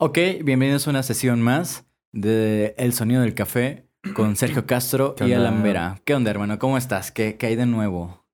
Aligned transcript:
Ok, 0.00 0.16
bienvenidos 0.44 0.86
a 0.86 0.90
una 0.90 1.02
sesión 1.02 1.42
más 1.42 1.84
de 2.12 2.72
El 2.78 2.92
Sonido 2.92 3.22
del 3.22 3.34
Café 3.34 3.88
con 4.14 4.36
Sergio 4.36 4.64
Castro 4.64 5.16
¿Qué 5.16 5.26
y? 5.26 5.32
Alan 5.32 5.60
Vera. 5.64 6.00
¿Qué 6.04 6.14
onda, 6.14 6.30
hermano? 6.30 6.56
¿Cómo 6.60 6.78
estás? 6.78 7.10
¿Qué, 7.10 7.36
qué 7.36 7.46
hay 7.46 7.56
de 7.56 7.66
nuevo? 7.66 8.24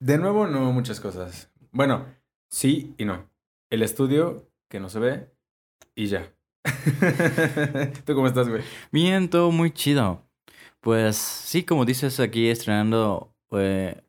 De 0.00 0.16
nuevo, 0.16 0.46
no 0.46 0.72
muchas 0.72 1.00
cosas. 1.00 1.50
Bueno, 1.72 2.06
sí 2.48 2.94
y 2.96 3.04
no. 3.04 3.28
El 3.68 3.82
estudio, 3.82 4.50
que 4.70 4.80
no 4.80 4.88
se 4.88 4.98
ve, 4.98 5.30
y 5.94 6.06
ya. 6.06 6.32
¿Tú 8.06 8.14
cómo 8.14 8.26
estás, 8.26 8.48
güey? 8.48 8.62
Bien, 8.90 9.28
todo 9.28 9.50
muy 9.50 9.72
chido. 9.72 10.26
Pues 10.80 11.16
sí, 11.16 11.64
como 11.64 11.84
dices 11.84 12.18
aquí, 12.18 12.48
estrenando... 12.48 13.36
eh, 13.50 14.02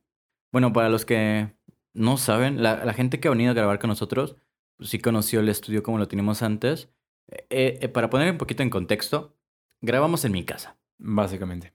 bueno, 0.49 0.71
para 0.71 0.87
los 0.87 1.03
que 1.03 1.53
no 1.93 2.15
saben, 2.15 2.63
la, 2.63 2.85
la 2.85 2.93
gente 2.93 3.19
que 3.19 3.27
ha 3.27 3.31
venido 3.31 3.51
a 3.51 3.53
grabar 3.53 3.79
con 3.79 3.89
nosotros, 3.89 4.37
sí 4.79 4.99
conoció 4.99 5.39
el 5.39 5.49
estudio 5.49 5.83
como 5.83 5.97
lo 5.97 6.07
teníamos 6.07 6.41
antes. 6.41 6.89
Eh, 7.27 7.79
eh, 7.81 7.87
para 7.89 8.09
poner 8.09 8.31
un 8.31 8.37
poquito 8.37 8.63
en 8.63 8.69
contexto, 8.69 9.35
grabamos 9.81 10.25
en 10.25 10.31
mi 10.31 10.43
casa. 10.43 10.77
Básicamente. 10.97 11.73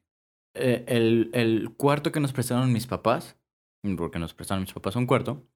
Eh, 0.55 0.85
el, 0.89 1.31
el 1.33 1.71
cuarto 1.77 2.13
que 2.13 2.21
nos 2.21 2.33
prestaron 2.33 2.73
mis 2.73 2.87
papás, 2.87 3.37
porque 3.97 4.19
nos 4.19 4.35
prestaron 4.35 4.63
mis 4.63 4.73
papás 4.73 4.97
un 4.97 5.07
cuarto, 5.07 5.47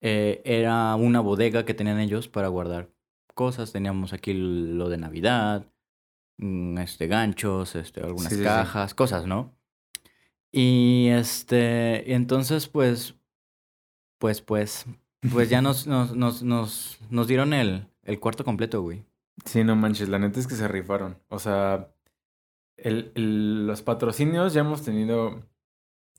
era 0.00 0.94
una 0.94 1.20
bodega 1.20 1.64
que 1.66 1.74
tenían 1.74 2.00
ellos 2.00 2.28
para 2.28 2.48
guardar 2.48 2.90
cosas. 3.34 3.72
Teníamos 3.72 4.12
aquí 4.12 4.32
lo 4.32 4.88
de 4.88 4.96
Navidad, 4.96 5.66
mm, 6.38 6.78
este, 6.78 7.06
ganchos, 7.06 7.74
este, 7.76 8.00
algunas 8.00 8.30
Sí, 8.30 8.36
sí, 8.36 8.40
sí. 8.40 8.44
cajas, 8.44 8.94
cosas, 8.94 9.26
¿no? 9.26 9.54
Y 10.52 11.08
este, 11.10 12.02
y 12.06 12.12
entonces, 12.14 12.66
pues, 12.66 13.14
pues, 14.18 14.40
pues, 14.40 14.86
pues 15.32 15.50
ya 15.50 15.60
nos, 15.62 15.86
nos, 15.86 16.14
nos, 16.16 16.42
nos, 16.42 16.98
nos 17.10 17.26
dieron 17.26 17.52
el, 17.52 17.86
el 18.04 18.20
cuarto 18.20 18.44
completo, 18.44 18.82
güey. 18.82 19.04
Sí, 19.44 19.64
no 19.64 19.76
manches, 19.76 20.08
la 20.08 20.18
neta 20.18 20.38
es 20.40 20.46
que 20.46 20.54
se 20.54 20.68
rifaron. 20.68 21.16
O 21.28 21.38
sea, 21.38 21.88
el, 22.76 23.12
el- 23.14 23.66
los 23.66 23.82
patrocinios 23.82 24.52
ya 24.54 24.60
hemos 24.62 24.82
tenido. 24.82 25.42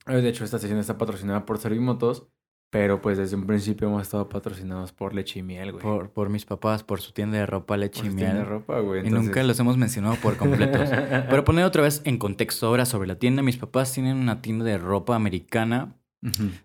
De 0.05 0.27
hecho, 0.27 0.43
esta 0.43 0.57
sesión 0.59 0.79
está 0.79 0.97
patrocinada 0.97 1.45
por 1.45 1.59
Servimotos, 1.59 2.27
pero 2.71 3.01
pues 3.01 3.17
desde 3.19 3.35
un 3.35 3.45
principio 3.45 3.87
hemos 3.87 4.01
estado 4.03 4.27
patrocinados 4.29 4.91
por 4.93 5.13
Leche 5.13 5.39
y 5.39 5.43
Miel, 5.43 5.71
güey. 5.73 5.83
Por, 5.83 6.09
por 6.11 6.29
mis 6.29 6.45
papás, 6.45 6.83
por 6.83 7.01
su 7.01 7.11
tienda 7.11 7.37
de 7.37 7.45
ropa, 7.45 7.77
leche 7.77 7.99
Por 8.01 8.07
y 8.07 8.11
su 8.11 8.15
tienda 8.15 8.33
de 8.35 8.39
miel. 8.41 8.49
ropa, 8.49 8.79
güey. 8.79 9.05
Y 9.05 9.11
nunca 9.11 9.43
los 9.43 9.59
hemos 9.59 9.77
mencionado 9.77 10.15
por 10.15 10.37
completos. 10.37 10.89
Pero 11.29 11.43
poner 11.43 11.65
otra 11.65 11.83
vez 11.83 12.01
en 12.05 12.17
contexto 12.17 12.65
ahora 12.65 12.85
sobre 12.85 13.07
la 13.07 13.15
tienda. 13.19 13.43
Mis 13.43 13.57
papás 13.57 13.93
tienen 13.93 14.17
una 14.17 14.41
tienda 14.41 14.65
de 14.65 14.77
ropa 14.79 15.15
americana 15.15 15.95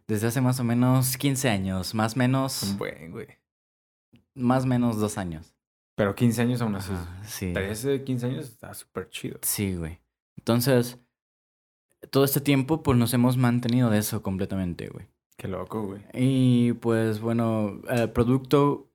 Desde 0.06 0.26
hace 0.26 0.40
más 0.40 0.60
o 0.60 0.64
menos 0.64 1.16
15 1.16 1.48
años. 1.48 1.94
Más 1.94 2.14
o 2.14 2.18
menos, 2.18 2.76
buen, 2.78 3.10
güey. 3.10 3.26
más 4.34 4.64
o 4.64 4.66
menos 4.66 4.98
dos 4.98 5.18
años. 5.18 5.54
Pero 5.94 6.14
15 6.14 6.42
años 6.42 6.60
aún 6.60 6.74
así. 6.76 6.92
Ajá, 6.92 7.24
sí. 7.24 7.52
13, 7.54 8.04
15 8.04 8.26
años 8.26 8.44
está 8.46 8.74
súper 8.74 9.08
chido. 9.08 9.38
Sí, 9.42 9.74
güey. 9.76 9.98
Entonces, 10.36 10.98
todo 12.10 12.24
este 12.24 12.42
tiempo 12.42 12.82
pues 12.82 12.98
nos 12.98 13.14
hemos 13.14 13.38
mantenido 13.38 13.88
de 13.88 13.98
eso 13.98 14.22
completamente, 14.22 14.88
güey. 14.88 15.06
Qué 15.38 15.48
loco, 15.48 15.82
güey. 15.82 16.02
Y 16.12 16.74
pues 16.74 17.20
bueno, 17.20 17.80
el 17.88 18.10
producto 18.12 18.92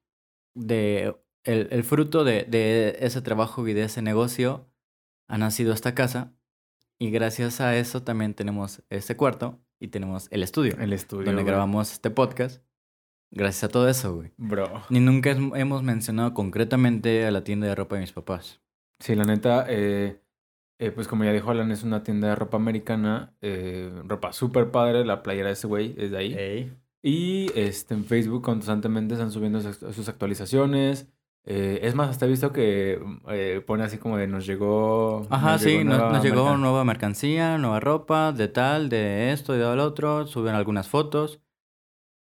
de... 0.56 1.16
El, 1.44 1.70
el 1.72 1.84
fruto 1.84 2.24
de, 2.24 2.44
de 2.44 2.98
ese 3.00 3.20
trabajo 3.24 3.68
y 3.68 3.74
de 3.74 3.86
ese 3.86 4.04
negocio 4.04 4.68
ha 5.28 5.40
nacido 5.40 5.74
esta 5.74 5.96
casa. 5.96 6.36
Y 7.00 7.10
gracias 7.10 7.62
a 7.62 7.76
eso 7.76 8.04
también 8.04 8.36
tenemos 8.36 8.84
este 8.92 9.18
cuarto 9.18 9.60
y 9.82 9.88
tenemos 9.90 10.28
el 10.32 10.44
estudio. 10.44 10.78
El 10.80 10.94
estudio. 10.94 11.26
donde 11.26 11.42
güey. 11.42 11.52
grabamos 11.52 11.92
este 11.92 12.12
podcast. 12.12 12.64
Gracias 13.32 13.64
a 13.64 13.70
todo 13.70 13.90
eso, 13.90 14.16
güey. 14.16 14.32
Bro. 14.38 14.84
Ni 14.90 15.00
nunca 15.00 15.32
hemos 15.32 15.84
mencionado 15.84 16.34
concretamente 16.34 17.26
a 17.26 17.32
la 17.32 17.44
tienda 17.44 17.68
de 17.68 17.76
ropa 17.76 17.96
de 17.96 18.02
mis 18.02 18.12
papás. 18.12 18.62
Sí, 19.00 19.16
la 19.16 19.24
neta, 19.24 19.66
eh, 19.68 20.22
eh, 20.80 20.92
pues 20.92 21.08
como 21.08 21.24
ya 21.24 21.32
dijo 21.32 21.50
Alan, 21.50 21.72
es 21.72 21.84
una 21.84 22.04
tienda 22.04 22.28
de 22.30 22.36
ropa 22.36 22.58
americana. 22.58 23.34
eh, 23.42 23.92
ropa 24.06 24.34
súper 24.34 24.70
padre. 24.70 25.04
La 25.06 25.24
playera 25.24 25.48
de 25.48 25.54
ese 25.54 25.68
güey 25.68 25.96
es 25.98 26.12
de 26.12 26.18
ahí. 26.18 26.34
Ey. 26.34 26.74
Y 27.02 27.48
este, 27.56 27.96
en 27.96 28.06
Facebook 28.06 28.44
constantemente 28.44 29.16
están 29.16 29.32
subiendo 29.32 29.60
sus 29.62 30.08
actualizaciones. 30.10 31.08
Eh, 31.44 31.80
es 31.84 31.96
más, 31.96 32.10
hasta 32.10 32.26
he 32.26 32.30
visto 32.30 32.54
que 32.54 33.02
eh, 33.30 33.64
pone 33.66 33.84
así 33.84 33.98
como 33.98 34.18
de 34.18 34.28
nos 34.28 34.46
llegó. 34.46 35.26
Ajá, 35.30 35.54
nos 35.54 35.62
sí, 35.62 35.70
llegó 35.70 35.84
nos, 35.86 36.24
llegó 36.24 36.44
merca-". 36.46 36.58
nueva 36.58 36.84
mercancía, 36.84 37.58
nueva 37.58 37.80
ropa, 37.80 38.32
de 38.32 38.48
tal, 38.48 38.90
de 38.90 39.32
esto 39.32 39.56
y 39.56 39.60
de 39.60 39.76
lo 39.76 39.84
otro. 39.84 40.28
Suben 40.28 40.56
algunas 40.56 40.88
fotos. 40.88 41.42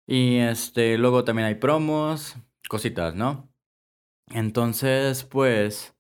Y 0.07 0.37
este, 0.37 0.97
luego 0.99 1.25
también 1.25 1.47
hay 1.47 1.57
promos, 1.57 2.37
cositas, 2.69 3.15
¿no? 3.15 3.51
Entonces, 4.31 5.25
pues, 5.25 5.95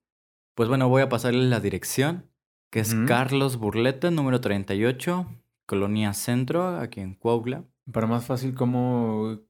pues 0.55 0.69
bueno, 0.69 0.89
voy 0.89 1.03
a 1.03 1.09
pasarles 1.09 1.51
la 1.51 1.61
dirección, 1.61 2.31
que 2.71 2.81
es. 2.81 2.95
Carlos 3.07 3.57
Burleta, 3.57 4.11
número 4.11 4.41
38, 4.41 5.27
Colonia 5.67 6.15
Centro, 6.15 6.79
aquí 6.79 7.01
en 7.01 7.15
Cuautla. 7.15 7.65
Para 7.93 8.07
más 8.07 8.25
fácil, 8.25 8.55
como. 8.55 9.41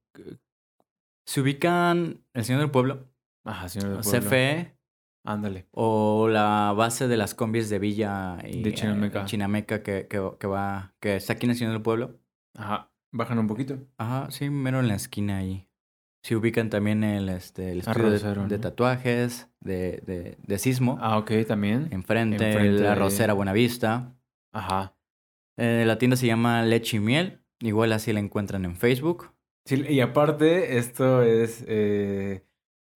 Se 1.25 1.41
ubican 1.41 2.25
el 2.33 2.45
Señor 2.45 2.63
del 2.63 2.71
Pueblo, 2.71 3.08
Ajá, 3.49 3.69
señor 3.69 3.91
del 3.95 4.01
pueblo. 4.03 4.21
CFE 4.29 4.77
Ándale. 5.25 5.67
o 5.73 6.29
la 6.29 6.73
base 6.77 7.09
de 7.09 7.17
las 7.17 7.35
combis 7.35 7.69
de 7.71 7.79
Villa 7.79 8.39
y 8.47 8.63
De 8.63 8.73
Chinameca. 8.75 9.23
eh, 9.23 9.25
Chinameca 9.27 9.83
que, 9.83 10.07
que, 10.09 10.31
que 10.39 10.47
va, 10.47 10.95
que 11.01 11.17
está 11.17 11.33
aquí 11.35 11.47
en 11.47 11.51
el 11.51 11.57
Señor 11.57 11.73
del 11.73 11.83
Pueblo. 11.83 12.19
Ajá. 12.57 12.91
Bajan 13.13 13.39
un 13.39 13.47
poquito. 13.47 13.79
Ajá, 13.99 14.31
sí, 14.31 14.51
mero 14.51 14.81
en 14.81 14.89
la 14.89 14.95
esquina 14.95 15.39
ahí. 15.39 15.67
Se 16.23 16.37
ubican 16.37 16.69
también 16.69 17.05
el, 17.05 17.29
este, 17.31 17.73
el 17.73 17.79
estudio 17.81 18.11
de, 18.11 18.17
Arrocero, 18.17 18.47
de 18.49 18.57
¿no? 18.57 18.61
tatuajes, 18.61 19.49
de, 19.61 20.03
de, 20.05 20.37
de 20.43 20.59
sismo. 20.59 20.99
Ah, 21.01 21.17
ok, 21.19 21.31
también. 21.47 21.89
enfrente, 21.91 22.37
enfrente 22.51 22.83
la 22.83 22.95
Rosera 22.95 23.33
Buenavista. 23.33 24.15
Ajá. 24.53 24.95
Eh, 25.57 25.85
la 25.87 25.97
tienda 25.99 26.17
se 26.17 26.27
llama 26.27 26.63
Leche 26.63 26.99
y 26.99 27.01
Miel. 27.01 27.41
Igual 27.61 27.93
así 27.93 28.13
la 28.13 28.21
encuentran 28.21 28.65
en 28.65 28.77
Facebook. 28.77 29.33
Sí, 29.65 29.83
y 29.89 30.01
aparte, 30.01 30.77
esto 30.79 31.23
es. 31.23 31.65
eh, 31.67 32.45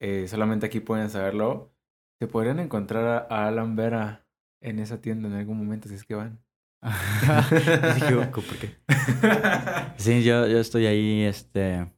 eh, 0.04 0.26
solamente 0.28 0.66
aquí 0.66 0.80
pueden 0.80 1.08
saberlo. 1.10 1.72
Se 2.20 2.26
podrían 2.26 2.58
encontrar 2.58 3.26
a, 3.30 3.46
Alan 3.46 3.76
Vera 3.76 4.26
en 4.60 4.78
esa 4.80 5.00
tienda 5.00 5.28
en 5.28 5.34
algún 5.34 5.56
momento, 5.58 5.88
si 5.88 5.94
es 5.94 6.04
que 6.04 6.14
van. 6.16 6.40
"¿Por 8.32 8.44
qué?". 8.58 8.76
Sí, 9.96 10.22
yo, 10.24 10.46
yo 10.48 10.58
estoy 10.58 10.86
ahí, 10.86 11.22
este, 11.22 11.92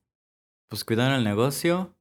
pues 0.69 0.85
cuidando 0.85 1.17
el 1.17 1.25
negocio. 1.25 1.95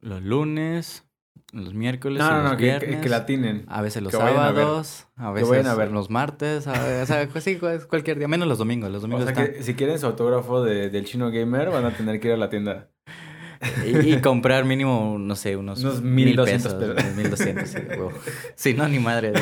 Los 0.00 0.22
lunes, 0.22 1.08
los 1.52 1.72
miércoles, 1.72 2.18
no, 2.18 2.30
no, 2.30 2.42
los 2.42 2.52
no, 2.52 2.56
que, 2.58 2.64
que, 2.64 2.78
viernes. 2.78 3.00
que 3.02 3.08
la 3.08 3.24
tienen. 3.24 3.64
A 3.68 3.80
veces 3.80 4.02
los 4.02 4.10
que 4.12 4.18
vayan 4.18 4.34
a 4.36 4.46
sábados, 4.48 5.06
a 5.16 5.30
veces 5.32 5.66
a 5.66 5.74
ver. 5.74 5.90
los 5.90 6.10
martes, 6.10 6.66
a 6.66 7.02
o 7.02 7.06
sea, 7.06 7.26
pues 7.28 7.44
sí, 7.44 7.56
cual- 7.56 7.86
cualquier 7.88 8.18
día, 8.18 8.28
menos 8.28 8.46
los 8.46 8.58
domingos. 8.58 8.90
Los 8.90 8.98
O 9.04 9.08
domingos 9.08 9.24
sea 9.24 9.32
están- 9.32 9.54
que 9.56 9.62
si 9.62 9.74
quieren 9.74 9.98
su 9.98 10.04
autógrafo 10.06 10.62
de- 10.62 10.90
del 10.90 11.06
chino 11.06 11.30
gamer, 11.30 11.70
van 11.70 11.86
a 11.86 11.96
tener 11.96 12.20
que 12.20 12.28
ir 12.28 12.34
a 12.34 12.36
la 12.36 12.50
tienda. 12.50 12.90
Y, 13.86 14.14
y 14.14 14.20
comprar 14.20 14.64
mínimo, 14.64 15.16
no 15.18 15.34
sé, 15.36 15.56
unos, 15.56 15.80
Unos 15.82 16.02
mil 16.02 16.26
1200 16.26 16.74
pesos. 16.74 16.94
pesos. 16.96 17.04
unos 17.04 17.16
1200, 17.16 17.68
sí, 17.68 17.78
huevo. 17.90 18.12
Sí, 18.54 18.74
no, 18.74 18.88
ni 18.88 18.98
madre. 18.98 19.32
de- 19.32 19.40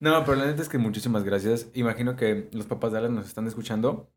No, 0.00 0.24
pero 0.24 0.36
la 0.36 0.46
neta 0.46 0.62
es 0.62 0.68
que 0.68 0.78
muchísimas 0.78 1.24
gracias. 1.24 1.68
Imagino 1.74 2.16
que 2.16 2.48
los 2.52 2.66
papás 2.66 2.92
de 2.92 2.98
Alan 2.98 3.14
nos 3.14 3.26
están 3.26 3.46
escuchando. 3.46 4.10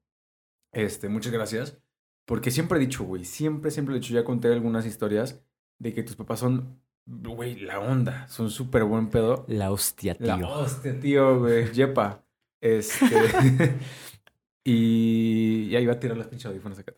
Este, 0.72 1.10
muchas 1.10 1.32
gracias. 1.32 1.78
Porque 2.26 2.50
siempre 2.52 2.78
he 2.78 2.82
dicho, 2.82 3.04
güey, 3.04 3.24
siempre, 3.24 3.70
siempre 3.72 3.96
he 3.96 4.00
dicho, 4.00 4.14
ya 4.14 4.24
conté 4.24 4.52
algunas 4.52 4.86
historias 4.86 5.42
de 5.80 5.94
que 5.94 6.02
tus 6.02 6.16
papás 6.16 6.40
son, 6.40 6.82
güey, 7.06 7.56
la 7.60 7.80
onda. 7.80 8.28
Son 8.30 8.50
súper 8.50 8.84
buen 8.84 9.10
pedo. 9.10 9.46
La 9.48 9.72
hostia, 9.72 10.16
tío. 10.16 10.26
La 10.38 10.48
hostia, 10.50 11.00
tío, 11.00 11.40
güey. 11.40 11.72
Yepa. 11.72 12.24
Este. 12.62 13.06
y 14.64 15.70
ya 15.70 15.80
iba 15.80 15.94
a 15.94 16.00
tirar 16.00 16.18
los 16.18 16.28
pinches 16.28 16.48
audífonos 16.48 16.80
acá. 16.80 16.94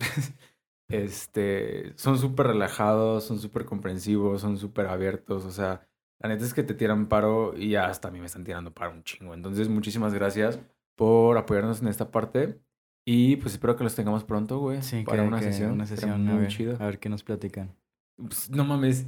Este. 0.90 1.94
Son 1.98 2.18
súper 2.18 2.48
relajados, 2.48 3.24
son 3.25 3.40
súper 3.40 3.66
comprensivos, 3.66 4.42
son 4.42 4.58
súper 4.58 4.88
abiertos. 4.88 5.46
O 5.46 5.52
sea, 5.52 5.88
la 6.20 6.29
neta 6.29 6.46
es 6.46 6.53
que 6.53 6.64
te 6.64 6.73
tiran 6.73 7.08
paro 7.08 7.58
y 7.58 7.76
hasta 7.76 8.08
a 8.08 8.11
mí 8.11 8.20
me 8.20 8.26
están 8.26 8.44
tirando 8.44 8.73
paro 8.73 8.91
un 8.94 9.03
chingo. 9.03 9.34
Entonces, 9.34 9.70
muchísimas 9.70 10.14
gracias 10.14 10.59
por 10.96 11.38
apoyarnos 11.38 11.82
en 11.82 11.88
esta 11.90 12.09
parte. 12.11 12.59
Y 13.06 13.38
pues 13.38 13.53
espero 13.53 13.76
que 13.78 13.84
los 13.85 13.96
tengamos 13.96 14.23
pronto, 14.26 14.59
güey. 14.59 14.82
Sí, 14.82 15.03
para 15.06 15.22
que- 15.22 15.28
una 15.28 15.40
que 15.40 15.46
sesión. 15.46 15.72
Una 15.72 15.85
sesión, 15.85 16.26
muy 16.26 16.40
ver, 16.40 16.47
chido. 16.50 16.76
A 16.79 16.85
ver 16.85 17.00
qué 17.00 17.08
nos 17.09 17.23
platican. 17.23 17.76
Pues, 18.17 18.50
no 18.50 18.66
mames. 18.66 19.06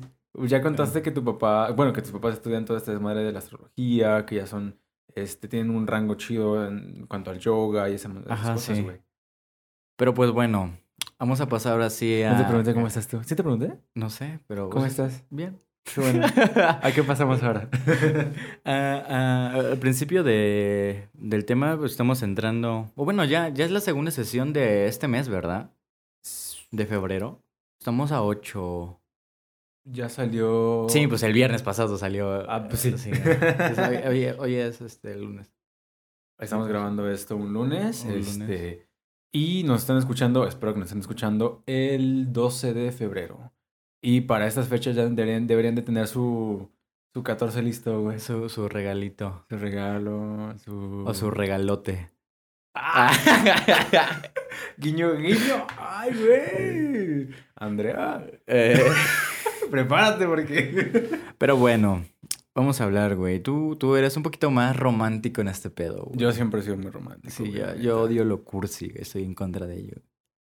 Ya 0.48 0.62
contaste 0.62 1.02
que 1.02 1.12
tu 1.12 1.26
papá, 1.26 1.72
bueno, 1.72 1.92
que 1.92 2.02
tus 2.02 2.12
papás 2.12 2.36
estudian 2.36 2.64
toda 2.64 2.78
esta 2.80 2.92
desmadre 2.92 3.24
de 3.24 3.32
la 3.32 3.40
astrología, 3.40 4.26
que 4.26 4.36
ya 4.36 4.46
son, 4.46 4.80
este, 5.16 5.48
tienen 5.48 5.72
un 5.76 5.88
rango 5.88 6.14
chido 6.16 6.66
en 6.68 7.08
cuanto 7.08 7.32
al 7.32 7.40
yoga 7.40 7.90
y 7.90 7.96
esa, 7.96 8.10
esas 8.10 8.28
Ajá, 8.30 8.54
cosas, 8.54 8.78
sí. 8.78 8.84
güey. 8.84 9.02
Pero 9.98 10.14
pues 10.14 10.32
bueno, 10.32 10.78
vamos 11.20 11.42
a 11.42 11.48
pasar 11.50 11.74
ahora 11.74 11.90
sí 11.90 12.24
a... 12.24 12.32
No 12.34 12.38
te 12.40 12.46
pregunté 12.46 12.74
cómo 12.74 12.88
estás 12.88 13.08
tú. 13.08 13.22
¿Sí 13.24 13.36
te 13.36 13.44
pregunté? 13.44 13.74
No 13.96 14.10
sé, 14.10 14.40
pero... 14.48 14.70
¿Cómo 14.70 14.86
estás? 14.86 15.24
Bien. 15.30 15.60
Qué 15.84 16.02
bueno. 16.02 16.26
¿A 16.82 16.92
qué 16.94 17.04
pasamos 17.04 17.42
ahora? 17.44 17.70
Ah, 18.66 19.04
ah, 19.10 19.54
al 19.72 19.78
principio 19.80 20.24
de, 20.24 21.10
del 21.14 21.46
tema 21.46 21.78
pues, 21.78 21.92
estamos 21.92 22.22
entrando... 22.22 22.92
O 22.96 23.06
bueno, 23.06 23.26
ya, 23.26 23.50
ya 23.50 23.66
es 23.66 23.72
la 23.72 23.80
segunda 23.80 24.12
sesión 24.12 24.54
de 24.54 24.88
este 24.88 25.08
mes, 25.08 25.28
¿verdad? 25.30 25.72
De 26.72 26.86
febrero. 26.86 27.42
Estamos 27.80 28.12
a 28.12 28.22
8... 28.22 29.00
ya 29.86 30.10
salió. 30.10 30.86
Sí, 30.90 31.08
pues 31.08 31.24
el 31.24 31.34
viernes 31.34 31.64
pasado 31.64 31.98
salió. 31.98 32.50
Ah, 32.50 32.68
pues 32.68 32.82
sí. 32.82 32.92
Pues 33.12 33.80
hoy, 33.80 33.96
hoy- 34.08 34.36
hoy 34.38 34.56
es 34.56 34.82
este 34.82 35.14
el 35.14 35.22
lunes. 35.22 35.52
Estamos 36.40 36.68
grabando 36.68 37.10
esto 37.10 37.36
un 37.36 37.52
lunes. 37.54 38.06
Un 38.06 38.12
este, 38.12 38.40
lunes. 38.40 38.89
Y 39.32 39.64
nos 39.64 39.82
están 39.82 39.98
escuchando, 39.98 40.48
espero 40.48 40.74
que 40.74 40.80
nos 40.80 40.88
estén 40.88 41.02
escuchando, 41.02 41.64
el 41.68 42.34
12 42.34 42.74
de 42.74 42.92
febrero. 42.92 43.52
Y 44.02 44.22
para 44.22 44.48
estas 44.48 44.68
fechas 44.68 44.96
ya 44.96 45.06
deberían, 45.08 45.46
deberían 45.46 45.76
de 45.76 45.82
tener 45.84 46.08
su, 46.08 46.72
su 47.14 47.22
14 47.22 47.62
listo, 47.62 48.02
güey. 48.02 48.20
Su, 48.20 48.44
Su, 48.44 48.50
su 48.50 48.70
regalito. 48.70 49.46
regalo, 49.50 50.54
su... 50.58 51.04
O 51.06 51.14
su 51.14 51.30
regalote. 51.30 52.10
¡Ah! 52.74 53.12
guiño, 54.78 55.16
guiño. 55.16 55.68
¡Ay, 55.78 56.12
güey! 56.16 57.36
Andrea, 57.56 58.26
Eh, 58.48 58.84
prepárate 59.72 60.26
porque... 60.26 61.20
pero 61.38 61.56
bueno, 61.58 62.04
vamos 62.60 62.80
a 62.82 62.84
hablar, 62.86 63.16
güey. 63.16 63.40
Tú, 63.40 63.76
tú 63.78 63.96
eres 63.96 64.16
un 64.18 64.24
poquito 64.24 64.52
más 64.52 64.78
romántico 64.78 65.42
en 65.42 65.48
este 65.48 65.70
pedo. 65.70 66.06
güey. 66.06 66.18
Yo 66.20 66.32
siempre 66.32 66.60
he 66.60 66.64
sido 66.64 66.78
muy 66.78 66.92
romántico. 66.92 67.34
Sí, 67.34 67.52
yo, 67.52 67.76
yo 67.76 68.02
odio 68.02 68.24
lo 68.26 68.44
cursi, 68.44 68.90
güey, 68.90 69.02
estoy 69.02 69.24
en 69.24 69.34
contra 69.36 69.66
de 69.66 69.78
ello. 69.78 69.98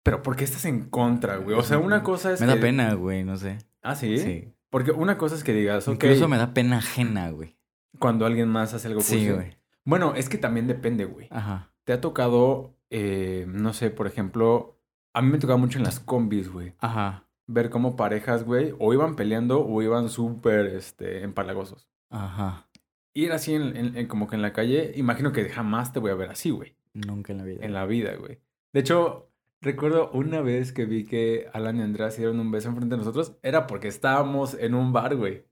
Pero 0.05 0.23
¿por 0.23 0.37
qué 0.37 0.45
estás 0.45 0.65
en 0.65 0.89
contra, 0.91 1.37
güey? 1.37 1.57
O 1.57 1.63
sea, 1.63 1.79
una 1.79 2.03
cosa 2.03 2.33
es 2.33 2.41
Me 2.41 2.47
da 2.47 2.57
pena, 2.57 2.95
güey, 2.95 3.25
no 3.25 3.37
sé. 3.37 3.59
Ah, 3.83 3.95
¿sí? 3.95 4.19
Sí. 4.19 4.53
Porque 4.71 4.91
una 4.91 5.19
cosa 5.19 5.35
es 5.37 5.45
que 5.45 5.53
digas, 5.53 5.87
ok, 5.89 5.95
Incluso 5.95 6.29
me 6.29 6.39
da 6.39 6.55
pena 6.55 6.79
ajena, 6.79 7.31
güey. 7.31 7.57
cuando 7.99 8.25
alguien 8.27 8.49
más 8.49 8.73
hace 8.75 8.89
algo 8.89 9.01
Sí, 9.01 9.17
cursi. 9.17 9.31
güey. 9.31 9.57
Bueno, 9.85 10.15
es 10.17 10.29
que 10.29 10.39
también 10.39 10.67
depende, 10.67 11.05
güey. 11.05 11.29
Ajá. 11.31 11.73
Te 11.85 11.93
ha 11.93 12.01
tocado, 12.01 12.75
eh, 12.91 13.45
no 13.49 13.73
sé, 13.75 13.91
por 13.91 14.07
ejemplo, 14.07 14.79
a 15.13 15.21
mí 15.23 15.31
me 15.31 15.39
tocaba 15.39 15.59
mucho 15.59 15.79
en 15.79 15.85
las 15.85 16.01
combis, 16.01 16.51
güey. 16.51 16.75
Ajá. 16.79 17.29
Ver 17.49 17.71
cómo 17.71 17.97
parejas, 17.97 18.45
güey, 18.45 18.75
o 18.79 18.93
iban 18.95 19.15
peleando 19.15 19.65
o 19.67 19.83
iban 19.83 20.09
súper, 20.09 20.67
este, 20.67 21.23
empalagosos. 21.23 21.89
Ajá. 22.13 22.69
Ir 23.15 23.33
así 23.33 23.55
en, 23.55 23.77
en- 23.77 23.97
en- 23.97 24.07
como 24.07 24.27
que 24.29 24.37
en 24.37 24.43
la 24.43 24.53
calle, 24.53 24.93
imagino 24.97 25.33
que 25.33 25.49
jamás 25.49 25.93
te 25.93 25.99
voy 26.01 26.11
a 26.11 26.15
ver 26.15 26.31
así, 26.31 26.51
güey. 26.51 26.77
Nunca 26.95 27.33
en 27.33 27.39
la 27.39 27.45
vida. 27.45 27.65
En 27.65 27.73
la 27.73 27.87
vida, 27.87 28.15
güey. 28.17 28.39
De 28.73 28.81
hecho, 28.81 29.31
recuerdo 29.61 30.11
una 30.13 30.41
vez 30.41 30.73
que 30.73 30.85
vi 30.87 31.05
que 31.05 31.49
Alan 31.53 31.77
y 31.79 31.83
Andrea 31.83 32.11
se 32.11 32.19
dieron 32.19 32.41
un 32.41 32.51
beso 32.51 32.69
enfrente 32.69 32.95
de 32.95 32.99
nosotros, 32.99 33.37
era 33.43 33.67
porque 33.67 33.89
estábamos 33.89 34.55
en 34.55 34.75
un 34.75 34.93
bar, 34.93 35.17
güey. 35.17 35.45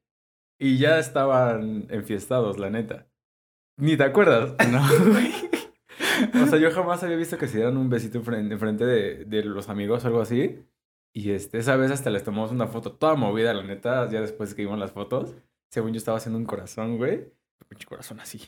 Y 0.58 0.78
ya 0.78 0.98
estaban 0.98 1.86
enfiestados, 1.90 2.58
la 2.58 2.70
neta. 2.70 3.06
Ni 3.78 3.96
te 3.96 4.04
acuerdas. 4.04 4.54
No, 4.70 4.80
güey. 5.10 5.32
O 6.42 6.46
sea, 6.46 6.58
yo 6.58 6.70
jamás 6.70 7.02
había 7.02 7.16
visto 7.16 7.38
que 7.38 7.48
se 7.48 7.56
dieran 7.58 7.78
un 7.78 7.88
besito 7.88 8.18
enfrente, 8.18 8.52
enfrente 8.52 8.84
de, 8.84 9.24
de 9.24 9.42
los 9.44 9.68
amigos 9.70 10.04
o 10.04 10.08
algo 10.08 10.20
así. 10.20 10.62
Y 11.14 11.30
este, 11.30 11.58
esa 11.58 11.76
vez 11.76 11.90
hasta 11.90 12.10
les 12.10 12.22
tomamos 12.24 12.52
una 12.52 12.66
foto 12.66 12.92
toda 12.92 13.14
movida, 13.14 13.54
la 13.54 13.62
neta, 13.64 14.08
ya 14.10 14.20
después 14.20 14.54
que 14.54 14.62
vimos 14.62 14.78
las 14.78 14.92
fotos. 14.92 15.34
Según 15.70 15.92
yo 15.92 15.98
estaba 15.98 16.18
haciendo 16.18 16.38
un 16.38 16.44
corazón, 16.44 16.96
güey. 16.98 17.14
Un 17.18 17.68
pinche 17.68 17.86
corazón 17.86 18.20
así, 18.20 18.40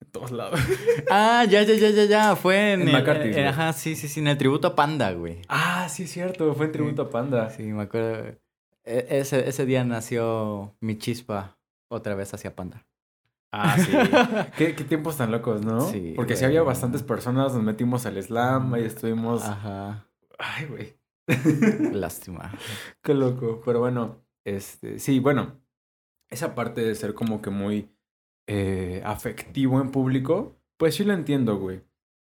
en 0.00 0.10
todos 0.10 0.30
lados. 0.30 0.60
Ah, 1.10 1.44
ya, 1.48 1.62
ya, 1.62 1.74
ya, 1.74 1.90
ya, 1.90 2.04
ya. 2.04 2.36
Fue 2.36 2.72
en, 2.72 2.82
En 2.82 2.88
el- 2.88 2.94
McCarthy's, 2.94 3.36
ajá, 3.38 3.72
sí, 3.72 3.96
sí, 3.96 4.08
sí, 4.08 4.20
en 4.20 4.28
el 4.28 4.38
tributo 4.38 4.68
a 4.68 4.76
Panda, 4.76 5.12
güey. 5.12 5.42
Ah, 5.48 5.88
sí 5.88 6.04
es 6.04 6.10
cierto, 6.12 6.54
fue 6.54 6.66
en 6.66 6.72
tributo 6.72 7.02
a 7.02 7.10
Panda. 7.10 7.50
Sí, 7.50 7.62
me 7.64 7.82
acuerdo. 7.82 8.36
E- 8.84 9.06
Ese, 9.10 9.48
ese 9.48 9.66
día 9.66 9.84
nació 9.84 10.76
mi 10.80 10.96
chispa 10.98 11.58
otra 11.90 12.14
vez 12.14 12.32
hacia 12.34 12.54
Panda. 12.54 12.86
Ah, 13.50 13.76
sí. 13.78 13.90
¿Qué, 14.58 14.74
qué 14.74 14.84
tiempos 14.84 15.16
tan 15.16 15.30
locos, 15.32 15.64
¿no? 15.64 15.80
Sí, 15.90 16.12
Porque 16.14 16.34
sí 16.36 16.40
güey. 16.40 16.46
había 16.56 16.62
bastantes 16.62 17.02
personas, 17.02 17.54
nos 17.54 17.62
metimos 17.62 18.04
al 18.06 18.22
slam, 18.22 18.74
ahí 18.74 18.84
estuvimos... 18.84 19.42
Ajá. 19.42 20.06
Ay, 20.38 20.66
güey. 20.66 20.94
Lástima. 21.92 22.52
Qué 23.02 23.14
loco. 23.14 23.60
Pero 23.64 23.80
bueno, 23.80 24.22
este, 24.44 24.98
sí, 24.98 25.18
bueno, 25.20 25.60
esa 26.30 26.54
parte 26.54 26.82
de 26.82 26.94
ser 26.94 27.14
como 27.14 27.40
que 27.42 27.50
muy 27.50 27.90
eh, 28.46 29.02
afectivo 29.04 29.80
en 29.80 29.90
público, 29.90 30.56
pues 30.76 30.94
sí 30.96 31.04
lo 31.04 31.12
entiendo, 31.12 31.58
güey. 31.58 31.82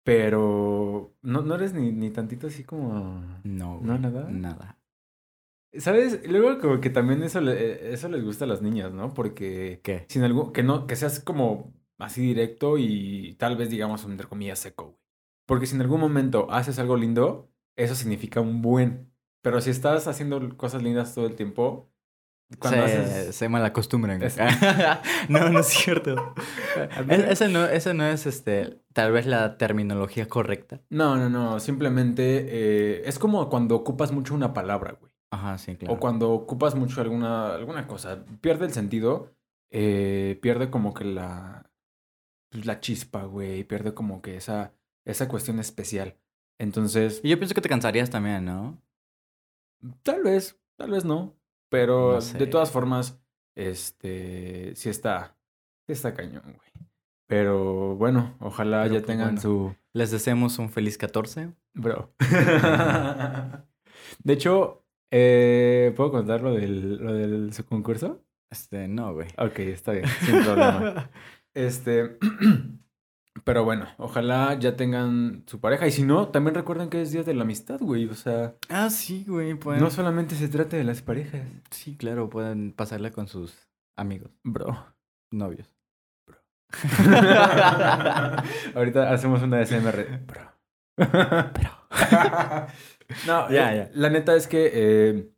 Pero 0.03 1.15
no, 1.21 1.41
no 1.41 1.55
eres 1.55 1.73
ni, 1.73 1.91
ni 1.91 2.09
tantito 2.09 2.47
así 2.47 2.63
como... 2.63 3.21
No, 3.43 3.79
¿No, 3.81 3.97
nada? 3.99 4.29
Nada. 4.29 4.79
¿Sabes? 5.77 6.27
Luego 6.27 6.59
como 6.59 6.81
que 6.81 6.89
también 6.89 7.21
eso, 7.21 7.41
le- 7.41 7.93
eso 7.93 8.09
les 8.09 8.23
gusta 8.23 8.45
a 8.45 8.47
las 8.47 8.61
niñas, 8.61 8.91
¿no? 8.91 9.13
Porque 9.13 9.81
¿Qué? 9.83 10.05
sin 10.09 10.23
algo, 10.23 10.51
que 10.51 10.63
no, 10.63 10.87
que 10.87 10.95
seas 10.95 11.19
como 11.19 11.73
así 11.99 12.21
directo 12.21 12.77
y 12.79 13.35
tal 13.37 13.55
vez 13.55 13.69
digamos 13.69 14.03
entre 14.05 14.27
comillas 14.27 14.59
seco, 14.59 14.85
güey. 14.85 14.99
Porque 15.45 15.65
si 15.67 15.75
en 15.75 15.81
algún 15.81 15.99
momento 15.99 16.47
haces 16.51 16.79
algo 16.79 16.95
lindo, 16.97 17.51
eso 17.75 17.93
significa 17.95 18.41
un 18.41 18.61
buen. 18.61 19.11
Pero 19.41 19.61
si 19.61 19.69
estás 19.69 20.07
haciendo 20.07 20.57
cosas 20.57 20.81
lindas 20.83 21.13
todo 21.13 21.27
el 21.27 21.35
tiempo, 21.35 21.91
cuando 22.57 22.87
se, 22.87 22.97
haces... 22.97 23.35
se 23.35 23.49
malacostumbran. 23.49 24.23
Es- 24.23 24.37
no, 25.29 25.49
no 25.49 25.59
es 25.59 25.67
cierto. 25.67 26.33
Es- 27.09 27.41
ese, 27.41 27.49
no, 27.49 27.67
no 27.93 28.05
es 28.07 28.25
este, 28.25 28.81
tal 28.93 29.11
vez 29.11 29.25
la 29.27 29.57
terminología 29.57 30.27
correcta. 30.27 30.81
No, 30.89 31.15
no, 31.17 31.29
no, 31.29 31.59
simplemente 31.59 32.45
eh, 32.49 33.01
es 33.05 33.19
como 33.19 33.49
cuando 33.49 33.75
ocupas 33.75 34.11
mucho 34.11 34.33
una 34.33 34.53
palabra, 34.53 34.97
güey. 34.99 35.11
Ajá, 35.31 35.57
sí, 35.59 35.75
claro. 35.75 35.93
O 35.93 35.99
cuando 35.99 36.31
ocupas 36.31 36.73
mucho 36.73 37.01
alguna, 37.01 37.53
alguna 37.53 37.85
cosa, 37.85 38.25
pierde 38.41 38.65
el 38.65 38.73
sentido, 38.73 39.31
eh, 39.69 40.39
pierde 40.41 40.71
como 40.71 40.95
que 40.95 41.03
la, 41.05 41.69
pues, 42.49 42.65
la 42.65 42.79
chispa, 42.79 43.25
güey, 43.25 43.63
pierde 43.63 43.93
como 43.93 44.23
que 44.23 44.37
esa, 44.37 44.73
esa 45.05 45.27
cuestión 45.27 45.59
especial. 45.59 46.17
Entonces, 46.57 47.21
Y 47.23 47.29
yo 47.29 47.37
pienso 47.37 47.53
que 47.53 47.61
te 47.61 47.69
cansarías 47.69 48.09
también, 48.09 48.45
¿no? 48.45 48.81
tal 50.03 50.23
vez, 50.23 50.59
tal 50.77 50.91
vez 50.91 51.05
no, 51.05 51.38
pero 51.69 52.19
No 52.19 52.39
de 52.39 52.47
todas 52.47 52.71
formas, 52.71 53.19
este, 53.55 54.73
sí 54.75 54.89
está, 54.89 55.37
sí 55.87 55.93
está 55.93 56.13
cañón, 56.13 56.43
güey. 56.43 56.69
Pero 57.27 57.95
bueno, 57.95 58.35
ojalá 58.39 58.83
Pero, 58.83 58.95
ya 58.95 58.99
pues, 59.01 59.07
tengan 59.07 59.35
bueno. 59.35 59.41
su... 59.41 59.75
Les 59.93 60.09
deseamos 60.09 60.57
un 60.57 60.69
feliz 60.69 60.97
14. 60.97 61.53
Bro. 61.75 62.13
de 64.23 64.33
hecho, 64.33 64.83
eh, 65.11 65.93
¿puedo 65.95 66.11
contar 66.11 66.41
lo 66.41 66.53
del, 66.53 66.97
lo 66.97 67.13
del 67.13 67.53
su 67.53 67.65
concurso? 67.65 68.23
Este, 68.49 68.87
no, 68.87 69.13
güey. 69.13 69.27
Ok, 69.37 69.59
está 69.59 69.91
bien, 69.91 70.07
sin 70.25 70.43
problema. 70.43 71.09
Este, 71.55 72.19
pero 73.43 73.63
bueno, 73.63 73.87
ojalá 73.97 74.57
ya 74.59 74.75
tengan 74.75 75.43
su 75.47 75.59
pareja. 75.59 75.87
Y 75.87 75.91
si 75.91 76.03
no, 76.03 76.29
también 76.29 76.55
recuerden 76.55 76.89
que 76.89 77.01
es 77.01 77.11
Día 77.11 77.23
de 77.23 77.33
la 77.33 77.43
Amistad, 77.43 77.79
güey. 77.79 78.07
O 78.07 78.15
sea, 78.15 78.55
ah, 78.69 78.89
sí, 78.89 79.25
güey. 79.27 79.55
Pueden... 79.55 79.81
no 79.81 79.89
solamente 79.89 80.35
se 80.35 80.47
trata 80.47 80.77
de 80.77 80.83
las 80.83 81.01
parejas. 81.01 81.47
Sí, 81.71 81.97
claro, 81.97 82.29
pueden 82.29 82.73
pasarla 82.73 83.11
con 83.11 83.27
sus 83.27 83.67
amigos, 83.95 84.31
Bro. 84.43 84.93
novios. 85.31 85.69
Ahorita 88.75 89.11
hacemos 89.11 89.41
una 89.41 89.65
SMR. 89.65 90.19
Bro. 90.25 90.41
no, 93.27 93.49
Ya, 93.49 93.73
eh, 93.73 93.77
ya. 93.77 93.89
La 93.93 94.09
neta 94.09 94.35
es 94.35 94.47
que, 94.47 94.71
eh, 94.73 95.29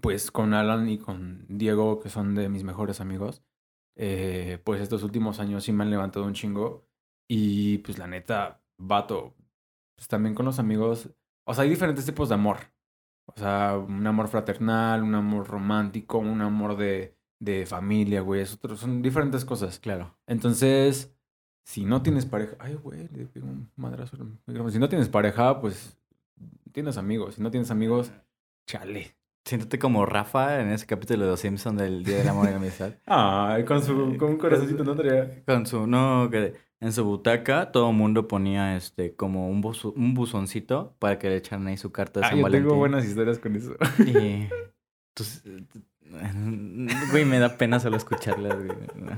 pues 0.00 0.30
con 0.30 0.54
Alan 0.54 0.88
y 0.88 0.98
con 0.98 1.44
Diego, 1.48 2.00
que 2.00 2.08
son 2.08 2.34
de 2.34 2.48
mis 2.48 2.64
mejores 2.64 3.00
amigos, 3.00 3.42
eh, 3.96 4.60
pues 4.64 4.80
estos 4.80 5.02
últimos 5.02 5.40
años 5.40 5.64
sí 5.64 5.72
me 5.72 5.84
han 5.84 5.90
levantado 5.90 6.24
un 6.24 6.34
chingo. 6.34 6.88
Y 7.32 7.78
pues 7.78 7.96
la 7.96 8.08
neta, 8.08 8.60
vato, 8.76 9.36
pues 9.94 10.08
también 10.08 10.34
con 10.34 10.46
los 10.46 10.58
amigos. 10.58 11.10
O 11.44 11.54
sea, 11.54 11.62
hay 11.62 11.70
diferentes 11.70 12.04
tipos 12.04 12.28
de 12.28 12.34
amor. 12.34 12.56
O 13.26 13.34
sea, 13.38 13.78
un 13.78 14.04
amor 14.04 14.26
fraternal, 14.26 15.04
un 15.04 15.14
amor 15.14 15.46
romántico, 15.46 16.18
un 16.18 16.40
amor 16.40 16.76
de, 16.76 17.14
de 17.38 17.66
familia, 17.66 18.20
güey. 18.20 18.40
Es 18.40 18.54
otro, 18.54 18.76
son 18.76 19.00
diferentes 19.00 19.44
cosas. 19.44 19.78
Claro. 19.78 20.18
Entonces, 20.26 21.14
si 21.62 21.84
no 21.84 22.02
tienes 22.02 22.26
pareja. 22.26 22.56
Ay, 22.58 22.74
güey, 22.74 23.08
le 23.12 23.26
pegó 23.26 23.46
un 23.46 23.70
madrazo. 23.76 24.16
Si 24.68 24.78
no 24.80 24.88
tienes 24.88 25.08
pareja, 25.08 25.60
pues 25.60 25.96
tienes 26.72 26.96
amigos. 26.96 27.36
Si 27.36 27.42
no 27.42 27.52
tienes 27.52 27.70
amigos, 27.70 28.10
chale. 28.66 29.14
Siéntate 29.44 29.78
como 29.78 30.04
Rafa 30.04 30.60
en 30.60 30.70
ese 30.70 30.84
capítulo 30.84 31.26
de 31.26 31.30
Los 31.30 31.38
Simpsons 31.38 31.78
del 31.78 32.02
Día 32.02 32.16
del 32.18 32.28
Amor 32.28 32.48
y 32.48 32.50
la 32.50 32.56
Amistad. 32.56 32.94
Ay, 33.06 33.64
con 33.64 33.84
su 33.84 34.16
con 34.18 34.30
un 34.30 34.36
corazoncito, 34.36 34.82
¿no, 34.82 34.90
Andrea? 34.90 35.44
Con 35.46 35.64
su, 35.64 35.86
no, 35.86 36.28
que 36.28 36.69
en 36.80 36.92
su 36.92 37.04
butaca 37.04 37.72
todo 37.72 37.90
el 37.90 37.96
mundo 37.96 38.26
ponía 38.28 38.76
este 38.76 39.14
como 39.14 39.48
un, 39.50 39.62
buzo- 39.62 39.92
un 39.94 40.14
buzoncito 40.14 40.94
para 40.98 41.18
que 41.18 41.28
le 41.28 41.36
echaran 41.36 41.66
ahí 41.66 41.76
su 41.76 41.92
carta 41.92 42.20
de 42.20 42.26
Ah, 42.26 42.28
San 42.30 42.38
yo 42.38 42.42
Valentín. 42.44 42.68
tengo 42.68 42.78
buenas 42.78 43.04
historias 43.04 43.38
con 43.38 43.54
eso. 43.56 43.74
Y. 44.06 44.48
Entonces, 45.14 45.42
güey, 47.12 47.24
me 47.24 47.38
da 47.38 47.56
pena 47.56 47.78
solo 47.80 47.96
escucharlas, 47.96 48.56
güey. 48.56 48.78
No. 48.96 49.12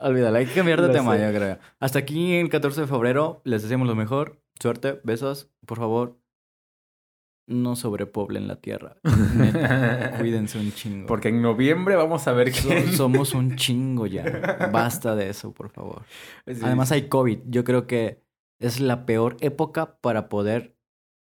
Olvídalo, 0.00 0.38
hay 0.38 0.46
que 0.46 0.54
cambiar 0.54 0.80
de 0.82 0.88
tema, 0.88 1.16
sé. 1.16 1.22
yo 1.32 1.38
creo. 1.38 1.58
Hasta 1.80 1.98
aquí 1.98 2.34
el 2.36 2.48
14 2.48 2.82
de 2.82 2.86
febrero, 2.86 3.40
les 3.44 3.62
deseamos 3.62 3.86
lo 3.86 3.94
mejor. 3.94 4.40
Suerte, 4.60 5.00
besos, 5.04 5.50
por 5.66 5.78
favor. 5.78 6.18
No 7.46 7.74
sobrepoblen 7.76 8.46
la 8.48 8.56
tierra. 8.60 8.96
Neta, 9.36 10.12
cuídense 10.18 10.58
un 10.58 10.72
chingo. 10.72 11.06
Porque 11.06 11.28
en 11.28 11.42
noviembre 11.42 11.96
vamos 11.96 12.26
a 12.28 12.32
ver 12.32 12.52
So- 12.54 12.68
quién. 12.68 12.92
somos 12.92 13.34
un 13.34 13.56
chingo 13.56 14.06
ya. 14.06 14.68
Basta 14.72 15.16
de 15.16 15.28
eso, 15.28 15.52
por 15.52 15.70
favor. 15.70 16.02
Sí. 16.46 16.60
Además 16.62 16.92
hay 16.92 17.08
COVID. 17.08 17.40
Yo 17.46 17.64
creo 17.64 17.86
que 17.86 18.22
es 18.60 18.78
la 18.80 19.04
peor 19.06 19.36
época 19.40 19.96
para 20.00 20.28
poder 20.28 20.76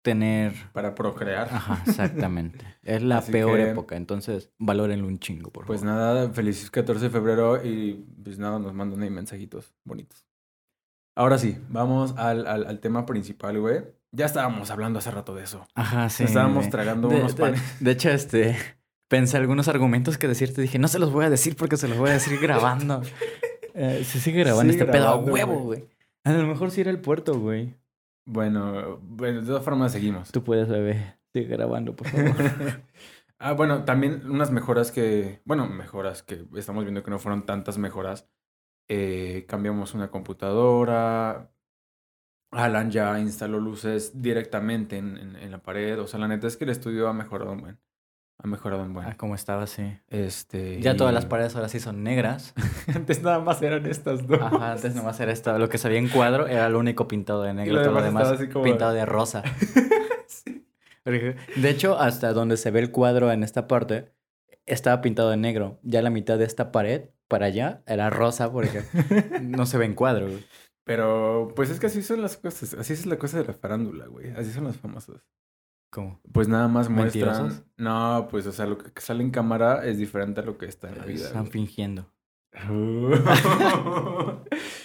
tener... 0.04 0.54
Para 0.74 0.94
procrear. 0.94 1.48
Ajá, 1.50 1.82
exactamente. 1.88 2.66
es 2.84 3.02
la 3.02 3.20
Así 3.20 3.32
peor 3.32 3.58
que- 3.58 3.70
época, 3.72 3.96
entonces 3.96 4.52
valórenlo 4.60 5.08
un 5.08 5.20
chingo, 5.20 5.52
por 5.52 5.66
Pues 5.66 5.80
favor. 5.80 5.96
nada, 5.96 6.30
feliz 6.34 6.70
14 6.70 7.06
de 7.06 7.10
febrero 7.10 7.64
y 7.66 8.06
pues 8.22 8.38
nada, 8.38 8.60
nos 8.60 8.74
mandan 8.74 9.02
ahí 9.04 9.10
mensajitos 9.10 9.74
bonitos. 9.86 10.26
Ahora 11.16 11.38
sí, 11.38 11.58
vamos 11.70 12.14
al, 12.18 12.46
al, 12.46 12.66
al 12.68 12.80
tema 12.82 13.06
principal, 13.06 13.58
güey. 13.62 13.84
Ya 14.16 14.28
estábamos 14.28 14.70
hablando 14.70 15.00
hace 15.00 15.12
rato 15.12 15.34
de 15.34 15.44
eso. 15.44 15.68
Ajá, 15.74 16.08
sí. 16.10 16.24
estábamos 16.24 16.70
tragando 16.70 17.10
de, 17.10 17.18
unos 17.18 17.34
panes. 17.34 17.62
de 17.80 17.92
hecho, 17.92 18.10
este... 18.10 18.56
Pensé 19.10 19.38
algunos 19.38 19.68
argumentos 19.68 20.18
que 20.18 20.28
decirte. 20.28 20.62
Dije, 20.62 20.80
no 20.80 20.88
se 20.88 20.98
los 20.98 21.12
voy 21.12 21.26
a 21.26 21.30
decir 21.30 21.56
porque 21.56 21.78
se 21.78 21.88
los 21.88 21.98
voy 21.98 22.10
a 22.10 22.14
decir 22.14 22.40
grabando. 22.40 23.02
Eh, 23.76 24.04
se 24.04 24.20
sigue 24.20 24.42
grabando 24.42 24.72
Sigue 24.72 24.84
este 24.84 24.92
pedo 24.92 25.08
a 25.08 25.12
grabando, 25.14 25.34
huevo, 25.34 25.54
güey. 25.62 25.80
güey. 25.80 25.90
A 26.26 26.32
lo 26.34 26.46
mejor 26.46 26.70
sí 26.70 26.82
era 26.82 26.92
el 26.92 27.00
puerto, 27.00 27.40
güey. 27.40 27.74
Bueno, 28.26 29.00
bueno, 29.02 29.42
de 29.42 29.48
todas 29.48 29.64
formas 29.64 29.92
seguimos. 29.92 30.32
Tú 30.32 30.44
puedes, 30.44 30.70
bebé. 30.70 31.18
Sigue 31.34 31.48
grabando, 31.48 31.96
por 31.96 32.08
favor. 32.08 32.36
ah, 33.40 33.54
bueno, 33.54 33.84
también 33.84 34.30
unas 34.30 34.52
mejoras 34.52 34.92
que, 34.92 35.42
bueno, 35.46 35.68
mejoras 35.68 36.22
que 36.22 36.46
estamos 36.56 36.84
viendo 36.84 37.02
que 37.02 37.10
no 37.10 37.18
fueron 37.18 37.48
tantas 37.48 37.80
mejoras. 37.80 38.30
Eh, 38.90 39.46
cambiamos 39.48 39.96
una 39.96 40.12
computadora. 40.12 41.52
Alan 42.56 42.92
ya 42.92 43.20
instaló 43.20 43.60
luces 43.60 44.22
directamente 44.22 44.98
en, 44.98 45.18
en, 45.18 45.36
en 45.36 45.52
la 45.52 45.60
pared. 45.60 46.00
O 46.00 46.08
sea, 46.08 46.20
la 46.20 46.28
neta 46.28 46.48
es 46.48 46.58
que 46.58 46.64
el 46.64 46.70
estudio 46.70 47.08
ha 47.08 47.14
mejorado 47.14 47.52
un 47.54 47.62
buen. 47.62 47.80
Ha 48.44 48.48
mejorado 48.48 48.84
un 48.84 48.94
buen. 48.94 49.06
ah, 49.08 49.16
como 49.16 49.36
estaba, 49.36 49.68
sí. 49.68 49.96
Este. 50.10 50.82
Ya 50.82 50.98
todas 50.98 51.14
las 51.14 51.26
paredes 51.26 51.56
ahora 51.56 51.70
sí 51.70 51.80
son 51.80 52.04
negras. 52.04 52.54
Antes 52.94 53.22
nada 53.22 53.40
más 53.40 53.62
eran 53.62 53.86
estas 53.86 54.28
dos. 54.28 54.42
Ajá, 54.42 54.74
antes 54.74 54.96
nomás 54.96 55.20
era 55.20 55.32
esto. 55.32 55.58
Lo 55.60 55.70
que 55.70 55.78
se 55.78 55.88
veía 55.88 56.00
en 56.00 56.10
cuadro 56.10 56.48
era 56.48 56.68
lo 56.70 56.80
único 56.80 57.08
pintado 57.08 57.44
de 57.44 57.54
negro. 57.54 57.76
lo 57.76 57.82
todo 57.84 57.94
lo 57.94 58.02
demás 58.02 58.34
como- 58.52 58.66
pintado 58.66 58.94
de 58.94 59.06
rosa. 59.06 59.44
Sí. 60.28 60.66
De 61.58 61.70
hecho, 61.70 62.00
hasta 62.00 62.32
donde 62.34 62.56
se 62.58 62.72
ve 62.72 62.80
el 62.80 62.92
cuadro 62.92 63.30
en 63.32 63.44
esta 63.44 63.68
parte, 63.68 64.14
estaba 64.66 65.02
pintado 65.02 65.30
de 65.30 65.38
negro. 65.38 65.78
Ya 65.84 66.02
la 66.02 66.10
mitad 66.10 66.38
de 66.38 66.46
esta 66.46 66.72
pared, 66.72 67.10
para 67.28 67.48
allá, 67.48 67.82
era 67.86 68.10
rosa 68.10 68.52
porque 68.52 68.84
no 69.42 69.66
se 69.66 69.78
ve 69.78 69.86
en 69.86 69.96
cuadro. 69.96 70.28
Pero, 70.86 71.54
pues 71.56 71.70
es 71.70 71.80
que 71.80 71.88
así 71.88 72.02
son 72.02 72.22
las 72.22 72.38
cosas. 72.38 72.74
Así 72.74 72.94
es 72.94 73.06
la 73.06 73.18
cosa 73.18 73.38
de 73.38 73.46
la 73.46 73.54
farándula, 73.54 74.08
güey. 74.08 74.32
Así 74.32 74.52
son 74.52 74.66
los 74.66 74.78
famosos. 74.78 75.22
¿Cómo? 75.90 76.20
Pues 76.32 76.48
nada 76.48 76.68
más 76.68 76.90
muestran. 76.90 77.28
¿Mentirosos? 77.28 77.64
No, 77.78 78.28
pues, 78.30 78.48
o 78.48 78.52
sea, 78.52 78.66
lo 78.66 78.78
que 78.78 79.00
sale 79.00 79.24
en 79.24 79.32
cámara 79.32 79.86
es 79.86 79.98
diferente 79.98 80.42
a 80.42 80.44
lo 80.44 80.58
que 80.58 80.66
está 80.66 80.90
en 80.90 80.98
la 80.98 81.06
vida. 81.06 81.28
Están 81.28 81.44
güey. 81.44 81.52
fingiendo. 81.52 82.12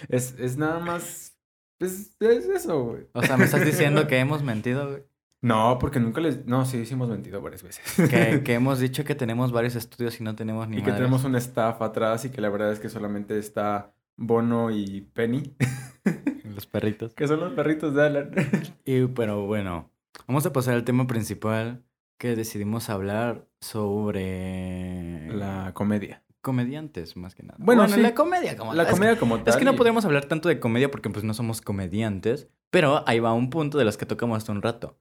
es, 0.08 0.34
es 0.38 0.56
nada 0.56 0.78
más. 0.80 1.36
Es, 1.80 2.16
es 2.20 2.44
eso, 2.46 2.84
güey. 2.84 3.08
O 3.12 3.22
sea, 3.22 3.36
me 3.36 3.44
estás 3.44 3.64
diciendo 3.64 4.06
que 4.06 4.18
hemos 4.20 4.42
mentido, 4.42 4.88
güey? 4.88 5.02
No, 5.40 5.78
porque 5.80 6.00
nunca 6.00 6.20
les. 6.20 6.46
No, 6.46 6.64
sí, 6.64 6.84
sí 6.84 6.94
hemos 6.94 7.08
mentido 7.08 7.40
varias 7.40 7.62
veces. 7.62 7.84
Que, 8.08 8.42
que 8.42 8.54
hemos 8.54 8.80
dicho 8.80 9.04
que 9.04 9.14
tenemos 9.14 9.52
varios 9.52 9.76
estudios 9.76 10.20
y 10.20 10.24
no 10.24 10.34
tenemos 10.34 10.68
ni 10.68 10.78
y 10.78 10.82
que 10.82 10.92
tenemos 10.92 11.24
un 11.24 11.36
staff 11.36 11.80
atrás 11.80 12.24
y 12.24 12.30
que 12.30 12.40
la 12.40 12.48
verdad 12.48 12.72
es 12.72 12.80
que 12.80 12.88
solamente 12.88 13.38
está 13.38 13.94
Bono 14.18 14.70
y 14.70 15.00
Penny, 15.14 15.54
Los 16.44 16.66
perritos. 16.66 17.14
que 17.14 17.26
son 17.28 17.40
los 17.40 17.52
perritos 17.54 17.94
de 17.94 18.02
Alan. 18.06 18.30
Y, 18.84 19.06
pero 19.06 19.46
bueno, 19.46 19.90
vamos 20.26 20.44
a 20.44 20.52
pasar 20.52 20.74
al 20.74 20.84
tema 20.84 21.06
principal 21.06 21.84
que 22.18 22.34
decidimos 22.36 22.90
hablar 22.90 23.46
sobre 23.60 25.28
La 25.32 25.72
comedia. 25.74 26.24
comediantes, 26.40 27.16
más 27.16 27.34
que 27.34 27.42
nada. 27.44 27.56
Bueno, 27.60 27.86
sí. 27.88 28.00
la 28.00 28.14
comedia 28.14 28.56
como 28.56 28.74
La 28.74 28.84
tal. 28.84 28.92
Que- 28.94 28.98
comedia 28.98 29.18
como 29.20 29.38
tal. 29.38 29.48
Es 29.54 29.56
que 29.56 29.64
no 29.64 29.76
podríamos 29.76 30.04
hablar 30.04 30.24
tanto 30.24 30.48
de 30.48 30.58
comedia 30.58 30.90
porque 30.90 31.10
pues 31.10 31.24
no 31.24 31.32
somos 31.34 31.60
comediantes, 31.60 32.48
pero 32.70 33.04
ahí 33.06 33.20
va 33.20 33.32
un 33.34 33.50
punto 33.50 33.78
de 33.78 33.84
los 33.84 33.96
que 33.96 34.06
tocamos 34.06 34.38
hace 34.42 34.50
un 34.52 34.62
rato. 34.62 34.98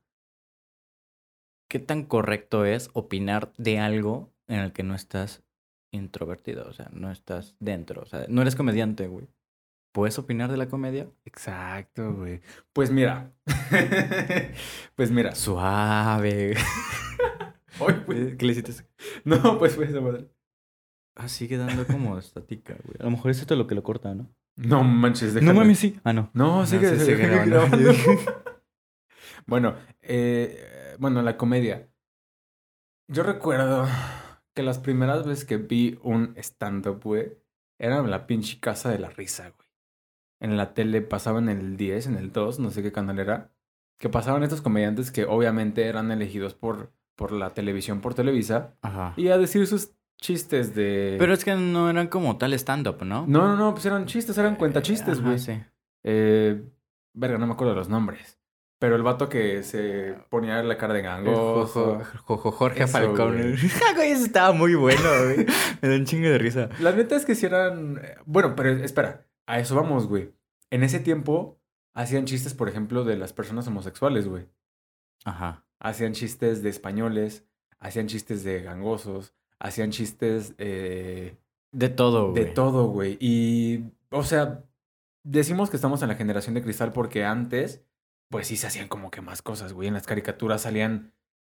¿Qué 1.69 1.79
tan 1.79 2.03
correcto 2.03 2.65
es 2.65 2.89
opinar 2.93 3.51
de 3.57 3.79
algo 3.79 4.31
en 4.47 4.59
el 4.59 4.71
que 4.73 4.83
no 4.83 4.93
estás 4.95 5.43
introvertido? 5.97 6.67
O 6.67 6.73
sea, 6.73 6.89
no 6.93 7.11
estás 7.11 7.55
dentro. 7.59 8.03
O 8.03 8.05
sea, 8.05 8.25
no 8.29 8.41
eres 8.41 8.55
comediante, 8.55 9.07
güey. 9.07 9.27
¿Puedes 9.91 10.19
opinar 10.19 10.51
de 10.51 10.57
la 10.57 10.67
comedia? 10.69 11.07
Exacto, 11.25 12.13
güey. 12.13 12.41
Pues 12.71 12.91
mira. 12.91 13.33
pues 14.95 15.11
mira. 15.11 15.33
Suave. 15.33 16.55
Ay, 17.79 18.03
güey. 18.05 18.37
¿Qué 18.37 18.45
le 18.45 18.51
hiciste? 18.51 18.85
No, 19.23 19.57
pues 19.57 19.75
fue 19.75 19.85
esa 19.85 20.01
madre. 20.01 20.29
Ah, 21.15 21.27
sigue 21.27 21.57
dando 21.57 21.87
como 21.87 22.17
estática, 22.17 22.75
güey. 22.83 22.97
A 22.99 23.05
lo 23.05 23.11
mejor 23.11 23.31
es 23.31 23.39
esto 23.39 23.55
lo 23.55 23.65
que 23.65 23.73
lo 23.73 23.81
corta, 23.81 24.13
¿no? 24.13 24.29
No 24.55 24.83
manches, 24.83 25.33
déjame. 25.33 25.53
No 25.53 25.59
mames, 25.59 25.79
sí. 25.79 25.99
Ah, 26.03 26.13
no. 26.13 26.29
No, 26.33 26.65
sigue, 26.65 26.89
sí, 26.89 27.05
sigue 27.05 27.17
sigue 27.17 27.27
grabando. 27.27 27.67
grabando. 27.67 27.93
bueno, 29.47 29.75
eh, 30.01 30.95
bueno, 30.99 31.21
la 31.23 31.37
comedia. 31.37 31.89
Yo 33.07 33.23
recuerdo 33.23 33.87
que 34.57 34.63
las 34.63 34.79
primeras 34.79 35.23
veces 35.23 35.45
que 35.45 35.57
vi 35.57 35.99
un 36.01 36.33
stand-up, 36.37 36.99
güey, 37.03 37.31
era 37.77 37.99
en 37.99 38.09
la 38.09 38.25
pinche 38.25 38.59
casa 38.59 38.89
de 38.89 38.97
la 38.97 39.11
risa, 39.11 39.43
güey. 39.55 39.69
En 40.39 40.57
la 40.57 40.73
tele 40.73 41.01
pasaban 41.03 41.47
en 41.47 41.59
el 41.59 41.77
10, 41.77 42.07
en 42.07 42.15
el 42.15 42.31
2, 42.31 42.57
no 42.59 42.71
sé 42.71 42.81
qué 42.81 42.91
canal 42.91 43.19
era, 43.19 43.51
que 43.99 44.09
pasaban 44.09 44.41
estos 44.41 44.61
comediantes 44.61 45.11
que 45.11 45.25
obviamente 45.25 45.85
eran 45.85 46.09
elegidos 46.11 46.55
por, 46.55 46.91
por 47.15 47.31
la 47.31 47.53
televisión, 47.53 48.01
por 48.01 48.15
Televisa, 48.15 48.73
Ajá. 48.81 49.13
y 49.15 49.27
a 49.27 49.37
decir 49.37 49.67
sus 49.67 49.91
chistes 50.19 50.73
de... 50.73 51.17
Pero 51.19 51.33
es 51.33 51.45
que 51.45 51.53
no 51.55 51.87
eran 51.89 52.07
como 52.07 52.37
tal 52.39 52.53
stand-up, 52.53 53.03
¿no? 53.05 53.27
No, 53.27 53.47
no, 53.47 53.55
no, 53.55 53.73
pues 53.73 53.85
eran 53.85 54.07
chistes, 54.07 54.37
eran 54.39 54.55
cuentachistes, 54.55 55.19
Ajá, 55.19 55.27
güey. 55.27 55.37
sí. 55.39 55.53
Eh, 56.03 56.63
verga, 57.13 57.37
no 57.37 57.45
me 57.45 57.53
acuerdo 57.53 57.73
de 57.73 57.79
los 57.79 57.89
nombres. 57.89 58.36
Pero 58.79 58.95
el 58.95 59.01
vato 59.01 59.27
que 59.27 59.63
se 59.63 60.15
ponía 60.29 60.61
la 60.61 60.77
cara 60.77 60.93
de. 60.93 61.03
Jojo- 61.03 62.03
Jojo 62.25 62.51
Jorge 62.51 62.83
Eso, 62.83 62.93
Falcón. 62.93 63.37
güey. 63.37 63.55
Ah, 63.87 63.93
güey, 63.95 64.11
ese 64.11 64.25
estaba 64.25 64.51
muy 64.51 64.75
bueno, 64.75 65.01
güey. 65.25 65.45
Me 65.81 65.89
da 65.89 65.95
un 65.95 66.05
chingo 66.05 66.27
de 66.29 66.37
risa. 66.37 66.69
La 66.79 66.91
neta 66.91 67.15
es 67.15 67.25
que 67.25 67.33
si 67.35 67.45
eran. 67.47 67.99
eh, 68.03 68.15
Bueno, 68.25 68.55
pero 68.55 68.69
espera, 68.69 69.25
a 69.47 69.59
eso 69.59 69.75
vamos, 69.75 70.07
güey. 70.07 70.31
En 70.69 70.83
ese 70.83 70.99
tiempo 70.99 71.59
hacían 71.95 72.25
chistes, 72.25 72.53
por 72.53 72.69
ejemplo, 72.69 73.03
de 73.03 73.15
las 73.17 73.33
personas 73.33 73.67
homosexuales, 73.67 74.27
güey. 74.27 74.45
Ajá. 75.25 75.65
Hacían 75.79 76.13
chistes 76.13 76.61
de 76.61 76.69
españoles, 76.69 77.45
hacían 77.79 78.07
chistes 78.07 78.43
de 78.43 78.61
gangosos, 78.61 79.33
hacían 79.59 79.89
chistes 79.91 80.53
eh, 80.59 81.35
De 81.71 81.89
todo, 81.89 82.33
de 82.33 82.41
güey. 82.43 82.53
todo, 82.53 82.87
güey. 82.89 83.17
Y, 83.19 83.85
o 84.11 84.21
sea, 84.23 84.63
decimos 85.23 85.69
que 85.71 85.77
estamos 85.77 86.01
en 86.03 86.09
la 86.09 86.15
generación 86.15 86.53
de 86.53 86.61
cristal 86.61 86.93
porque 86.93 87.25
antes, 87.25 87.83
pues 88.29 88.47
sí 88.47 88.57
se 88.57 88.67
hacían 88.67 88.87
como 88.87 89.11
que 89.11 89.21
más 89.21 89.41
cosas, 89.41 89.73
güey. 89.73 89.87
En 89.87 89.93
las 89.93 90.07
caricaturas 90.07 90.61
salían 90.61 91.13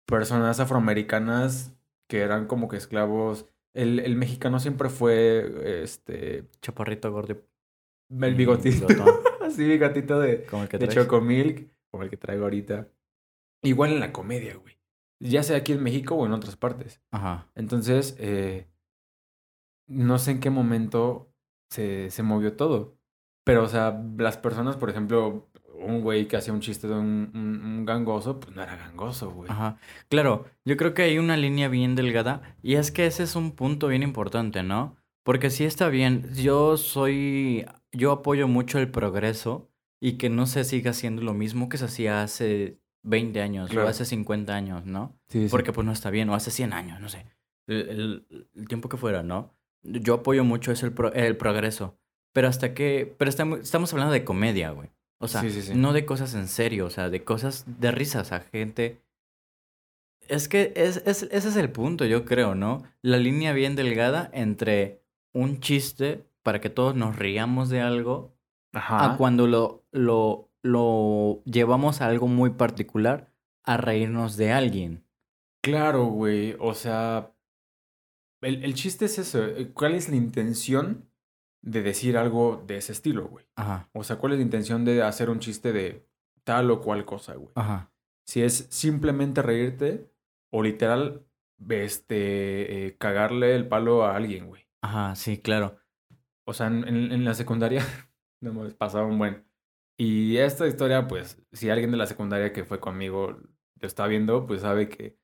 personas 0.06 0.60
afroamericanas 0.60 1.74
que 2.08 2.20
eran 2.22 2.48
como 2.48 2.68
que 2.68 2.78
esclavos. 2.78 3.48
El, 3.74 4.00
el 4.00 4.16
mexicano 4.16 4.60
siempre 4.60 4.90
fue, 4.90 5.84
este, 5.84 6.46
Chaparrito 6.62 7.12
gordo. 7.12 7.42
el 8.10 8.36
bigotito. 8.36 8.88
Así, 9.42 9.64
bigotito 9.68 10.20
de, 10.20 10.46
Como 10.46 10.64
el 10.64 10.70
que 10.70 10.78
de. 10.78 10.88
Chocomilk, 10.88 11.70
como 11.92 12.04
el 12.04 12.10
que 12.10 12.18
traigo 12.18 12.44
ahorita. 12.44 12.88
Igual 13.64 13.94
en 13.94 14.00
la 14.00 14.12
comedia, 14.12 14.56
güey. 14.56 14.78
Ya 15.20 15.44
sea 15.44 15.58
aquí 15.58 15.74
en 15.74 15.84
México 15.84 16.16
o 16.16 16.26
en 16.26 16.32
otras 16.34 16.56
partes. 16.56 17.02
Ajá. 17.12 17.50
Entonces, 17.56 18.16
eh, 18.20 18.68
no 19.88 20.20
sé 20.20 20.32
en 20.32 20.40
qué 20.40 20.50
momento 20.50 21.34
se, 21.70 22.12
se 22.12 22.24
movió 22.24 22.56
todo. 22.56 22.98
Pero, 23.44 23.64
o 23.64 23.68
sea, 23.68 24.04
las 24.18 24.38
personas, 24.38 24.76
por 24.76 24.90
ejemplo, 24.90 25.47
un 25.88 26.02
güey 26.02 26.28
que 26.28 26.38
hacía 26.38 26.54
un 26.54 26.60
chiste 26.60 26.88
de 26.88 26.94
un, 26.94 27.32
un- 27.34 27.62
un 27.66 27.86
gangoso, 27.86 28.40
pues 28.40 28.56
no 28.56 28.62
era 28.64 28.76
gangoso, 28.76 29.32
güey. 29.32 29.50
Ajá. 29.50 29.78
Claro, 30.10 30.46
yo 30.66 30.78
creo 30.78 30.94
que 30.94 31.04
hay 31.04 31.18
una 31.18 31.38
línea 31.38 31.68
bien 31.70 31.96
delgada 31.96 32.42
y 32.62 32.76
es 32.76 32.92
que 32.92 33.06
ese 33.06 33.24
es 33.24 33.36
un 33.36 33.52
punto 33.52 33.88
bien 33.88 34.04
importante, 34.04 34.64
¿no? 34.64 34.96
Porque 35.24 35.50
sí 35.50 35.66
está 35.66 35.90
bien, 35.90 36.30
yo 36.36 36.78
soy, 36.78 37.66
yo 37.92 38.12
apoyo 38.12 38.48
mucho 38.48 38.80
el 38.80 38.90
progreso 38.90 39.70
y 40.00 40.14
que 40.14 40.30
no 40.30 40.46
se 40.46 40.64
siga 40.64 40.92
haciendo 40.92 41.22
lo 41.22 41.34
mismo 41.34 41.70
que 41.70 41.78
se 41.78 41.86
hacía 41.86 42.22
hace 42.24 42.80
20 43.04 43.42
años 43.42 43.70
Claro. 43.70 43.88
o 43.88 43.90
hace 43.90 44.06
50 44.06 44.56
años, 44.56 44.86
¿no? 44.86 45.18
Sí, 45.28 45.44
sí. 45.44 45.48
Porque 45.50 45.74
pues 45.74 45.86
no 45.86 45.92
está 45.92 46.10
bien, 46.12 46.30
o 46.30 46.36
hace 46.36 46.52
100 46.52 46.74
años, 46.74 47.00
no 47.02 47.10
sé. 47.10 47.26
El, 47.68 47.90
el- 47.90 48.48
el 48.56 48.68
tiempo 48.68 48.90
que 48.90 48.98
fuera, 48.98 49.24
¿no? 49.24 49.54
Yo 49.84 50.16
apoyo 50.16 50.44
mucho 50.44 50.72
eso, 50.72 50.86
el, 50.86 50.94
pro- 50.94 51.14
el 51.14 51.36
progreso. 51.38 51.98
Pero 52.34 52.48
hasta 52.48 52.74
que... 52.74 53.16
Pero 53.18 53.30
estamos, 53.30 53.60
estamos 53.60 53.92
hablando 53.94 54.14
de 54.14 54.24
comedia, 54.24 54.72
güey. 54.72 54.90
O 55.20 55.28
sea, 55.28 55.42
Sí, 55.42 55.50
sí, 55.52 55.62
sí. 55.62 55.74
no 55.76 55.94
de 55.94 56.06
cosas 56.06 56.34
en 56.36 56.48
serio, 56.48 56.86
o 56.86 56.90
sea, 56.90 57.10
de 57.10 57.24
cosas 57.24 57.66
de 57.80 57.92
risas 57.92 58.32
a 58.32 58.42
gente... 58.42 59.02
Es 60.28 60.50
que 60.50 60.74
es, 60.76 60.98
es- 61.06 61.24
ese 61.32 61.50
es 61.50 61.56
el 61.56 61.72
punto, 61.72 62.06
yo 62.06 62.26
creo, 62.26 62.54
¿no? 62.54 62.84
La 63.02 63.18
línea 63.18 63.54
bien 63.54 63.76
delgada 63.76 64.30
entre 64.34 65.02
un 65.34 65.60
chiste 65.62 66.26
para 66.44 66.60
que 66.60 66.70
todos 66.70 66.96
nos 66.96 67.16
riamos 67.16 67.70
de 67.70 67.82
algo 67.82 68.36
Ajá. 68.74 69.14
a 69.14 69.18
cuando 69.18 69.48
lo, 69.48 69.86
lo, 69.92 70.50
lo 70.64 71.42
llevamos 71.46 72.02
a 72.02 72.08
algo 72.08 72.28
muy 72.28 72.52
particular 72.52 73.32
a 73.64 73.78
reírnos 73.78 74.36
de 74.38 74.52
alguien. 74.52 75.06
Claro, 75.64 76.06
güey. 76.06 76.56
O 76.60 76.74
sea, 76.74 77.32
el, 78.42 78.64
el 78.64 78.74
chiste 78.74 79.06
es 79.06 79.20
eso. 79.20 79.46
eh, 79.46 79.72
¿Cuál 79.74 79.96
es 79.96 80.10
la 80.10 80.16
intención 80.18 81.07
de 81.62 81.82
decir 81.82 82.18
algo 82.18 82.64
de 82.68 82.78
ese 82.78 82.92
estilo, 82.92 83.28
güey? 83.28 83.46
Ajá, 83.56 83.90
O 83.94 84.04
sea, 84.04 84.18
¿cuál 84.18 84.34
es 84.34 84.40
la 84.40 84.44
intención 84.44 84.86
de 84.86 85.02
hacer 85.04 85.30
un 85.30 85.40
chiste 85.40 85.74
de 85.74 86.08
tal 86.44 86.72
o 86.72 86.82
cual 86.82 87.06
cosa, 87.06 87.36
güey? 87.36 87.52
ajá. 87.56 87.92
Si 88.26 88.42
es 88.44 88.68
simplemente 88.70 89.42
reírte 89.42 90.12
o 90.52 90.62
literal, 90.62 91.26
este, 91.70 92.88
eh, 92.88 92.98
cagarle 92.98 93.56
el 93.56 93.68
palo 93.68 94.04
a 94.06 94.16
alguien, 94.16 94.48
güey. 94.48 94.68
Ajá, 94.82 95.16
sí, 95.16 95.38
claro. 95.38 95.78
O 96.46 96.54
sea, 96.54 96.68
en, 96.68 96.86
en- 96.88 97.26
la 97.26 97.34
secundaria 97.34 97.82
no 98.42 98.54
me 98.54 98.70
pasaba 98.72 99.06
un 99.08 99.18
buen. 99.18 99.46
Y 99.98 100.38
esta 100.38 100.68
historia, 100.68 101.08
pues, 101.08 101.42
si 101.52 101.70
alguien 101.70 101.92
de 101.92 101.98
la 101.98 102.06
secundaria 102.06 102.54
que 102.54 102.64
fue 102.66 102.80
conmigo 102.80 103.32
lo 103.80 103.88
está 103.88 104.06
viendo, 104.08 104.46
pues 104.46 104.62
sabe 104.62 104.90
que 104.90 105.18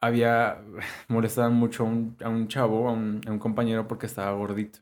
había 0.00 0.62
molestaban 1.08 1.54
mucho 1.54 1.84
a 1.84 1.86
un, 1.86 2.16
a 2.22 2.28
un 2.28 2.48
chavo, 2.48 2.88
a 2.88 2.92
un, 2.92 3.20
a 3.26 3.32
un 3.32 3.38
compañero, 3.38 3.88
porque 3.88 4.06
estaba 4.06 4.32
gordito. 4.36 4.80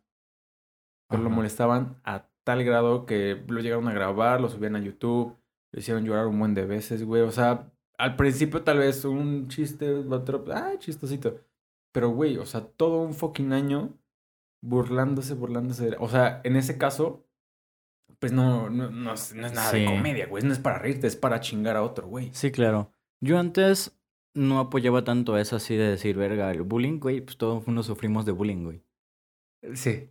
Pero 1.14 1.25
lo 1.25 1.30
molestaban 1.30 1.97
a 2.04 2.26
tal 2.44 2.64
grado 2.64 3.06
que 3.06 3.42
lo 3.49 3.61
llegaron 3.61 3.88
a 3.88 3.92
grabar, 3.92 4.40
lo 4.40 4.49
subían 4.49 4.76
a 4.76 4.80
YouTube, 4.80 5.37
lo 5.73 5.78
hicieron 5.78 6.04
llorar 6.04 6.26
un 6.26 6.38
buen 6.38 6.54
de 6.54 6.66
veces, 6.66 7.04
güey. 7.04 7.23
O 7.23 7.30
sea, 7.30 7.73
al 7.99 8.16
principio 8.16 8.62
tal 8.62 8.78
vez 8.78 9.04
un 9.04 9.49
chiste, 9.49 9.92
otro, 9.94 10.44
ah, 10.52 10.73
chistosito. 10.78 11.40
Pero, 11.92 12.11
güey, 12.11 12.37
o 12.38 12.47
sea, 12.47 12.61
todo 12.62 13.02
un 13.02 13.14
fucking 13.14 13.52
año 13.52 13.97
burlándose, 14.61 15.35
burlándose. 15.35 15.97
O 15.99 16.09
sea, 16.09 16.40
en 16.44 16.56
ese 16.56 16.76
caso, 16.78 17.25
pues 18.18 18.33
no, 18.33 18.68
no, 18.71 18.90
no, 18.90 19.14
es, 19.14 19.35
no 19.35 19.47
es 19.47 19.54
nada 19.54 19.73
de 19.73 19.85
comedia, 19.85 20.26
güey. 20.26 20.42
No 20.42 20.52
es 20.52 20.59
para 20.59 20.78
reírte, 20.78 21.06
es 21.06 21.16
para 21.16 21.40
chingar 21.40 21.76
a 21.76 21.83
otro, 21.83 22.09
güey. 22.09 22.30
Sí, 22.33 22.50
claro. 22.50 22.90
Yo 23.21 23.38
antes 23.38 23.97
no 24.35 24.59
apoyaba 24.59 25.04
tanto 25.04 25.38
eso 25.38 25.56
así 25.56 25.76
de 25.76 25.90
decir, 25.90 26.16
verga, 26.16 26.50
el 26.50 26.62
bullying, 26.62 26.99
güey, 26.99 27.21
pues 27.21 27.37
todos 27.37 27.64
uno 27.66 27.83
sufrimos 27.83 28.26
de 28.26 28.33
bullying, 28.33 28.64
güey. 28.64 28.83
Sí. 29.75 30.11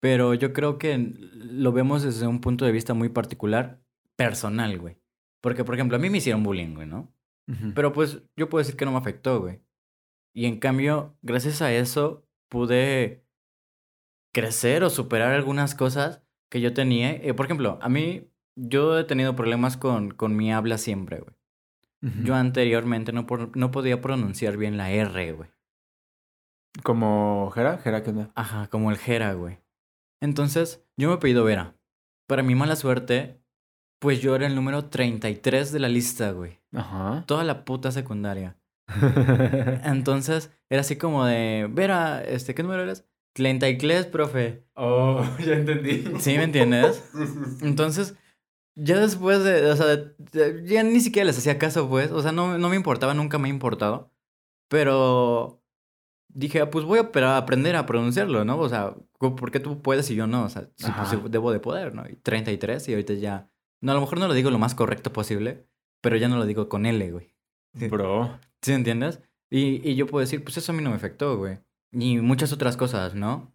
Pero 0.00 0.34
yo 0.34 0.52
creo 0.52 0.78
que 0.78 0.96
lo 1.34 1.72
vemos 1.72 2.02
desde 2.02 2.26
un 2.26 2.40
punto 2.40 2.64
de 2.64 2.72
vista 2.72 2.94
muy 2.94 3.08
particular, 3.10 3.80
personal, 4.16 4.78
güey. 4.78 4.96
Porque, 5.42 5.64
por 5.64 5.74
ejemplo, 5.74 5.96
a 5.96 6.00
mí 6.00 6.08
me 6.10 6.18
hicieron 6.18 6.42
bullying, 6.42 6.74
güey, 6.74 6.86
¿no? 6.86 7.12
Pero 7.74 7.92
pues 7.92 8.22
yo 8.36 8.48
puedo 8.48 8.60
decir 8.60 8.76
que 8.76 8.84
no 8.84 8.92
me 8.92 8.98
afectó, 8.98 9.40
güey. 9.40 9.60
Y 10.34 10.46
en 10.46 10.58
cambio, 10.60 11.16
gracias 11.22 11.60
a 11.62 11.72
eso, 11.72 12.24
pude 12.48 13.24
crecer 14.32 14.84
o 14.84 14.90
superar 14.90 15.32
algunas 15.32 15.74
cosas 15.74 16.22
que 16.48 16.60
yo 16.60 16.72
tenía. 16.74 17.10
Eh, 17.12 17.34
por 17.34 17.46
ejemplo, 17.46 17.78
a 17.82 17.88
mí, 17.88 18.30
yo 18.56 18.98
he 18.98 19.04
tenido 19.04 19.34
problemas 19.34 19.76
con, 19.76 20.10
con 20.12 20.36
mi 20.36 20.52
habla 20.52 20.78
siempre, 20.78 21.20
güey. 21.20 21.34
Yo 22.24 22.34
anteriormente 22.34 23.12
no, 23.12 23.26
por- 23.26 23.54
no 23.56 23.70
podía 23.70 24.00
pronunciar 24.00 24.56
bien 24.56 24.76
la 24.78 24.90
R, 24.90 25.32
güey. 25.32 25.50
Como 26.82 27.50
Jera, 27.54 27.78
Jera, 27.78 28.02
¿qué 28.02 28.10
onda? 28.10 28.30
Ajá, 28.34 28.68
como 28.68 28.90
el 28.90 28.96
Jera, 28.96 29.32
güey. 29.34 29.58
Entonces, 30.22 30.84
yo 30.96 31.08
me 31.08 31.14
he 31.14 31.18
pedido 31.18 31.44
Vera. 31.44 31.76
Para 32.28 32.42
mi 32.42 32.54
mala 32.54 32.76
suerte, 32.76 33.40
pues 34.00 34.20
yo 34.20 34.34
era 34.36 34.46
el 34.46 34.54
número 34.54 34.86
33 34.86 35.72
de 35.72 35.80
la 35.80 35.88
lista, 35.88 36.30
güey. 36.32 36.60
Ajá. 36.72 37.24
Toda 37.26 37.44
la 37.44 37.64
puta 37.64 37.90
secundaria. 37.92 38.56
Entonces, 39.84 40.50
era 40.68 40.80
así 40.82 40.96
como 40.96 41.24
de, 41.24 41.68
Vera, 41.70 42.22
este, 42.22 42.54
¿qué 42.54 42.62
número 42.62 42.82
eres? 42.82 43.06
33, 43.34 44.06
profe. 44.06 44.64
oh, 44.74 45.24
ya 45.38 45.54
entendí. 45.54 46.04
¿Sí 46.18 46.36
me 46.36 46.44
entiendes? 46.44 47.10
Entonces, 47.62 48.16
ya 48.76 48.98
después 48.98 49.42
de, 49.44 49.70
o 49.70 49.76
sea, 49.76 49.86
de- 49.86 50.14
de- 50.18 50.66
ya 50.68 50.82
ni 50.82 51.00
siquiera 51.00 51.26
les 51.26 51.38
hacía 51.38 51.58
caso, 51.58 51.88
pues. 51.88 52.10
O 52.10 52.22
sea, 52.22 52.32
no, 52.32 52.58
no 52.58 52.68
me 52.68 52.76
importaba, 52.76 53.14
nunca 53.14 53.38
me 53.38 53.48
ha 53.48 53.52
importado. 53.52 54.12
Pero 54.68 55.59
dije, 56.34 56.60
ah, 56.60 56.70
pues 56.70 56.84
voy 56.84 56.98
a 56.98 57.36
aprender 57.36 57.76
a 57.76 57.86
pronunciarlo, 57.86 58.44
¿no? 58.44 58.58
O 58.58 58.68
sea, 58.68 58.94
¿por 59.18 59.50
qué 59.50 59.60
tú 59.60 59.82
puedes 59.82 60.10
y 60.10 60.14
yo 60.14 60.26
no? 60.26 60.44
O 60.44 60.48
sea, 60.48 60.68
sí, 60.76 60.86
pues, 60.96 61.30
debo 61.30 61.52
de 61.52 61.60
poder, 61.60 61.94
¿no? 61.94 62.08
Y 62.08 62.16
33 62.16 62.88
y 62.88 62.92
ahorita 62.92 63.14
ya... 63.14 63.50
No, 63.80 63.92
a 63.92 63.94
lo 63.94 64.00
mejor 64.00 64.18
no 64.18 64.28
lo 64.28 64.34
digo 64.34 64.50
lo 64.50 64.58
más 64.58 64.74
correcto 64.74 65.12
posible, 65.12 65.66
pero 66.00 66.16
ya 66.16 66.28
no 66.28 66.36
lo 66.36 66.46
digo 66.46 66.68
con 66.68 66.86
L, 66.86 67.10
güey. 67.10 67.34
Bro. 67.72 68.38
¿Sí 68.62 68.72
entiendes? 68.72 69.20
Y, 69.48 69.88
y 69.88 69.94
yo 69.94 70.06
puedo 70.06 70.20
decir, 70.20 70.44
pues 70.44 70.56
eso 70.58 70.72
a 70.72 70.74
mí 70.74 70.82
no 70.82 70.90
me 70.90 70.96
afectó, 70.96 71.36
güey. 71.38 71.58
Y 71.92 72.18
muchas 72.18 72.52
otras 72.52 72.76
cosas, 72.76 73.14
¿no? 73.14 73.52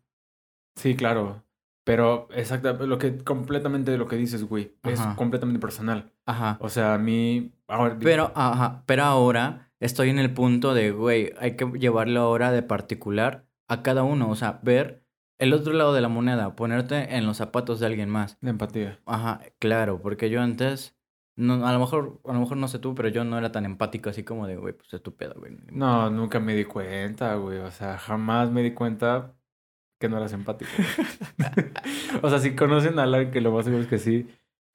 Sí, 0.75 0.95
claro. 0.95 1.43
Pero 1.85 2.27
exacto, 2.31 2.73
lo 2.87 2.97
que 2.97 3.19
completamente 3.19 3.95
lo 3.97 4.07
que 4.07 4.15
dices, 4.15 4.43
güey, 4.43 4.75
es 4.83 4.99
Ajá. 4.99 5.15
completamente 5.15 5.59
personal. 5.59 6.11
Ajá. 6.25 6.57
O 6.59 6.69
sea, 6.69 6.95
a 6.95 6.97
mí 6.97 7.53
ahora 7.67 7.97
Pero, 7.99 8.31
ajá, 8.35 8.83
pero 8.87 9.03
ahora 9.03 9.64
estoy 9.79 10.09
en 10.09 10.19
el 10.19 10.33
punto 10.33 10.73
de, 10.73 10.91
güey, 10.91 11.33
hay 11.39 11.55
que 11.55 11.65
llevarlo 11.77 12.21
ahora 12.21 12.51
de 12.51 12.63
particular 12.63 13.45
a 13.67 13.83
cada 13.83 14.03
uno. 14.03 14.29
O 14.29 14.35
sea, 14.35 14.59
ver 14.63 15.05
el 15.37 15.53
otro 15.53 15.73
lado 15.73 15.93
de 15.93 16.01
la 16.01 16.09
moneda, 16.09 16.55
ponerte 16.55 17.15
en 17.15 17.25
los 17.25 17.37
zapatos 17.37 17.79
de 17.79 17.87
alguien 17.87 18.09
más. 18.09 18.37
la 18.41 18.51
empatía. 18.51 18.99
Ajá, 19.05 19.41
claro, 19.59 20.01
porque 20.01 20.29
yo 20.29 20.41
antes, 20.41 20.95
no, 21.35 21.65
a 21.67 21.73
lo 21.73 21.79
mejor, 21.79 22.21
a 22.25 22.33
lo 22.33 22.39
mejor 22.39 22.57
no 22.57 22.67
sé 22.67 22.79
tú, 22.79 22.95
pero 22.95 23.09
yo 23.09 23.23
no 23.23 23.37
era 23.37 23.51
tan 23.51 23.65
empático 23.65 24.09
así 24.09 24.23
como 24.23 24.47
de, 24.47 24.57
güey, 24.57 24.73
pues 24.73 24.93
es 24.93 25.03
tu 25.03 25.15
pedo, 25.15 25.35
güey. 25.37 25.57
No, 25.71 26.09
nunca 26.09 26.39
me 26.39 26.55
di 26.55 26.65
cuenta, 26.65 27.35
güey. 27.35 27.59
O 27.59 27.71
sea, 27.71 27.97
jamás 27.97 28.49
me 28.51 28.63
di 28.63 28.73
cuenta 28.73 29.35
que 29.99 30.09
no 30.09 30.17
eras 30.17 30.33
empático. 30.33 30.71
o 32.21 32.29
sea, 32.29 32.39
si 32.39 32.55
conocen 32.55 32.99
a 32.99 33.03
alguien 33.03 33.31
que 33.31 33.41
lo 33.41 33.51
más 33.51 33.65
seguro 33.65 33.83
es 33.83 33.89
que 33.89 33.99
sí. 33.99 34.27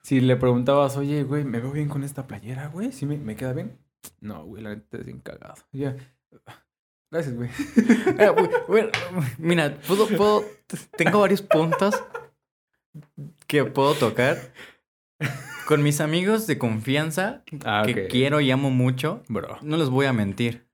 Si 0.03 0.19
le 0.19 0.35
preguntabas, 0.35 0.97
oye, 0.97 1.23
güey, 1.23 1.43
¿me 1.43 1.59
veo 1.59 1.71
bien 1.71 1.89
con 1.89 2.03
esta 2.03 2.27
playera, 2.27 2.67
güey? 2.67 2.91
¿Sí 2.91 3.05
me, 3.05 3.17
me 3.17 3.35
queda 3.35 3.53
bien? 3.53 3.77
No, 4.19 4.45
güey, 4.45 4.63
la 4.63 4.75
neta 4.75 4.97
es 4.97 5.05
bien 5.05 5.19
cagado. 5.19 5.55
Ya. 5.71 5.95
Gracias, 7.09 7.35
güey. 7.35 7.49
Eh, 8.19 8.29
güey, 8.67 8.89
mira, 9.37 9.77
puedo, 9.87 10.07
puedo, 10.07 10.45
tengo 10.97 11.19
varios 11.19 11.41
puntos 11.41 11.95
que 13.47 13.63
puedo 13.65 13.93
tocar 13.95 14.37
con 15.67 15.83
mis 15.83 16.01
amigos 16.01 16.47
de 16.47 16.57
confianza 16.57 17.43
Ah, 17.65 17.83
que 17.85 18.05
ok. 18.05 18.11
quiero 18.11 18.41
y 18.41 18.51
amo 18.51 18.69
mucho. 18.69 19.23
Bro. 19.27 19.57
No 19.61 19.77
les 19.77 19.89
voy 19.89 20.05
a 20.05 20.13
mentir. 20.13 20.67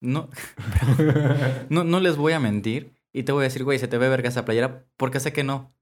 No, 0.00 0.28
no, 1.70 1.84
no 1.84 2.00
les 2.00 2.16
voy 2.16 2.32
a 2.34 2.40
mentir. 2.40 2.92
Y 3.12 3.22
te 3.22 3.32
voy 3.32 3.42
a 3.42 3.44
decir, 3.44 3.64
güey, 3.64 3.78
se 3.78 3.88
te 3.88 3.96
ve 3.98 4.08
verga 4.10 4.28
esa 4.28 4.44
playera 4.44 4.84
porque 4.96 5.20
sé 5.20 5.32
que 5.32 5.42
no. 5.42 5.74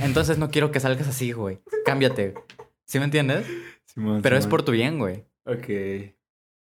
Entonces 0.00 0.36
no 0.38 0.50
quiero 0.50 0.70
que 0.70 0.80
salgas 0.80 1.08
así, 1.08 1.32
güey. 1.32 1.60
Cámbiate. 1.84 2.34
¿Sí 2.84 2.98
me 2.98 3.06
entiendes? 3.06 3.46
Simón, 3.86 4.20
Pero 4.22 4.36
es 4.36 4.46
por 4.46 4.62
tu 4.62 4.72
bien, 4.72 4.98
güey. 4.98 5.24
Ok. 5.46 5.68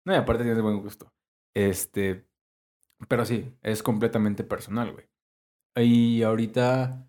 No, 0.05 0.13
y 0.13 0.15
aparte 0.15 0.43
tienes 0.43 0.61
buen 0.61 0.81
gusto. 0.81 1.13
Este. 1.53 2.25
Pero 3.07 3.25
sí, 3.25 3.53
es 3.61 3.83
completamente 3.83 4.43
personal, 4.43 4.91
güey. 4.93 5.09
Y 5.75 6.23
ahorita. 6.23 7.07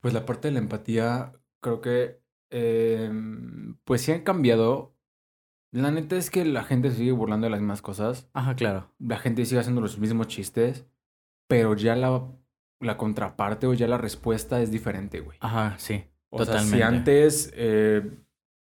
Pues 0.00 0.14
la 0.14 0.24
parte 0.24 0.48
de 0.48 0.52
la 0.52 0.60
empatía, 0.60 1.32
creo 1.60 1.80
que. 1.80 2.20
em, 2.50 3.76
pues 3.84 4.02
sí 4.02 4.12
han 4.12 4.22
cambiado. 4.22 4.94
La 5.72 5.90
neta 5.90 6.16
es 6.16 6.30
que 6.30 6.44
la 6.44 6.62
gente 6.62 6.92
sigue 6.92 7.10
burlando 7.10 7.46
de 7.46 7.50
las 7.50 7.60
mismas 7.60 7.82
cosas. 7.82 8.30
Ajá, 8.32 8.54
claro. 8.54 8.92
La 9.00 9.18
gente 9.18 9.44
sigue 9.44 9.60
haciendo 9.60 9.80
los 9.80 9.98
mismos 9.98 10.28
chistes. 10.28 10.86
Pero 11.48 11.74
ya 11.74 11.96
la, 11.96 12.26
la 12.80 12.96
contraparte 12.96 13.66
o 13.66 13.74
ya 13.74 13.88
la 13.88 13.98
respuesta 13.98 14.62
es 14.62 14.70
diferente, 14.70 15.20
güey. 15.20 15.36
Ajá, 15.40 15.76
sí. 15.78 16.04
O 16.30 16.38
sea, 16.38 16.46
Totalmente. 16.46 16.76
si 16.76 16.82
antes 16.82 17.52
eh, 17.54 18.10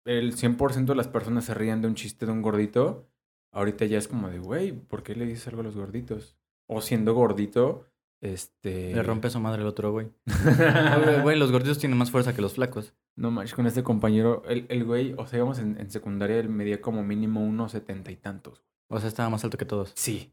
el 0.04 0.34
100% 0.36 0.86
de 0.86 0.94
las 0.94 1.08
personas 1.08 1.44
se 1.44 1.54
rían 1.54 1.82
de 1.82 1.88
un 1.88 1.94
chiste 1.94 2.26
de 2.26 2.32
un 2.32 2.42
gordito, 2.42 3.08
ahorita 3.52 3.84
ya 3.86 3.98
es 3.98 4.08
como 4.08 4.28
de, 4.28 4.38
güey, 4.38 4.72
¿por 4.72 5.02
qué 5.02 5.14
le 5.14 5.26
dices 5.26 5.48
algo 5.48 5.60
a 5.60 5.64
los 5.64 5.76
gorditos? 5.76 6.36
O 6.66 6.80
siendo 6.80 7.14
gordito, 7.14 7.86
este... 8.22 8.94
Le 8.94 9.02
rompe 9.02 9.30
su 9.30 9.40
madre 9.40 9.62
el 9.62 9.68
otro, 9.68 9.92
güey. 9.92 10.08
Güey, 11.22 11.38
los 11.38 11.50
gorditos 11.52 11.78
tienen 11.78 11.98
más 11.98 12.10
fuerza 12.10 12.34
que 12.34 12.42
los 12.42 12.54
flacos. 12.54 12.94
no 13.16 13.30
manches, 13.30 13.54
con 13.54 13.66
este 13.66 13.82
compañero, 13.82 14.42
el, 14.46 14.66
el 14.68 14.84
güey, 14.84 15.14
o 15.16 15.26
sea, 15.26 15.38
íbamos 15.38 15.58
en, 15.58 15.78
en 15.80 15.90
secundaria, 15.90 16.38
él 16.38 16.48
medía 16.48 16.80
como 16.80 17.02
mínimo 17.02 17.42
unos 17.42 17.72
setenta 17.72 18.10
y 18.10 18.16
tantos. 18.16 18.62
O 18.88 18.98
sea, 18.98 19.08
estaba 19.08 19.30
más 19.30 19.44
alto 19.44 19.58
que 19.58 19.64
todos. 19.64 19.92
Sí. 19.94 20.32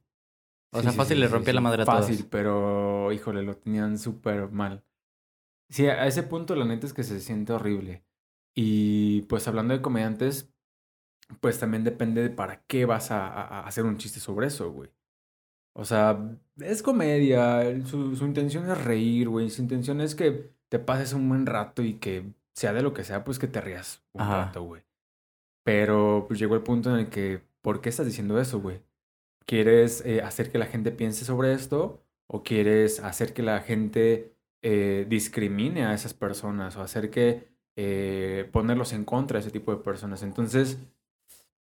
O 0.73 0.82
sea, 0.82 0.91
fácil 0.91 1.19
le 1.19 1.27
rompía 1.27 1.53
la 1.53 1.62
madre 1.62 1.84
a 1.84 1.86
Fácil, 1.86 2.17
todos. 2.17 2.30
pero, 2.30 3.12
híjole, 3.13 3.41
lo 3.43 3.56
tenían 3.56 3.97
súper 3.97 4.49
mal. 4.51 4.84
Sí, 5.69 5.88
a 5.88 6.06
ese 6.08 6.23
punto 6.23 6.56
la 6.56 6.65
neta 6.65 6.86
es 6.88 6.93
que 6.93 7.03
se 7.03 7.19
siente 7.19 7.53
horrible. 7.53 8.03
Y 8.57 9.21
pues 9.23 9.47
hablando 9.47 9.75
de 9.75 9.83
comediantes, 9.83 10.51
pues 11.41 11.59
también 11.59 11.83
depende 11.83 12.23
de 12.23 12.29
para 12.31 12.63
qué 12.67 12.85
vas 12.85 13.11
a, 13.11 13.27
a- 13.27 13.61
a 13.61 13.67
hacer 13.67 13.85
un 13.85 13.97
chiste 13.97 14.19
sobre 14.19 14.47
eso, 14.47 14.71
güey. 14.71 14.91
O 15.73 15.85
sea, 15.85 16.19
es 16.59 16.83
comedia, 16.83 17.63
su, 17.85 18.15
su 18.15 18.25
intención 18.25 18.69
es 18.71 18.83
reír, 18.83 19.29
güey. 19.29 19.49
Su 19.49 19.61
intención 19.61 20.01
es 20.01 20.15
que 20.15 20.51
te 20.69 20.79
pases 20.79 21.13
un 21.13 21.29
buen 21.29 21.45
rato 21.45 21.83
y 21.83 21.95
que 21.95 22.33
sea 22.53 22.73
de 22.73 22.81
lo 22.83 22.93
que 22.93 23.03
sea, 23.05 23.23
pues 23.23 23.39
que 23.39 23.47
te 23.47 23.61
rías 23.61 24.03
un 24.13 24.21
Ajá. 24.21 24.37
rato, 24.45 24.63
güey. 24.63 24.83
Pero 25.63 26.25
pues 26.27 26.39
llegó 26.39 26.55
el 26.55 26.63
punto 26.63 26.89
en 26.91 26.97
el 27.01 27.09
que, 27.09 27.41
¿por 27.61 27.81
qué 27.81 27.89
estás 27.89 28.05
diciendo 28.05 28.39
eso, 28.39 28.59
güey? 28.61 28.81
¿Quieres 29.45 30.03
eh, 30.05 30.21
hacer 30.21 30.51
que 30.51 30.57
la 30.59 30.67
gente 30.67 30.91
piense 30.91 31.25
sobre 31.25 31.53
esto? 31.53 32.03
¿O 32.27 32.43
quieres 32.43 32.99
hacer 33.01 33.33
que 33.33 33.43
la 33.43 33.61
gente 33.61 34.35
eh, 34.61 35.05
discrimine 35.09 35.85
a 35.85 35.93
esas 35.93 36.13
personas? 36.13 36.77
¿O 36.77 36.81
hacer 36.81 37.09
que 37.11 37.49
eh, 37.77 38.49
ponerlos 38.51 38.91
en 38.91 39.05
contra 39.05 39.37
de 39.37 39.41
ese 39.41 39.51
tipo 39.51 39.71
de 39.71 39.81
personas? 39.81 40.23
Entonces, 40.23 40.79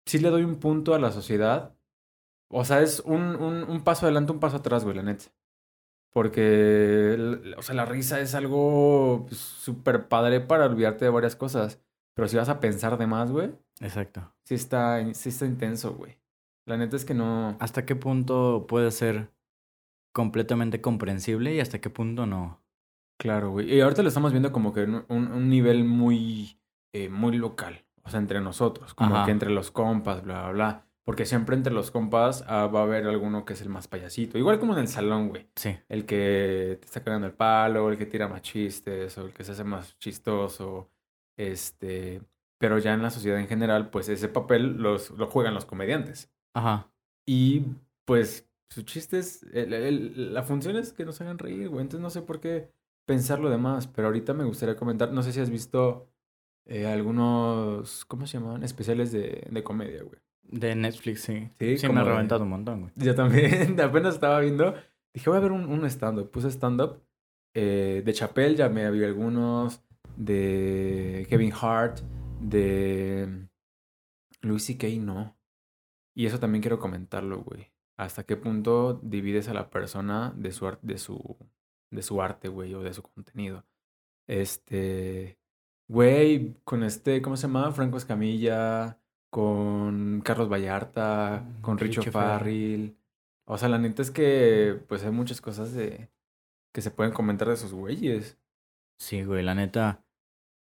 sí 0.06 0.20
le 0.20 0.30
doy 0.30 0.44
un 0.44 0.58
punto 0.58 0.94
a 0.94 1.00
la 1.00 1.12
sociedad. 1.12 1.76
O 2.50 2.64
sea, 2.66 2.82
es 2.82 3.00
un, 3.00 3.36
un, 3.38 3.64
un 3.64 3.84
paso 3.84 4.06
adelante, 4.06 4.32
un 4.32 4.40
paso 4.40 4.58
atrás, 4.58 4.84
güey, 4.84 4.96
la 4.96 5.04
neta. 5.04 5.26
Porque, 6.12 7.18
o 7.58 7.62
sea, 7.64 7.74
la 7.74 7.86
risa 7.86 8.20
es 8.20 8.36
algo 8.36 9.26
pues, 9.28 9.40
súper 9.40 10.08
padre 10.08 10.42
para 10.42 10.68
olvidarte 10.68 11.06
de 11.06 11.12
varias 11.12 11.36
cosas. 11.36 11.82
Pero 12.14 12.28
si 12.28 12.38
vas 12.38 12.50
a 12.50 12.60
pensar 12.60 13.00
de 13.00 13.08
más, 13.08 13.32
güey, 13.32 13.52
Exacto. 13.82 14.32
sí 14.44 14.54
está, 14.54 15.04
sí 15.16 15.30
está 15.30 15.48
intenso, 15.48 15.96
güey. 15.96 16.20
La 16.66 16.78
neta 16.78 16.96
es 16.96 17.06
que 17.06 17.16
no. 17.16 17.58
¿Hasta 17.60 17.86
qué 17.86 17.96
punto 17.96 18.68
puede 18.68 18.92
ser 18.92 19.32
completamente 20.14 20.80
comprensible 20.80 21.56
y 21.56 21.60
hasta 21.60 21.82
qué 21.82 21.90
punto 21.90 22.28
no? 22.28 22.63
Claro, 23.18 23.52
güey. 23.52 23.74
Y 23.74 23.82
ahorita 23.82 24.02
lo 24.02 24.08
estamos 24.10 24.32
viendo 24.32 24.52
como 24.52 24.74
que 24.74 24.82
en 24.84 24.96
un, 25.08 25.28
un 25.32 25.50
nivel 25.50 25.84
muy, 25.86 26.60
eh, 26.94 27.10
muy 27.10 27.38
local. 27.38 27.86
O 28.04 28.10
sea, 28.10 28.20
entre 28.20 28.42
nosotros. 28.42 28.94
Como 28.94 29.16
Ajá. 29.16 29.26
que 29.26 29.32
entre 29.32 29.50
los 29.50 29.72
compas, 29.72 30.24
bla, 30.24 30.42
bla, 30.44 30.52
bla. 30.52 30.86
Porque 31.06 31.26
siempre 31.26 31.56
entre 31.56 31.74
los 31.74 31.92
compas 31.92 32.44
ah, 32.48 32.68
va 32.68 32.80
a 32.80 32.84
haber 32.84 33.06
alguno 33.08 33.44
que 33.46 33.54
es 33.54 33.62
el 33.62 33.70
más 33.70 33.88
payasito. 33.88 34.38
Igual 34.38 34.60
como 34.60 34.74
en 34.74 34.80
el 34.80 34.88
salón, 34.88 35.30
güey. 35.30 35.48
Sí. 35.56 35.76
El 35.90 36.06
que 36.06 36.78
te 36.80 36.86
está 36.86 37.04
cagando 37.04 37.28
el 37.28 37.34
palo, 37.34 37.90
el 37.90 37.98
que 37.98 38.06
tira 38.06 38.28
más 38.28 38.42
chistes, 38.42 39.18
o 39.18 39.26
el 39.26 39.34
que 39.34 39.44
se 39.44 39.52
hace 39.54 39.64
más 39.64 39.98
chistoso. 40.00 40.90
Este. 41.38 42.22
Pero 42.60 42.78
ya 42.78 42.94
en 42.94 43.02
la 43.02 43.10
sociedad 43.10 43.40
en 43.40 43.48
general, 43.48 43.90
pues 43.90 44.08
ese 44.10 44.30
papel 44.30 44.78
los, 44.82 45.12
lo 45.12 45.28
juegan 45.28 45.54
los 45.54 45.66
comediantes. 45.66 46.32
Ajá. 46.54 46.90
Y 47.28 47.64
pues 48.06 48.48
sus 48.70 48.86
chistes, 48.86 49.44
el- 49.54 49.74
el- 49.74 50.34
la 50.34 50.44
función 50.44 50.78
es 50.78 50.94
que 50.94 51.06
nos 51.06 51.20
hagan 51.22 51.38
reír, 51.38 51.68
güey. 51.70 51.82
Entonces 51.82 52.02
no 52.02 52.10
sé 52.10 52.22
por 52.22 52.40
qué 52.40 52.72
pensar 53.06 53.40
lo 53.40 53.50
demás. 53.50 53.88
Pero 53.88 54.08
ahorita 54.08 54.34
me 54.34 54.44
gustaría 54.44 54.76
comentar, 54.76 55.12
no 55.12 55.24
sé 55.24 55.32
si 55.34 55.40
has 55.40 55.50
visto 55.50 56.08
eh, 56.66 56.86
algunos, 56.88 58.06
¿cómo 58.06 58.26
se 58.28 58.38
llaman? 58.40 58.64
Especiales 58.64 59.12
de, 59.12 59.48
de 59.50 59.64
comedia, 59.64 60.04
güey. 60.04 60.20
De 60.44 60.76
Netflix, 60.76 61.22
sí. 61.22 61.50
Sí, 61.60 61.88
me 61.90 62.00
ha 62.00 62.04
de- 62.04 62.10
reventado 62.12 62.44
un 62.44 62.50
montón, 62.50 62.82
güey. 62.82 62.94
Yo 62.96 63.16
también, 63.16 63.80
apenas 63.82 64.16
estaba 64.16 64.40
viendo. 64.40 64.76
Dije, 65.14 65.30
voy 65.30 65.38
a 65.38 65.42
ver 65.42 65.52
un, 65.52 65.66
un 65.66 65.86
stand-up. 65.86 66.30
Puse 66.32 66.50
stand-up. 66.52 67.02
eh, 67.56 68.02
de 68.06 68.14
Chappelle 68.14 68.56
ya 68.56 68.70
me 68.70 68.90
vi 68.92 69.04
algunos. 69.04 69.82
De 70.18 71.26
Kevin 71.30 71.54
Hart. 71.60 72.00
De 72.42 73.48
Louis 74.42 74.64
C.K. 74.64 74.88
no. 75.00 75.38
Y 76.16 76.26
eso 76.28 76.40
también 76.40 76.62
quiero 76.62 76.80
comentarlo, 76.80 77.42
güey. 77.44 77.72
¿Hasta 77.98 78.24
qué 78.24 78.36
punto 78.38 79.00
divides 79.04 79.48
a 79.50 79.54
la 79.54 79.70
persona 79.70 80.34
de 80.36 80.52
su, 80.52 80.70
de 80.82 80.98
su, 80.98 81.38
de 81.94 82.04
su 82.04 82.22
arte, 82.22 82.48
güey, 82.48 82.74
o 82.74 82.82
de 82.82 82.94
su 82.94 83.02
contenido? 83.04 83.66
Este. 84.28 85.38
Güey, 85.88 86.56
con 86.64 86.84
este, 86.84 87.22
¿cómo 87.22 87.38
se 87.38 87.48
llama? 87.48 87.72
Franco 87.72 87.98
Escamilla, 87.98 89.00
con 89.30 90.22
Carlos 90.22 90.50
Vallarta, 90.50 91.46
con 91.62 91.78
Richo. 91.78 92.04
Farrell. 92.04 92.98
O 93.46 93.58
sea, 93.58 93.70
la 93.70 93.78
neta 93.78 94.02
es 94.02 94.12
que, 94.12 94.82
pues 94.88 95.04
hay 95.04 95.12
muchas 95.12 95.42
cosas 95.42 95.74
de 95.74 96.10
que 96.74 96.82
se 96.82 96.92
pueden 96.92 97.14
comentar 97.14 97.48
de 97.48 97.56
esos 97.56 97.74
güeyes. 97.74 98.38
Sí, 99.00 99.24
güey, 99.24 99.44
la 99.44 99.56
neta. 99.56 100.06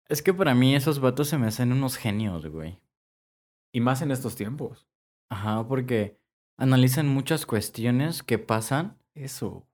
Es 0.10 0.22
que 0.22 0.34
para 0.34 0.54
mí 0.56 0.76
esos 0.76 1.00
vatos 1.00 1.28
se 1.30 1.38
me 1.38 1.48
hacen 1.48 1.72
unos 1.72 1.98
genios, 1.98 2.46
güey. 2.48 2.80
Y 3.72 3.82
más 3.82 4.02
en 4.02 4.12
estos 4.12 4.36
tiempos. 4.36 4.88
Ajá, 5.30 5.68
porque 5.68 6.20
analizan 6.58 7.08
muchas 7.08 7.46
cuestiones 7.46 8.24
que 8.24 8.40
pasan 8.40 8.98
Eso. 9.14 9.67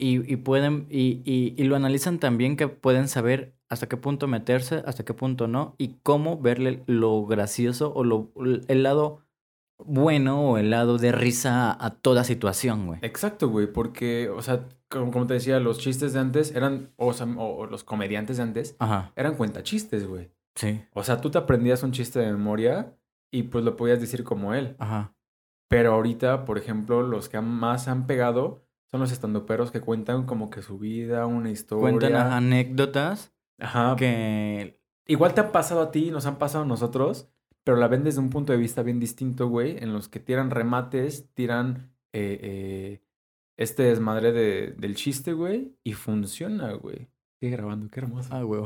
Y, 0.00 0.32
y 0.32 0.36
pueden, 0.36 0.86
y, 0.90 1.22
y, 1.24 1.54
y 1.56 1.64
lo 1.64 1.76
analizan 1.76 2.18
también 2.18 2.56
que 2.56 2.68
pueden 2.68 3.06
saber 3.08 3.54
hasta 3.68 3.88
qué 3.88 3.96
punto 3.96 4.26
meterse, 4.26 4.82
hasta 4.86 5.04
qué 5.04 5.14
punto 5.14 5.46
no, 5.46 5.74
y 5.78 5.96
cómo 6.02 6.40
verle 6.40 6.82
lo 6.86 7.24
gracioso 7.26 7.92
o 7.94 8.02
lo, 8.04 8.32
el 8.68 8.82
lado 8.82 9.20
bueno 9.84 10.42
o 10.50 10.58
el 10.58 10.70
lado 10.70 10.98
de 10.98 11.12
risa 11.12 11.72
a 11.84 11.90
toda 11.90 12.24
situación, 12.24 12.86
güey. 12.86 12.98
Exacto, 13.02 13.48
güey, 13.48 13.72
porque, 13.72 14.28
o 14.28 14.42
sea, 14.42 14.68
como, 14.88 15.10
como 15.10 15.26
te 15.26 15.34
decía, 15.34 15.58
los 15.60 15.78
chistes 15.78 16.12
de 16.12 16.18
antes 16.20 16.54
eran, 16.54 16.90
o, 16.96 17.12
sea, 17.12 17.26
o- 17.26 17.58
o 17.60 17.66
los 17.66 17.84
comediantes 17.84 18.36
de 18.38 18.42
antes, 18.42 18.76
Ajá, 18.78 19.12
eran 19.16 19.36
cuentachistes, 19.36 20.06
güey. 20.06 20.30
sí, 20.54 20.82
O 20.92 21.02
sea, 21.02 21.20
tú 21.20 21.30
te 21.30 21.38
aprendías 21.38 21.82
un 21.82 21.92
chiste 21.92 22.18
de 22.18 22.32
memoria 22.32 22.94
y 23.32 23.44
pues 23.44 23.64
lo 23.64 23.76
podías 23.76 24.00
decir 24.00 24.24
como 24.24 24.52
él. 24.54 24.74
ajá. 24.78 25.14
Pero 25.68 25.92
ahorita, 25.94 26.44
por 26.44 26.58
ejemplo, 26.58 27.02
los 27.02 27.28
que 27.28 27.40
más 27.40 27.86
han 27.86 28.06
pegado 28.08 28.66
son 28.90 29.00
los 29.00 29.12
estandoperos 29.12 29.70
que 29.70 29.80
cuentan 29.80 30.26
como 30.26 30.50
que 30.50 30.62
su 30.62 30.78
vida, 30.78 31.26
una 31.26 31.50
historia. 31.50 31.82
Cuentan 31.82 32.14
ajá, 32.14 32.36
anécdotas 32.36 33.32
Ajá. 33.58 33.94
que 33.96 34.80
Igual 35.10 35.34
te 35.34 35.40
ha 35.40 35.50
pasado 35.50 35.80
a 35.80 35.90
ti, 35.90 36.12
nos 36.12 36.26
han 36.26 36.38
pasado 36.38 36.62
a 36.62 36.66
nosotros, 36.68 37.28
pero 37.64 37.76
la 37.76 37.88
ven 37.88 38.04
desde 38.04 38.20
un 38.20 38.30
punto 38.30 38.52
de 38.52 38.58
vista 38.60 38.84
bien 38.84 39.00
distinto, 39.00 39.48
güey, 39.48 39.76
en 39.78 39.92
los 39.92 40.08
que 40.08 40.20
tiran 40.20 40.50
remates, 40.50 41.32
tiran 41.34 41.92
eh, 42.12 42.38
eh, 42.40 43.02
este 43.56 43.82
desmadre 43.82 44.30
de, 44.30 44.72
del 44.78 44.94
chiste, 44.94 45.32
güey, 45.32 45.76
y 45.82 45.94
funciona, 45.94 46.72
güey. 46.74 47.08
Sigue 47.40 47.56
grabando, 47.56 47.90
qué 47.90 47.98
hermoso. 47.98 48.28
Ah, 48.32 48.42
güey. 48.42 48.62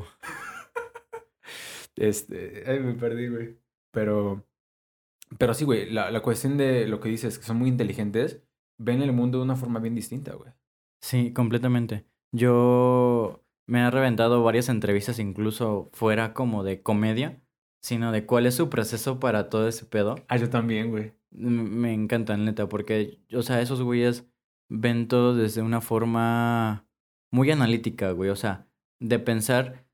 Este, 1.97 2.65
ay, 2.67 2.81
me 2.81 2.95
perdí, 2.95 3.29
güey. 3.29 3.57
Pero, 3.93 4.45
pero 5.39 5.55
sí, 5.55 5.65
güey, 5.65 5.89
la, 5.89 6.11
la 6.11 6.23
cuestión 6.23 6.59
de 6.59 6.89
lo 6.89 6.99
que 6.99 7.09
dices, 7.09 7.39
que 7.39 7.45
son 7.45 7.57
muy 7.57 7.69
inteligentes, 7.69 8.43
ven 8.85 9.03
el 9.03 9.13
mundo 9.13 9.39
de 9.39 9.45
una 9.45 9.57
forma 9.57 9.81
bien 9.81 9.95
distinta, 9.95 10.35
güey. 10.35 10.53
Sí, 11.01 11.33
completamente. 11.33 12.07
Yo 12.33 13.45
me 13.67 13.81
he 13.81 13.91
reventado 13.91 14.43
varias 14.43 14.69
entrevistas, 14.69 15.19
incluso 15.19 15.91
fuera 15.93 16.35
como 16.35 16.65
de 16.65 16.83
comedia, 16.83 17.43
sino 17.83 18.13
de 18.13 18.27
cuál 18.27 18.47
es 18.47 18.55
su 18.55 18.71
proceso 18.71 19.21
para 19.21 19.49
todo 19.49 19.69
ese 19.69 19.85
pedo. 19.87 20.17
Ah, 20.29 20.37
yo 20.37 20.51
también, 20.51 20.91
güey. 20.91 21.13
Me 21.31 21.93
encantan, 21.93 22.45
neta, 22.45 22.69
porque, 22.69 23.21
o 23.35 23.43
sea, 23.43 23.61
esos 23.61 23.83
güeyes 23.83 24.27
ven 24.69 25.09
todo 25.09 25.35
desde 25.35 25.63
una 25.63 25.81
forma 25.81 26.87
muy 27.31 27.51
analítica, 27.51 28.13
güey. 28.13 28.31
O 28.31 28.37
sea, 28.37 28.67
de 29.01 29.19
pensar 29.19 29.87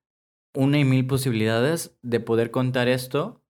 una 0.54 0.78
y 0.78 0.84
mil 0.84 1.06
posibilidades 1.06 1.96
de 2.02 2.20
poder 2.20 2.50
contar 2.50 2.88
esto 2.88 3.42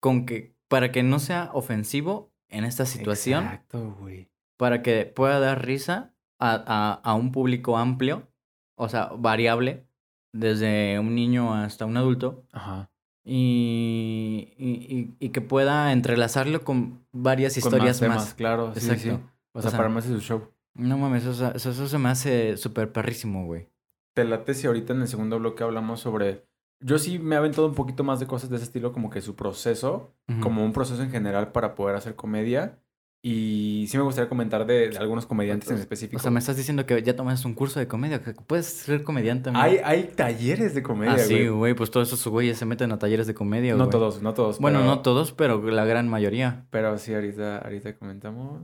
con 0.00 0.26
que, 0.26 0.54
para 0.68 0.92
que 0.92 1.02
no 1.02 1.18
sea 1.18 1.50
ofensivo 1.52 2.32
en 2.48 2.64
esta 2.64 2.86
situación, 2.86 3.44
Exacto, 3.44 3.96
güey. 4.00 4.30
Para 4.58 4.82
que 4.82 5.06
pueda 5.06 5.40
dar 5.40 5.64
risa 5.64 6.12
a, 6.38 6.62
a, 6.66 6.92
a 7.10 7.14
un 7.14 7.32
público 7.32 7.78
amplio, 7.78 8.28
o 8.76 8.88
sea, 8.90 9.06
variable, 9.16 9.86
desde 10.32 10.98
un 10.98 11.14
niño 11.14 11.54
hasta 11.54 11.86
un 11.86 11.96
adulto, 11.96 12.44
Ajá. 12.52 12.90
y, 13.24 14.54
y, 14.58 15.16
y- 15.18 15.28
que 15.30 15.40
pueda 15.40 15.92
entrelazarlo 15.92 16.62
con 16.64 17.04
varias 17.12 17.54
Con 17.54 17.58
historias 17.60 18.00
más 18.02 18.08
más. 18.08 18.16
temas, 18.18 18.34
claro. 18.34 18.72
sí, 18.74 18.80
Exacto. 18.90 19.02
sí. 19.02 19.10
O 19.52 19.58
O 19.58 19.62
sea, 19.62 19.70
sea, 19.70 19.78
para 19.78 19.88
más 19.88 20.04
es 20.06 20.12
su 20.12 20.20
show. 20.20 20.48
No 20.74 20.98
mames, 20.98 21.24
eso, 21.24 21.52
eso 21.54 21.88
se 21.88 21.98
me 21.98 22.08
hace 22.10 22.56
súper 22.56 22.92
perrísimo, 22.92 23.46
güey. 23.46 23.68
Te 24.14 24.24
late 24.24 24.54
si 24.54 24.66
ahorita 24.66 24.92
en 24.92 25.00
el 25.02 25.08
segundo 25.08 25.38
bloque 25.38 25.64
hablamos 25.64 26.00
sobre... 26.00 26.46
Yo 26.80 26.98
sí 26.98 27.18
me 27.18 27.34
he 27.34 27.38
aventado 27.38 27.66
un 27.66 27.74
poquito 27.74 28.04
más 28.04 28.20
de 28.20 28.26
cosas 28.28 28.50
de 28.50 28.56
ese 28.56 28.66
estilo, 28.66 28.92
como 28.92 29.10
que 29.10 29.20
su 29.20 29.34
proceso, 29.34 30.14
como 30.40 30.64
un 30.64 30.72
proceso 30.72 31.02
en 31.02 31.10
general 31.10 31.50
para 31.50 31.74
poder 31.74 31.96
hacer 31.96 32.14
comedia. 32.14 32.78
Y 33.20 33.86
sí 33.88 33.96
me 33.96 34.04
gustaría 34.04 34.28
comentar 34.28 34.64
de, 34.64 34.90
de 34.90 34.98
algunos 34.98 35.26
comediantes 35.26 35.68
en 35.70 35.78
específico. 35.78 36.18
O 36.18 36.20
sea, 36.20 36.30
me 36.30 36.38
estás 36.38 36.56
diciendo 36.56 36.86
que 36.86 37.02
ya 37.02 37.16
tomaste 37.16 37.48
un 37.48 37.54
curso 37.54 37.80
de 37.80 37.88
comedia, 37.88 38.22
que 38.22 38.32
puedes 38.32 38.66
ser 38.66 39.02
comediante. 39.02 39.48
amigo? 39.48 39.62
hay, 39.62 39.78
hay 39.82 40.04
talleres 40.14 40.72
de 40.74 40.82
comedia, 40.84 41.14
ah, 41.14 41.18
sí, 41.18 41.48
güey. 41.48 41.74
pues 41.74 41.90
todos 41.90 42.06
esos 42.12 42.26
güeyes 42.28 42.56
se 42.58 42.64
meten 42.64 42.92
a 42.92 42.98
talleres 42.98 43.26
de 43.26 43.34
comedia, 43.34 43.74
No 43.74 43.88
todos, 43.88 44.22
no 44.22 44.34
todos. 44.34 44.60
Bueno, 44.60 44.78
pero- 44.78 44.90
no 44.90 45.02
todos, 45.02 45.32
pero 45.32 45.60
la 45.68 45.84
gran 45.84 46.08
mayoría. 46.08 46.66
Pero 46.70 46.96
sí, 46.98 47.12
ahorita, 47.12 47.58
ahorita 47.58 47.98
comentamos. 47.98 48.62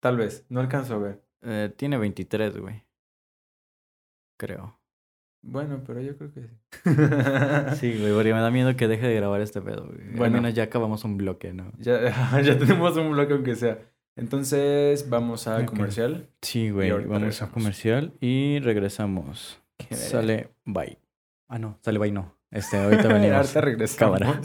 Tal 0.00 0.18
vez, 0.18 0.44
no 0.50 0.60
alcanzo 0.60 0.94
a 0.94 0.98
ver. 0.98 1.24
Eh, 1.40 1.72
tiene 1.74 1.96
23, 1.96 2.58
güey. 2.58 2.84
Creo. 4.38 4.78
Bueno, 5.44 5.82
pero 5.86 6.00
yo 6.00 6.16
creo 6.16 6.32
que 6.32 6.42
sí. 6.42 6.48
Sí, 7.80 7.98
güey, 7.98 8.12
porque 8.14 8.32
me 8.32 8.40
da 8.40 8.50
miedo 8.50 8.76
que 8.76 8.86
deje 8.88 9.06
de 9.08 9.14
grabar 9.16 9.40
este 9.40 9.60
pedo, 9.60 9.86
güey. 9.86 10.00
Al 10.10 10.16
Bueno. 10.16 10.36
menos 10.40 10.54
ya 10.54 10.64
acabamos 10.64 11.04
un 11.04 11.16
bloque, 11.16 11.52
¿no? 11.52 11.72
Ya, 11.78 12.40
ya 12.42 12.56
tenemos 12.58 12.96
un 12.96 13.10
bloque 13.12 13.32
aunque 13.34 13.56
sea. 13.56 13.78
Entonces, 14.14 15.08
vamos 15.08 15.48
a 15.48 15.64
comercial. 15.66 16.28
Sí, 16.42 16.64
Y 16.64 16.70
güey. 16.70 16.90
Vamos 16.90 17.08
regresamos. 17.20 17.50
a 17.50 17.54
comercial 17.54 18.12
y 18.20 18.60
regresamos. 18.60 19.60
Sale, 19.90 20.50
bye. 20.64 20.98
Ah, 21.48 21.58
no, 21.58 21.78
sale, 21.82 21.98
bye, 21.98 22.12
no. 22.12 22.34
Este, 22.50 22.76
ahorita 22.78 23.08
venimos. 23.12 23.36
Ahorita 23.38 23.60
regresamos. 23.62 24.20
Cámara. 24.20 24.40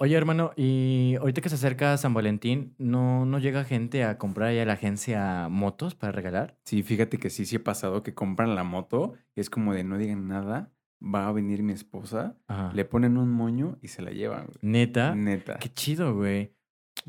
Oye, 0.00 0.14
hermano, 0.14 0.52
y 0.54 1.16
ahorita 1.18 1.40
que 1.40 1.48
se 1.48 1.56
acerca 1.56 1.96
San 1.96 2.14
Valentín, 2.14 2.72
¿no, 2.78 3.26
¿no 3.26 3.40
llega 3.40 3.64
gente 3.64 4.04
a 4.04 4.16
comprar 4.16 4.54
ya 4.54 4.62
a 4.62 4.64
la 4.64 4.74
agencia 4.74 5.48
motos 5.50 5.96
para 5.96 6.12
regalar? 6.12 6.56
Sí, 6.64 6.84
fíjate 6.84 7.18
que 7.18 7.30
sí, 7.30 7.44
sí 7.44 7.56
he 7.56 7.60
pasado 7.60 8.04
que 8.04 8.14
compran 8.14 8.54
la 8.54 8.62
moto 8.62 9.14
y 9.34 9.40
es 9.40 9.50
como 9.50 9.74
de 9.74 9.82
no 9.82 9.98
digan 9.98 10.28
nada, 10.28 10.70
va 11.02 11.26
a 11.26 11.32
venir 11.32 11.64
mi 11.64 11.72
esposa, 11.72 12.36
Ajá. 12.46 12.70
le 12.74 12.84
ponen 12.84 13.18
un 13.18 13.32
moño 13.32 13.76
y 13.82 13.88
se 13.88 14.02
la 14.02 14.12
llevan, 14.12 14.46
güey. 14.46 14.58
Neta. 14.62 15.16
Neta. 15.16 15.58
Qué 15.58 15.68
chido, 15.68 16.14
güey. 16.14 16.54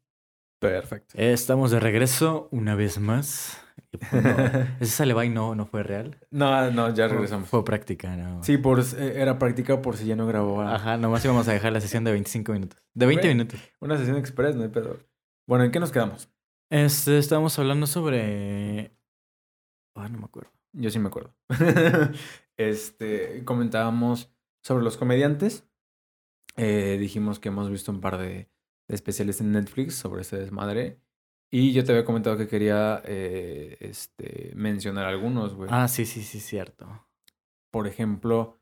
Perfecto. 0.61 1.15
Estamos 1.17 1.71
de 1.71 1.81
regreso 1.81 2.49
una 2.51 2.75
vez 2.75 2.99
más. 2.99 3.65
Y 3.93 3.97
pues 3.97 4.13
no, 4.13 4.21
ese 4.81 4.93
Salevay 4.93 5.31
no, 5.31 5.55
no 5.55 5.65
fue 5.65 5.83
real. 5.83 6.19
No, 6.31 6.71
no, 6.71 6.95
ya 6.95 7.09
regresamos. 7.09 7.49
Fue 7.49 7.65
práctica, 7.65 8.15
¿no? 8.15 8.45
Sí, 8.45 8.59
por, 8.59 8.79
eh, 8.81 9.15
era 9.17 9.39
práctica 9.39 9.81
por 9.81 9.97
si 9.97 10.05
ya 10.07 10.17
no 10.17 10.27
grababa. 10.27 10.75
Ajá, 10.75 10.99
nomás 10.99 11.25
íbamos 11.25 11.49
a 11.49 11.53
dejar 11.53 11.73
la 11.73 11.81
sesión 11.81 12.05
de 12.05 12.13
25 12.13 12.53
minutos. 12.53 12.83
De 12.93 13.07
20 13.07 13.27
Güey. 13.27 13.35
minutos. 13.35 13.59
Una 13.81 13.97
sesión 13.97 14.19
express, 14.19 14.55
no 14.55 14.65
hay 14.65 14.69
pedo. 14.69 14.99
Bueno, 15.47 15.65
¿en 15.65 15.71
qué 15.71 15.81
nos 15.81 15.93
quedamos? 15.93 16.29
Este, 16.69 17.17
estábamos 17.19 17.59
hablando 17.59 17.87
sobre... 17.87 18.95
Ah, 19.95 20.09
no 20.09 20.19
me 20.19 20.25
acuerdo. 20.25 20.51
Yo 20.73 20.91
sí 20.91 20.99
me 20.99 21.09
acuerdo. 21.09 21.35
este, 22.57 23.45
comentábamos 23.45 24.33
sobre 24.63 24.85
los 24.85 24.97
comediantes. 24.97 25.69
Eh, 26.57 26.97
dijimos 26.99 27.39
que 27.39 27.49
hemos 27.49 27.71
visto 27.71 27.91
un 27.91 28.01
par 28.01 28.19
de, 28.19 28.49
de 28.89 28.95
especiales 28.95 29.41
en 29.41 29.53
Netflix 29.53 29.95
sobre 29.95 30.23
ese 30.23 30.37
desmadre. 30.37 31.01
Y 31.53 31.73
yo 31.73 31.83
te 31.85 31.93
había 31.93 32.05
comentado 32.05 32.37
que 32.37 32.47
quería 32.47 33.03
eh, 33.05 33.77
este, 33.81 34.53
mencionar 34.55 35.07
algunos, 35.07 35.55
güey. 35.55 35.69
Ah, 35.73 35.89
sí, 35.89 36.07
sí, 36.07 36.23
sí, 36.23 36.39
cierto. 36.39 37.09
Por 37.73 37.89
ejemplo, 37.89 38.61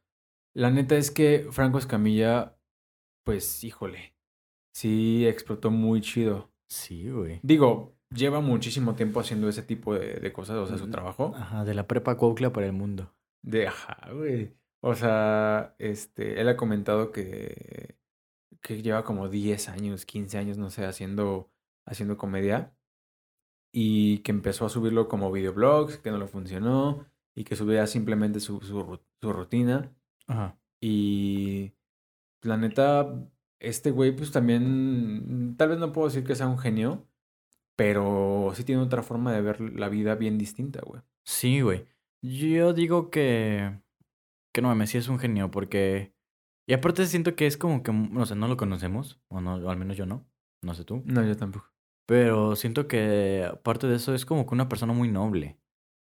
la 0.55 0.71
neta 0.71 0.97
es 0.97 1.11
que 1.11 1.49
Franco 1.51 1.79
Escamilla, 1.79 2.59
pues, 3.25 3.63
híjole, 3.63 4.15
sí 4.73 5.27
explotó 5.27 5.71
muy 5.71 6.01
chido. 6.01 6.51
Sí, 6.67 7.11
güey. 7.11 7.41
Digo, 7.43 7.98
lleva 8.15 8.41
muchísimo 8.41 8.95
tiempo 8.95 9.21
haciendo 9.21 9.49
ese 9.49 9.63
tipo 9.63 9.95
de, 9.95 10.15
de 10.21 10.33
cosas, 10.33 10.57
o 10.57 10.67
sea, 10.67 10.79
su 10.79 10.87
Mm, 10.87 10.91
trabajo. 10.91 11.37
Ajá, 11.37 11.65
de 11.65 11.75
la 11.75 11.87
prepa 11.87 12.17
Cuautla 12.17 12.53
para 12.53 12.67
el 12.67 12.73
mundo. 12.73 13.15
De 13.43 13.67
ajá, 13.69 14.13
güey. 14.13 14.57
O 14.81 14.95
sea, 14.95 15.75
este, 15.79 16.41
él 16.41 16.49
ha 16.49 16.57
comentado 16.57 17.11
que, 17.13 17.99
que 18.63 18.83
lleva 18.83 19.05
como 19.05 19.29
10 19.29 19.69
años, 19.69 20.07
15 20.07 20.39
años, 20.39 20.59
no 20.59 20.71
sé, 20.71 20.87
haciendo, 20.87 21.53
haciendo 21.87 22.17
comedia. 22.17 22.77
Y 23.73 24.19
que 24.21 24.33
empezó 24.33 24.67
a 24.67 24.71
subirlo 24.71 25.09
como 25.09 25.31
videoblogs, 25.33 25.99
que 25.99 26.11
no 26.11 26.19
le 26.19 26.27
funcionó. 26.27 27.07
Y 27.35 27.45
que 27.45 27.57
subía 27.57 27.87
simplemente 27.87 28.41
su, 28.41 28.61
su, 28.61 29.01
su 29.21 29.33
rutina. 29.33 29.95
Ajá. 30.27 30.59
Y 30.81 31.75
la 32.43 32.57
neta, 32.57 33.29
este 33.61 33.91
güey, 33.91 34.15
pues 34.17 34.33
también, 34.33 35.57
tal 35.59 35.71
vez 35.71 35.79
no 35.79 35.93
puedo 35.93 36.09
decir 36.09 36.25
que 36.25 36.37
sea 36.37 36.49
un 36.49 36.59
genio, 36.59 37.09
pero 37.79 38.51
sí 38.57 38.65
tiene 38.65 38.83
otra 38.83 39.05
forma 39.05 39.33
de 39.33 39.41
ver 39.41 39.61
la 39.61 39.89
vida 39.89 40.17
bien 40.17 40.37
distinta, 40.37 40.81
güey. 40.85 41.01
Sí, 41.25 41.61
güey. 41.61 41.87
Yo 42.21 42.73
digo 42.73 43.09
que... 43.09 43.81
Que 44.53 44.61
no 44.61 44.67
mames, 44.67 44.91
sí 44.91 44.99
es 44.99 45.07
un 45.07 45.21
genio 45.21 45.53
porque... 45.53 46.13
Y 46.67 46.73
aparte 46.73 47.07
siento 47.07 47.37
que 47.37 47.47
es 47.47 47.57
como 47.57 47.85
que... 47.85 47.93
No 47.93 48.27
sé, 48.27 48.35
no 48.35 48.49
lo 48.49 48.57
conocemos. 48.57 49.21
O, 49.29 49.41
no, 49.41 49.55
o 49.55 49.71
al 49.71 49.77
menos 49.77 49.97
yo 49.97 50.07
no. 50.07 50.27
No 50.61 50.75
sé 50.75 50.83
tú. 50.83 51.05
No, 51.05 51.25
yo 51.25 51.37
tampoco. 51.37 51.73
Pero 52.05 52.57
siento 52.57 52.89
que 52.89 53.49
aparte 53.49 53.87
de 53.87 53.95
eso 53.95 54.13
es 54.13 54.27
como 54.27 54.45
que 54.45 54.55
una 54.55 54.69
persona 54.69 54.93
muy 54.93 55.09
noble. 55.09 55.57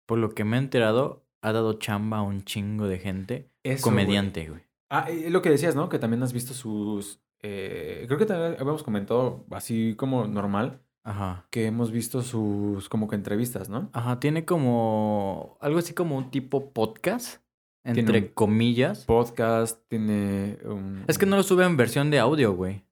Por 0.07 0.19
lo 0.19 0.31
que 0.31 0.45
me 0.45 0.57
he 0.57 0.61
enterado, 0.61 1.27
ha 1.43 1.51
dado 1.51 1.73
chamba 1.81 2.19
a 2.19 2.23
un 2.23 2.45
chingo 2.45 2.87
de 2.87 3.01
gente. 3.01 3.51
Eso, 3.65 3.83
comediante, 3.83 4.49
güey. 4.49 4.63
Ah, 4.91 5.11
y 5.11 5.29
lo 5.29 5.43
que 5.43 5.51
decías, 5.51 5.75
¿no? 5.75 5.89
Que 5.89 5.99
también 5.99 6.23
has 6.23 6.33
visto 6.33 6.55
sus... 6.55 7.21
eh, 7.43 8.05
creo 8.07 8.17
que 8.17 8.27
también 8.27 8.53
habíamos 8.61 8.85
comentado 8.85 9.45
así 9.51 9.97
como 9.97 10.29
normal, 10.29 10.84
Ajá. 11.05 11.47
que 11.51 11.67
hemos 11.67 11.91
visto 11.91 12.23
sus 12.23 12.89
como 12.89 13.09
que 13.09 13.15
entrevistas, 13.15 13.69
¿no? 13.69 13.91
Ajá, 13.93 14.19
tiene 14.21 14.45
como... 14.45 15.59
Algo 15.61 15.79
así 15.79 15.93
como 15.93 16.17
un 16.17 16.31
tipo 16.31 16.73
podcast. 16.73 17.43
Entre 17.85 18.33
comillas. 18.33 19.05
Podcast, 19.05 19.79
tiene 19.89 20.59
un... 20.65 21.05
Es 21.07 21.19
que 21.19 21.27
no 21.27 21.37
lo 21.37 21.43
sube 21.43 21.65
en 21.65 21.77
versión 21.77 22.11
de 22.11 22.19
audio, 22.19 22.55
güey. 22.55 22.85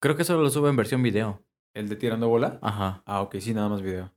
Creo 0.00 0.16
que 0.16 0.24
solo 0.24 0.42
lo 0.42 0.48
sube 0.48 0.70
en 0.70 0.76
versión 0.76 1.02
video. 1.02 1.42
¿El 1.74 1.90
de 1.90 1.96
Tirando 1.96 2.28
Bola? 2.28 2.58
Ajá. 2.62 3.02
Ah, 3.04 3.20
ok, 3.20 3.36
sí, 3.40 3.52
nada 3.52 3.68
más 3.68 3.82
video. 3.82 4.10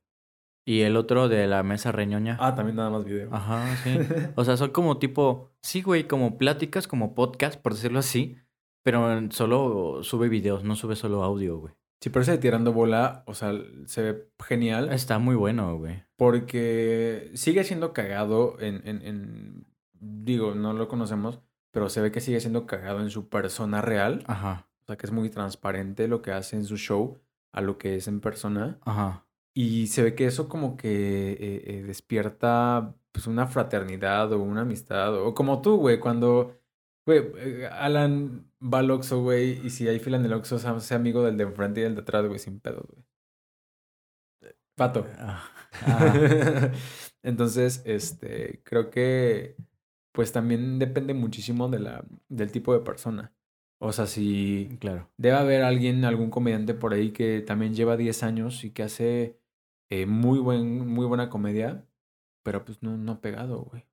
Y 0.65 0.81
el 0.81 0.95
otro 0.95 1.27
de 1.27 1.45
la 1.45 1.61
mesa 1.61 1.91
reñoña. 1.91 2.37
Ah, 2.39 2.55
también 2.55 2.77
nada 2.77 2.89
más 2.89 3.03
video. 3.03 3.27
Ajá, 3.33 3.75
sí. 3.83 3.97
O 4.37 4.45
sea, 4.45 4.55
son 4.55 4.71
como 4.71 4.97
tipo, 4.97 5.51
sí, 5.61 5.81
güey, 5.81 6.07
como 6.07 6.37
pláticas, 6.37 6.87
como 6.87 7.13
podcast, 7.13 7.61
por 7.61 7.73
decirlo 7.73 7.99
así. 7.99 8.37
Pero 8.83 9.29
solo 9.31 10.03
sube 10.03 10.29
videos, 10.29 10.63
no 10.63 10.75
sube 10.75 10.95
solo 10.95 11.23
audio, 11.23 11.57
güey. 11.57 11.73
Sí, 12.03 12.09
pero 12.09 12.23
ese 12.23 12.31
de 12.31 12.37
Tirando 12.37 12.73
Bola, 12.73 13.23
o 13.27 13.33
sea, 13.33 13.53
se 13.85 14.01
ve 14.01 14.27
genial. 14.45 14.91
Está 14.91 15.19
muy 15.19 15.35
bueno, 15.35 15.77
güey. 15.77 16.03
Porque 16.17 17.31
sigue 17.35 17.63
siendo 17.63 17.93
cagado 17.93 18.57
en, 18.59 18.81
en, 18.83 19.01
en- 19.03 19.65
Digo, 20.01 20.53
no 20.53 20.73
lo 20.73 20.89
conocemos, 20.89 21.39
pero 21.71 21.87
se 21.87 22.01
ve 22.01 22.11
que 22.11 22.19
sigue 22.19 22.41
siendo 22.41 22.65
cagado 22.65 22.99
en 22.99 23.09
su 23.09 23.29
persona 23.29 23.79
real. 23.79 24.21
Ajá, 24.27 24.67
O 24.81 24.85
sea, 24.87 24.97
que 24.97 25.05
es 25.05 25.13
muy 25.13 25.29
transparente 25.29 26.09
lo 26.09 26.21
que 26.21 26.33
hace 26.33 26.57
en 26.57 26.65
su 26.65 26.75
show 26.75 27.21
a 27.53 27.61
lo 27.61 27.77
que 27.77 27.95
es 27.95 28.09
en 28.09 28.19
persona. 28.19 28.79
ajá. 28.81 29.25
Y 29.53 29.87
se 29.87 30.03
ve 30.03 30.13
que 30.13 30.25
eso 30.25 30.49
como 30.49 30.75
que 30.75 31.31
eh, 31.31 31.63
eh, 31.67 31.83
despierta 31.87 32.95
pues 33.13 33.27
una 33.27 33.47
fraternidad 33.47 34.33
o 34.33 34.39
una 34.41 34.61
amistad. 34.63 35.15
O 35.25 35.33
como 35.33 35.61
tú, 35.61 35.77
güey, 35.77 36.01
cuando... 36.01 36.59
Güey, 37.05 37.21
eh, 37.37 37.67
Alan 37.67 38.49
va 38.61 38.79
al 38.79 38.91
Oxxo, 38.91 39.21
güey, 39.21 39.65
y 39.65 39.69
si 39.69 39.87
hay 39.87 39.99
fila 39.99 40.17
en 40.17 40.25
el 40.25 40.33
Oxxo, 40.33 40.59
sea, 40.59 40.95
amigo 40.95 41.23
del 41.23 41.37
de 41.37 41.43
enfrente 41.43 41.81
y 41.81 41.83
del 41.83 41.95
de 41.95 42.01
atrás, 42.01 42.25
güey, 42.25 42.39
sin 42.39 42.59
pedo, 42.59 42.85
güey. 42.87 43.05
Pato. 44.75 45.05
Ah, 45.17 45.43
ah, 45.85 46.71
Entonces, 47.23 47.83
este, 47.85 48.61
creo 48.63 48.89
que 48.89 49.55
pues 50.13 50.31
también 50.31 50.79
depende 50.79 51.13
muchísimo 51.13 51.69
de 51.69 51.79
la, 51.79 52.05
del 52.29 52.51
tipo 52.51 52.73
de 52.73 52.81
persona. 52.81 53.33
O 53.79 53.91
sea, 53.91 54.07
si 54.07 54.77
claro. 54.79 55.11
debe 55.17 55.35
haber 55.35 55.63
alguien, 55.63 56.05
algún 56.05 56.29
comediante 56.29 56.73
por 56.73 56.93
ahí 56.93 57.11
que 57.11 57.41
también 57.41 57.73
lleva 57.75 57.97
10 57.97 58.23
años 58.23 58.63
y 58.63 58.71
que 58.71 58.83
hace 58.83 59.39
eh, 59.89 60.05
muy, 60.05 60.39
buen, 60.39 60.87
muy 60.87 61.05
buena 61.05 61.29
comedia, 61.29 61.85
pero 62.43 62.63
pues 62.63 62.81
no, 62.81 62.95
no 62.97 63.13
ha 63.13 63.21
pegado, 63.21 63.63
güey. 63.63 63.85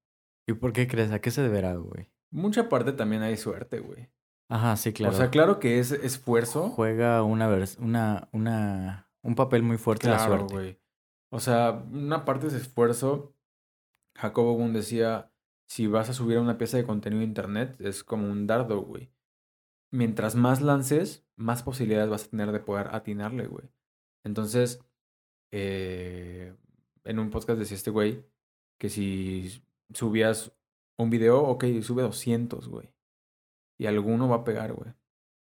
¿Y 0.47 0.53
por 0.53 0.73
qué 0.73 0.87
crees? 0.87 1.11
¿A 1.11 1.21
qué 1.21 1.31
se 1.31 1.43
deberá, 1.43 1.75
güey? 1.75 2.09
Mucha 2.31 2.69
parte 2.69 2.93
también 2.93 3.23
hay 3.23 3.37
suerte, 3.37 3.81
güey. 3.81 4.09
Ajá, 4.49 4.77
sí, 4.77 4.93
claro. 4.93 5.15
O 5.15 5.17
sea, 5.17 5.31
claro 5.31 5.59
que 5.61 5.79
es 5.79 5.93
esfuerzo. 5.93 6.71
Juega 6.71 7.23
una, 7.23 7.49
una, 7.79 8.29
una, 8.33 9.11
un 9.23 9.35
papel 9.35 9.63
muy 9.63 9.79
fuerte 9.79 10.09
la 10.09 10.17
Claro, 10.17 10.37
suerte. 10.39 10.55
güey. 10.55 10.81
O 11.31 11.39
sea, 11.41 11.85
una 11.93 12.25
parte 12.25 12.49
es 12.49 12.53
esfuerzo. 12.55 13.35
Jacobo 14.17 14.55
Gun 14.55 14.73
decía, 14.73 15.33
si 15.69 15.87
vas 15.87 16.11
a 16.11 16.15
subir 16.15 16.39
una 16.39 16.59
pieza 16.59 16.77
de 16.77 16.85
contenido 16.85 17.21
a 17.23 17.25
internet, 17.25 17.81
es 17.81 18.03
como 18.03 18.29
un 18.29 18.47
dardo, 18.47 18.81
güey. 18.81 19.13
Mientras 19.93 20.35
más 20.35 20.61
lances, 20.61 21.25
más 21.37 21.63
posibilidades 21.63 22.11
vas 22.11 22.25
a 22.25 22.31
tener 22.31 22.51
de 22.53 22.61
poder 22.61 22.89
atinarle, 22.93 23.47
güey. 23.47 23.69
Entonces, 24.25 24.81
eh, 25.53 26.55
en 27.05 27.19
un 27.19 27.31
podcast 27.31 27.59
decía 27.59 27.77
este 27.77 27.91
güey 27.91 28.25
que 28.79 28.89
si 28.89 29.63
subías 29.95 30.53
un 31.03 31.11
video, 31.11 31.43
ok, 31.43 31.65
sube 31.83 32.03
200, 32.03 32.69
güey. 32.69 32.93
Y 33.79 33.87
alguno 33.87 34.29
va 34.29 34.37
a 34.37 34.45
pegar, 34.45 34.73
güey. 34.73 34.93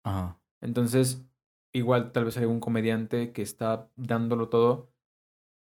Ajá. 0.04 0.40
Entonces, 0.60 1.24
igual 1.72 2.12
tal 2.12 2.24
vez 2.24 2.36
hay 2.36 2.44
un 2.44 2.60
comediante 2.60 3.32
que 3.32 3.42
está 3.42 3.90
dándolo 3.96 4.48
todo 4.48 4.92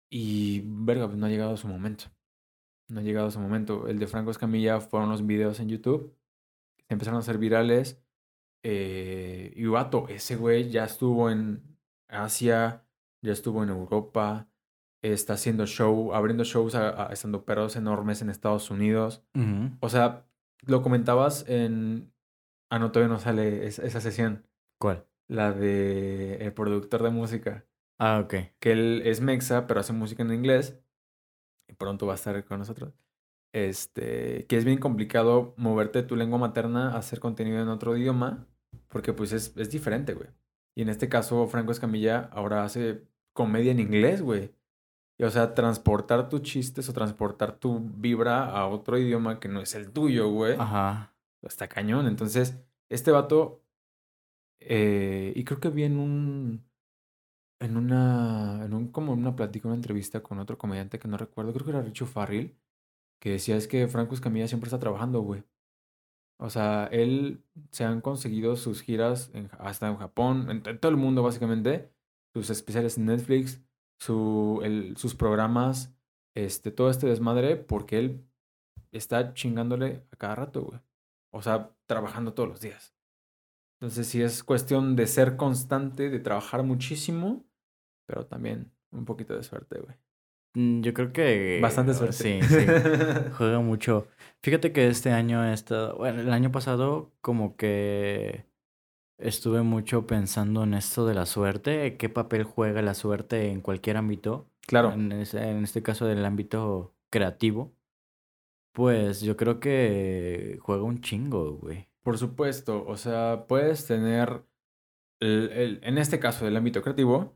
y, 0.09 0.63
verga, 0.65 1.07
pues 1.07 1.17
no 1.17 1.25
ha 1.27 1.29
llegado 1.29 1.53
a 1.53 1.57
su 1.57 1.67
momento. 1.67 2.05
No 2.87 2.99
ha 2.99 3.03
llegado 3.03 3.27
a 3.27 3.31
su 3.31 3.39
momento. 3.39 3.87
El 3.87 3.99
de 3.99 4.07
Franco 4.07 4.31
Escamilla 4.31 4.81
fueron 4.81 5.09
los 5.09 5.25
videos 5.25 5.59
en 5.59 5.69
YouTube 5.69 6.15
que 6.75 6.85
se 6.85 6.93
empezaron 6.93 7.17
a 7.17 7.19
hacer 7.19 7.37
virales. 7.37 8.01
Eh, 8.63 9.53
y 9.55 9.65
vato, 9.65 10.07
ese 10.09 10.35
güey 10.35 10.69
ya 10.69 10.85
estuvo 10.85 11.29
en 11.29 11.77
Asia, 12.07 12.85
ya 13.21 13.31
estuvo 13.31 13.63
en 13.63 13.69
Europa, 13.69 14.49
está 15.01 15.33
haciendo 15.33 15.65
show, 15.65 16.13
abriendo 16.13 16.43
shows 16.43 16.75
a, 16.75 17.09
a 17.09 17.13
estando 17.13 17.45
perros 17.45 17.75
enormes 17.75 18.21
en 18.21 18.29
Estados 18.29 18.69
Unidos. 18.69 19.23
Ujú. 19.35 19.71
O 19.79 19.89
sea, 19.89 20.25
lo 20.65 20.81
comentabas 20.81 21.45
en... 21.47 22.11
Ah, 22.69 22.79
no, 22.79 22.91
todavía 22.91 23.13
no 23.13 23.19
sale 23.19 23.65
esa, 23.65 23.83
esa 23.83 24.01
sesión. 24.01 24.45
¿Cuál? 24.79 25.05
La 25.27 25.51
de 25.51 26.35
el 26.35 26.53
productor 26.53 27.03
de 27.03 27.09
música. 27.09 27.65
Ah, 27.97 28.21
ok. 28.23 28.33
Que 28.59 28.71
él 28.71 29.01
es 29.05 29.21
mexa, 29.21 29.67
pero 29.67 29.79
hace 29.79 29.93
música 29.93 30.23
en 30.23 30.33
inglés. 30.33 30.79
Y 31.67 31.73
pronto 31.73 32.05
va 32.05 32.13
a 32.13 32.15
estar 32.15 32.43
con 32.45 32.59
nosotros. 32.59 32.93
Este, 33.53 34.45
que 34.45 34.57
es 34.57 34.65
bien 34.65 34.79
complicado 34.79 35.53
moverte 35.57 36.01
de 36.01 36.07
tu 36.07 36.15
lengua 36.15 36.37
materna 36.37 36.91
a 36.91 36.97
hacer 36.97 37.19
contenido 37.19 37.61
en 37.61 37.69
otro 37.69 37.97
idioma. 37.97 38.47
Porque 38.87 39.13
pues 39.13 39.31
es, 39.33 39.55
es 39.57 39.71
diferente, 39.71 40.13
güey. 40.13 40.29
Y 40.75 40.83
en 40.83 40.89
este 40.89 41.09
caso, 41.09 41.47
Franco 41.47 41.71
Escamilla 41.71 42.29
ahora 42.31 42.63
hace 42.63 43.03
comedia 43.33 43.71
en 43.71 43.79
inglés, 43.79 44.21
güey. 44.21 44.53
Y, 45.19 45.23
o 45.25 45.29
sea, 45.29 45.53
transportar 45.53 46.29
tus 46.29 46.41
chistes 46.43 46.87
o 46.89 46.93
transportar 46.93 47.59
tu 47.59 47.79
vibra 47.79 48.45
a 48.45 48.67
otro 48.67 48.97
idioma 48.97 49.39
que 49.39 49.49
no 49.49 49.59
es 49.61 49.75
el 49.75 49.91
tuyo, 49.91 50.29
güey 50.29 50.55
Ajá. 50.57 51.13
está 51.41 51.67
cañón. 51.67 52.07
Entonces, 52.07 52.57
este 52.89 53.11
vato, 53.11 53.61
eh, 54.61 55.33
y 55.35 55.43
creo 55.43 55.59
que 55.59 55.69
vi 55.69 55.83
en 55.83 55.99
un, 55.99 56.65
en 57.59 57.77
una, 57.77 58.61
en 58.65 58.73
un, 58.73 58.87
como 58.91 59.13
en 59.13 59.19
una 59.19 59.35
plática, 59.35 59.67
una 59.67 59.75
entrevista 59.75 60.23
con 60.23 60.39
otro 60.39 60.57
comediante 60.57 60.99
que 60.99 61.07
no 61.07 61.17
recuerdo, 61.17 61.53
creo 61.53 61.65
que 61.65 61.71
era 61.71 61.81
Richo 61.81 62.05
Farril, 62.05 62.57
que 63.21 63.31
decía 63.31 63.57
es 63.57 63.67
que 63.67 63.87
Franco 63.87 64.13
Escamilla 64.15 64.47
siempre 64.47 64.67
está 64.67 64.79
trabajando, 64.79 65.21
güey. 65.21 65.43
O 66.41 66.49
sea, 66.49 66.87
él 66.91 67.43
se 67.71 67.83
han 67.83 67.99
conseguido 67.99 68.55
sus 68.55 68.81
giras 68.81 69.29
en- 69.33 69.49
hasta 69.59 69.89
en 69.89 69.97
Japón, 69.97 70.49
en, 70.49 70.63
en 70.65 70.79
todo 70.79 70.89
el 70.91 70.97
mundo 70.97 71.21
básicamente, 71.23 71.91
sus 72.33 72.49
especiales 72.49 72.97
en 72.97 73.05
Netflix, 73.07 73.61
su, 73.99 74.61
el- 74.63 74.95
sus 74.97 75.15
programas, 75.15 75.93
este, 76.35 76.71
todo 76.71 76.89
este 76.89 77.07
desmadre, 77.07 77.55
porque 77.57 77.99
él 77.99 78.25
está 78.91 79.33
chingándole 79.33 80.05
a 80.11 80.15
cada 80.15 80.35
rato, 80.35 80.63
güey. 80.63 80.79
O 81.31 81.41
sea, 81.41 81.71
trabajando 81.85 82.33
todos 82.33 82.49
los 82.49 82.61
días. 82.61 82.95
Entonces, 83.79 84.07
sí 84.07 84.21
es 84.21 84.43
cuestión 84.43 84.95
de 84.95 85.07
ser 85.07 85.37
constante, 85.37 86.09
de 86.09 86.19
trabajar 86.19 86.63
muchísimo, 86.63 87.45
pero 88.07 88.25
también 88.25 88.71
un 88.91 89.05
poquito 89.05 89.35
de 89.35 89.43
suerte, 89.43 89.79
güey. 89.79 89.95
Mm, 90.55 90.81
Yo 90.81 90.93
creo 90.93 91.13
que... 91.13 91.59
Bastante 91.61 91.93
suerte. 91.93 92.13
Sí, 92.13 92.39
sí. 92.41 92.65
Juega 93.37 93.59
mucho. 93.59 94.07
Fíjate 94.41 94.73
que 94.73 94.87
este 94.87 95.11
año 95.11 95.45
he 95.45 95.53
estado, 95.53 95.95
bueno, 95.97 96.21
el 96.21 96.33
año 96.33 96.51
pasado 96.51 97.13
como 97.21 97.55
que 97.55 98.45
estuve 99.19 99.61
mucho 99.61 100.07
pensando 100.07 100.63
en 100.63 100.73
esto 100.73 101.05
de 101.05 101.13
la 101.13 101.25
suerte, 101.25 101.97
qué 101.97 102.09
papel 102.09 102.43
juega 102.43 102.81
la 102.81 102.93
suerte 102.93 103.49
en 103.51 103.61
cualquier 103.61 103.97
ámbito, 103.97 104.49
claro. 104.67 104.91
en, 104.93 105.11
ese- 105.11 105.49
en 105.49 105.63
este 105.63 105.81
caso 105.83 106.05
del 106.05 106.25
ámbito 106.25 106.95
creativo. 107.09 107.73
Pues 108.73 109.21
yo 109.21 109.35
creo 109.35 109.59
que 109.59 110.57
juega 110.61 110.83
un 110.83 111.01
chingo, 111.01 111.53
güey. 111.57 111.87
Por 112.03 112.17
supuesto, 112.17 112.85
o 112.87 112.97
sea, 112.97 113.45
puedes 113.47 113.85
tener, 113.87 114.43
el- 115.19 115.51
el- 115.51 115.79
en 115.83 115.97
este 115.97 116.19
caso 116.19 116.45
del 116.45 116.55
ámbito 116.55 116.81
creativo, 116.81 117.35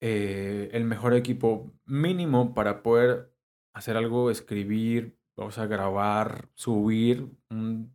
eh, 0.00 0.70
el 0.72 0.84
mejor 0.84 1.14
equipo 1.14 1.72
mínimo 1.84 2.54
para 2.54 2.82
poder 2.82 3.34
hacer 3.74 3.96
algo, 3.96 4.30
escribir, 4.30 5.18
o 5.36 5.50
sea, 5.50 5.66
grabar, 5.66 6.48
subir, 6.54 7.28
un- 7.50 7.94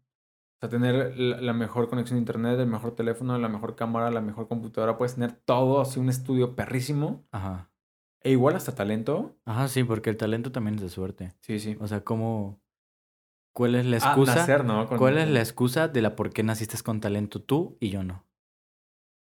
sea, 0.63 0.69
tener 0.69 1.17
la, 1.17 1.53
mejor 1.53 1.89
conexión 1.89 2.17
a 2.17 2.19
internet, 2.19 2.59
el 2.59 2.67
mejor 2.67 2.95
teléfono, 2.95 3.37
la 3.37 3.49
mejor 3.49 3.75
cámara, 3.75 4.09
la 4.11 4.21
mejor 4.21 4.47
computadora, 4.47 4.97
puedes 4.97 5.15
tener 5.15 5.31
todo, 5.33 5.81
así 5.81 5.99
un 5.99 6.09
estudio 6.09 6.55
perrísimo, 6.55 7.25
Ajá. 7.31 7.69
e 8.21 8.31
igual 8.31 8.55
hasta 8.55 8.73
talento. 8.75 9.35
Ajá, 9.45 9.67
sí, 9.67 9.83
porque 9.83 10.09
el 10.09 10.17
talento 10.17 10.51
también 10.51 10.75
es 10.75 10.81
de 10.81 10.89
suerte. 10.89 11.33
Sí, 11.41 11.59
sí. 11.59 11.77
O 11.79 11.87
sea, 11.87 12.03
¿cómo... 12.03 12.61
¿Cuál 13.55 13.75
es 13.75 13.85
la 13.85 13.97
Ah, 13.97 14.09
excusa? 14.09 14.35
nacer, 14.35 14.65
¿no? 14.65 14.87
Con- 14.87 14.97
¿Cuál 14.97 15.17
es 15.19 15.29
la 15.29 15.39
excusa 15.39 15.87
de 15.87 16.01
la 16.01 16.15
por 16.15 16.31
qué 16.31 16.41
naciste 16.43 16.81
con 16.81 16.99
talento 17.01 17.41
tú 17.41 17.77
y 17.79 17.89
yo 17.89 18.03
no? 18.03 18.25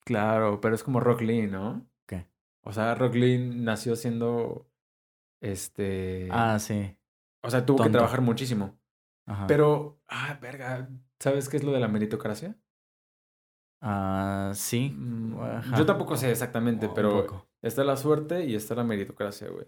Claro, 0.05 0.61
pero 0.61 0.75
es 0.75 0.83
como 0.85 1.01
Rock 1.01 1.23
Lee, 1.23 1.47
¿no? 1.47 1.87
¿Qué? 2.07 2.27
O 2.63 2.73
sea, 2.73 2.95
Rock 2.95 3.15
Lee 3.15 3.39
nació 3.39 3.97
siendo, 3.97 4.69
este... 5.41 6.29
Ah, 6.31 6.59
sí. 6.59 6.97
O 7.43 7.51
sea, 7.51 7.65
tuvo 7.67 7.83
que 7.83 7.91
trabajar 7.91 8.21
muchísimo. 8.21 8.79
Ajá. 9.27 9.47
Pero, 9.47 10.01
ah, 10.09 10.39
verga, 10.41 10.89
¿sabes 11.23 11.49
qué 11.49 11.57
es 11.57 11.63
lo 11.63 11.71
de 11.73 11.79
la 11.79 11.87
meritocracia? 11.87 12.57
Ah, 13.81 14.53
sí. 14.55 14.91
Mm, 14.97 15.41
Ajá. 15.41 15.79
Yo 15.79 15.87
tampoco 15.87 16.17
sé 16.17 16.31
exactamente, 16.31 16.89
pero 16.95 17.49
está 17.63 17.85
la 17.85 17.97
suerte 17.97 18.45
y 18.45 18.57
está 18.57 18.75
la 18.75 18.85
meritocracia, 18.85 19.49
güey. 19.49 19.67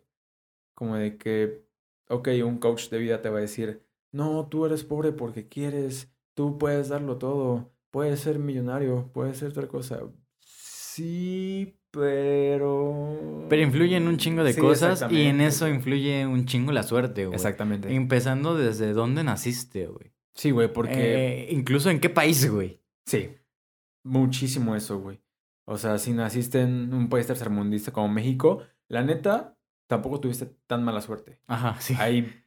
Como 0.74 0.96
de 0.96 1.16
que, 1.16 1.64
ok, 2.08 2.28
un 2.44 2.58
coach 2.58 2.88
de 2.88 2.98
vida 2.98 3.22
te 3.22 3.28
va 3.30 3.38
a 3.38 3.42
decir, 3.42 3.86
no, 4.10 4.48
tú 4.48 4.66
eres 4.66 4.82
pobre 4.82 5.12
porque 5.12 5.48
quieres, 5.48 6.12
tú 6.34 6.58
puedes 6.58 6.88
darlo 6.88 7.18
todo, 7.18 7.72
puedes 7.92 8.18
ser 8.20 8.40
millonario, 8.40 9.10
puedes 9.12 9.38
ser 9.38 9.50
otra 9.50 9.68
cosa. 9.68 10.00
Sí, 10.40 11.78
pero... 11.92 13.46
Pero 13.48 13.62
influye 13.62 13.96
en 13.96 14.08
un 14.08 14.16
chingo 14.16 14.42
de 14.42 14.52
Sí, 14.52 14.60
cosas 14.60 15.06
y 15.10 15.22
en 15.22 15.40
eso 15.40 15.68
influye 15.68 16.26
un 16.26 16.46
chingo 16.46 16.72
la 16.72 16.82
suerte, 16.82 17.26
güey. 17.26 17.36
Exactamente. 17.36 17.94
Empezando 17.94 18.56
desde 18.56 18.92
dónde 18.92 19.22
naciste, 19.22 19.86
güey. 19.86 20.13
Sí, 20.34 20.50
güey, 20.50 20.72
porque... 20.72 21.44
Eh, 21.44 21.52
incluso 21.52 21.90
en 21.90 22.00
qué 22.00 22.10
país, 22.10 22.50
güey. 22.50 22.80
Sí, 23.06 23.30
muchísimo 24.04 24.74
eso, 24.76 24.98
güey. 24.98 25.20
O 25.66 25.78
sea, 25.78 25.98
si 25.98 26.12
naciste 26.12 26.60
en 26.62 26.92
un 26.92 27.08
país 27.08 27.26
tercermundista 27.26 27.92
como 27.92 28.08
México, 28.08 28.62
la 28.88 29.02
neta, 29.02 29.56
tampoco 29.86 30.20
tuviste 30.20 30.46
tan 30.66 30.84
mala 30.84 31.00
suerte. 31.00 31.40
Ajá, 31.46 31.80
sí. 31.80 31.94
Hay 31.98 32.42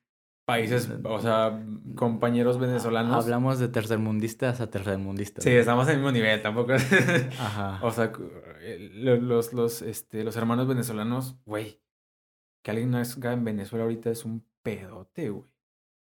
países, 0.46 0.90
o 1.04 1.20
sea, 1.20 1.64
compañeros 1.96 2.60
venezolanos. 2.60 3.24
Hablamos 3.24 3.58
de 3.60 3.70
tercermundistas 3.70 4.62
a 4.62 4.70
tercermundistas. 4.70 5.44
Sí, 5.44 5.50
estamos 5.52 5.88
en 5.88 5.94
el 5.94 5.98
mismo 5.98 6.12
nivel, 6.12 6.42
tampoco. 6.42 6.74
Ajá. 7.40 7.80
o 7.82 7.92
sea, 7.92 8.12
eh, 8.62 8.90
lo- 8.94 9.16
los, 9.18 9.54
los, 9.54 9.82
este, 9.82 10.24
los 10.24 10.36
hermanos 10.36 10.68
venezolanos, 10.68 11.38
güey. 11.46 11.82
Que 12.64 12.72
alguien 12.72 12.92
nazca 12.92 13.32
en 13.34 13.46
Venezuela 13.46 13.84
ahorita 13.86 14.12
es 14.12 14.26
un 14.26 14.46
pedote, 14.62 15.30
güey. 15.30 15.50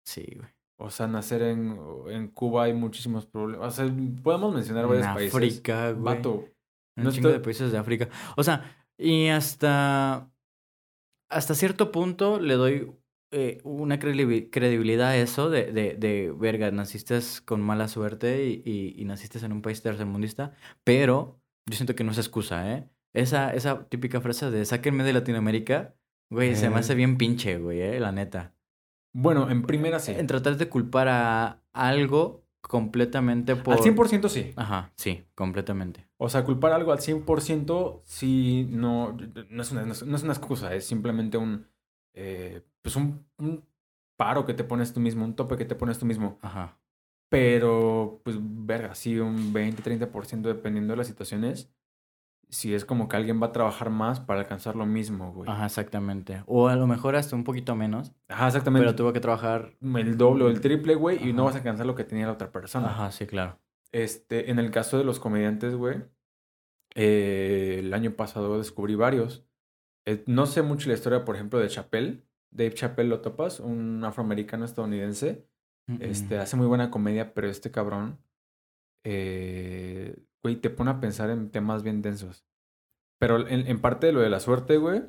Sí, 0.04 0.26
güey. 0.36 0.50
O 0.78 0.90
sea, 0.90 1.08
nacer 1.08 1.42
en, 1.42 1.78
en 2.10 2.28
Cuba 2.30 2.66
hay 2.66 2.74
muchísimos 2.74 3.26
problemas. 3.26 3.68
O 3.68 3.72
sea, 3.86 3.94
podemos 4.24 4.54
mencionar 4.54 4.88
varios 4.88 5.08
En 5.08 5.14
países. 5.14 5.34
África, 5.36 5.92
güey. 5.92 6.04
Vato, 6.04 6.32
Un 6.98 7.04
No 7.04 7.12
chingo 7.12 7.30
de 7.30 7.40
países 7.40 7.72
de 7.72 7.78
África. 7.78 8.10
O 8.36 8.44
sea, 8.44 8.76
y 8.98 9.28
hasta. 9.28 10.30
Hasta 11.30 11.56
cierto 11.56 11.92
punto 11.92 12.40
le 12.40 12.54
doy 12.54 12.92
eh, 13.32 13.60
una 13.64 14.00
credibi- 14.00 14.50
credibilidad 14.52 15.10
a 15.10 15.18
eso 15.18 15.50
de, 15.50 15.72
de, 15.72 15.96
de 15.96 16.32
verga, 16.38 16.70
naciste 16.72 17.20
con 17.46 17.62
mala 17.62 17.88
suerte 17.88 18.46
y, 18.46 18.62
y, 18.64 19.02
y 19.02 19.06
naciste 19.06 19.44
en 19.44 19.52
un 19.52 19.62
país 19.62 19.82
tercermundista. 19.82 20.54
Pero 20.84 21.42
yo 21.70 21.76
siento 21.76 21.96
que 21.96 22.04
no 22.04 22.12
es 22.12 22.20
excusa, 22.20 22.72
¿eh? 22.72 22.90
Esa, 23.14 23.54
esa 23.54 23.88
típica 23.88 24.22
frase 24.22 24.52
de 24.52 24.66
sáquenme 24.66 25.04
de 25.04 25.14
Latinoamérica, 25.14 25.96
güey, 26.30 26.56
se 26.56 26.70
me 26.70 26.76
hace 26.78 26.96
bien 26.96 27.18
pinche, 27.18 27.58
güey, 27.58 27.82
¿eh? 27.82 28.00
La 28.00 28.12
neta. 28.12 28.54
Bueno, 29.17 29.49
en 29.49 29.63
primera 29.63 29.99
sí. 29.99 30.12
En 30.12 30.28
tratar 30.28 30.58
de 30.58 30.67
culpar 30.67 31.08
a 31.08 31.62
algo 31.71 32.43
completamente 32.60 33.56
por. 33.56 33.75
Al 33.75 33.80
100% 33.80 34.28
sí. 34.28 34.51
Ajá, 34.58 34.91
sí, 34.95 35.25
completamente. 35.36 36.06
O 36.17 36.28
sea, 36.28 36.43
culpar 36.43 36.73
algo 36.73 36.91
al 36.91 36.99
100% 36.99 38.01
sí 38.04 38.67
no, 38.69 39.15
no, 39.49 39.62
es 39.62 39.71
una, 39.71 39.86
no 39.86 39.93
es 39.93 40.23
una 40.23 40.34
excusa, 40.34 40.75
es 40.75 40.86
simplemente 40.86 41.38
un, 41.38 41.65
eh, 42.13 42.62
pues 42.82 42.97
un, 42.97 43.25
un 43.38 43.65
paro 44.17 44.45
que 44.45 44.54
te 44.54 44.65
pones 44.65 44.91
tú 44.91 44.99
mismo, 44.99 45.23
un 45.23 45.36
tope 45.36 45.56
que 45.56 45.65
te 45.65 45.75
pones 45.75 45.97
tú 45.97 46.06
mismo. 46.06 46.38
Ajá. 46.41 46.78
Pero, 47.30 48.21
pues, 48.23 48.38
verga, 48.41 48.95
sí, 48.95 49.17
un 49.17 49.54
20-30% 49.54 50.41
dependiendo 50.41 50.91
de 50.91 50.97
las 50.97 51.08
situaciones. 51.08 51.71
Si 52.56 52.74
es 52.74 52.86
como 52.86 53.10
que 53.10 53.18
alguien 53.18 53.41
va 53.41 53.48
a 53.48 53.52
trabajar 53.52 53.89
más 53.89 54.22
para 54.22 54.39
alcanzar 54.39 54.78
lo 54.78 54.86
mismo, 54.86 55.34
güey. 55.34 55.50
Ajá, 55.50 55.65
exactamente. 55.65 56.41
O 56.46 56.70
a 56.70 56.78
lo 56.78 56.88
mejor 56.88 57.18
hasta 57.18 57.36
un 57.36 57.44
poquito 57.44 57.76
menos, 57.76 58.13
Ajá, 58.30 58.48
exactamente. 58.48 58.86
pero 58.86 58.96
tuvo 58.96 59.12
que 59.12 59.20
trabajar. 59.20 59.76
El 59.82 60.15
doble 60.15 60.46
o 60.46 60.48
el 60.48 60.62
triple, 60.62 60.96
güey, 60.96 61.28
y 61.28 61.34
no 61.34 61.44
vas 61.44 61.56
a 61.56 61.58
alcanzar 61.58 61.86
lo 61.86 61.96
que 61.96 62.06
tenía 62.06 62.28
la 62.28 62.32
otra 62.32 62.54
persona. 62.54 62.88
Ajá, 62.88 63.12
sí, 63.12 63.26
claro. 63.28 63.60
Este, 63.91 64.52
en 64.52 64.60
el 64.60 64.72
caso 64.72 64.98
de 64.98 65.04
los 65.04 65.20
comediantes, 65.20 65.76
güey, 65.76 66.06
eh, 66.96 67.78
el 67.80 67.94
año 67.94 68.12
pasado 68.12 68.58
descubrí 68.58 68.96
varios. 68.96 69.46
Eh, 70.06 70.24
no 70.26 70.46
sé 70.46 70.62
mucho 70.62 70.88
la 70.88 70.96
historia, 70.96 71.26
por 71.26 71.36
ejemplo, 71.36 71.60
de 71.60 71.68
Chappelle. 71.68 72.24
Dave 72.52 72.74
Chappelle 72.74 73.10
lo 73.10 73.20
topas, 73.20 73.60
un 73.60 74.02
afroamericano 74.06 74.63
estadounidense. 74.63 75.46
Este, 76.00 76.38
hace 76.38 76.56
muy 76.56 76.68
buena 76.68 76.89
comedia, 76.89 77.34
pero 77.34 77.50
este 77.50 77.70
cabrón, 77.70 78.18
eh, 79.04 80.15
güey, 80.45 80.58
te 80.58 80.69
pone 80.69 80.91
a 80.91 80.99
pensar 80.99 81.31
en 81.31 81.49
temas 81.49 81.81
bien 81.81 82.03
densos. 82.03 82.45
Pero 83.19 83.47
en, 83.47 83.65
en 83.65 83.81
parte 83.81 84.05
de 84.05 84.13
lo 84.13 84.19
de 84.19 84.29
la 84.29 84.39
suerte, 84.39 84.77
güey, 84.77 85.01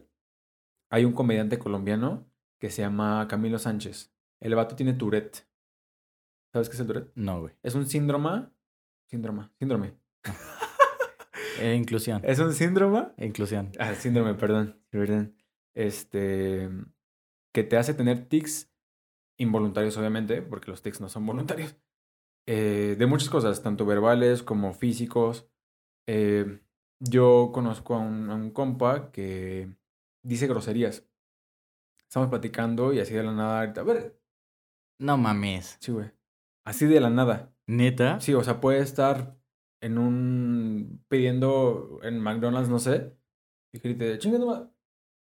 hay 0.90 1.04
un 1.04 1.12
comediante 1.12 1.58
colombiano 1.58 2.26
que 2.58 2.70
se 2.70 2.80
llama 2.80 3.28
Camilo 3.28 3.58
Sánchez. 3.58 4.14
El 4.40 4.54
vato 4.54 4.76
tiene 4.76 4.94
Tourette. 4.94 5.46
¿Sabes 6.54 6.70
qué 6.70 6.74
es 6.76 6.80
el 6.80 6.86
Tourette? 6.86 7.12
No, 7.16 7.40
güey. 7.42 7.54
Es 7.62 7.74
un 7.74 7.86
síndrome. 7.86 8.48
Síndrome. 9.10 9.50
Síndrome. 9.58 9.94
Eh, 11.58 11.74
inclusión. 11.74 12.20
Es 12.22 12.38
un 12.38 12.52
síndrome. 12.52 13.12
Inclusión. 13.16 13.72
Ah, 13.78 13.94
síndrome, 13.94 14.34
perdón. 14.34 14.78
perdón. 14.90 15.34
Este. 15.72 16.68
Que 17.54 17.64
te 17.64 17.78
hace 17.78 17.94
tener 17.94 18.28
tics 18.28 18.70
involuntarios, 19.38 19.96
obviamente, 19.96 20.42
porque 20.42 20.70
los 20.70 20.82
tics 20.82 21.00
no 21.00 21.08
son 21.08 21.24
voluntarios. 21.24 21.74
Eh, 22.46 22.96
de 22.98 23.06
muchas 23.06 23.28
cosas, 23.30 23.62
tanto 23.62 23.84
verbales 23.86 24.42
como 24.42 24.72
físicos. 24.72 25.48
Eh, 26.08 26.60
yo 27.00 27.50
conozco 27.52 27.94
a 27.94 27.98
un, 27.98 28.30
a 28.30 28.34
un 28.34 28.50
compa 28.50 29.10
que 29.10 29.68
dice 30.24 30.46
groserías. 30.46 31.06
Estamos 32.08 32.28
platicando 32.28 32.92
y 32.92 33.00
así 33.00 33.14
de 33.14 33.22
la 33.24 33.32
nada. 33.32 33.60
ahorita, 33.60 33.80
A 33.80 33.84
ver, 33.84 34.20
No 35.00 35.16
mames. 35.18 35.76
sí, 35.80 35.92
güey. 35.92 36.10
Así 36.64 36.86
de 36.86 37.00
la 37.00 37.10
nada. 37.10 37.52
¿Neta? 37.68 38.20
Sí, 38.20 38.32
o 38.34 38.42
sea, 38.42 38.60
puede 38.60 38.80
estar 38.80 39.36
en 39.82 39.98
un. 39.98 41.04
pidiendo 41.08 42.00
en 42.02 42.20
McDonald's, 42.20 42.68
no 42.68 42.78
sé. 42.78 43.16
Y 43.74 43.78
grite, 43.78 44.18
chinga 44.18 44.38
tu 44.38 44.46
madre". 44.46 44.70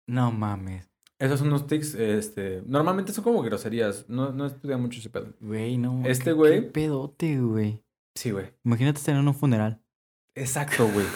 No 0.09 0.31
mames. 0.33 0.91
Esos 1.19 1.39
son 1.39 1.49
unos 1.49 1.67
tics, 1.67 1.95
este. 1.95 2.63
Normalmente 2.67 3.13
son 3.13 3.25
como 3.25 3.43
groserías. 3.43 4.07
No, 4.09 4.33
no 4.33 4.47
estudia 4.47 4.77
mucho 4.77 4.99
ese 5.01 5.09
pedo. 5.11 5.33
Güey, 5.41 5.79
no. 5.79 6.03
Este 6.07 6.35
güey- 6.35 6.57
Qué 6.61 6.63
pedote, 6.63 7.41
güey. 7.41 7.83
Sí, 8.15 8.31
güey. 8.33 8.53
Imagínate 8.65 8.99
estar 8.99 9.17
en 9.17 9.27
un 9.27 9.35
funeral. 9.35 9.83
Exacto, 10.35 10.87
güey. 10.89 11.07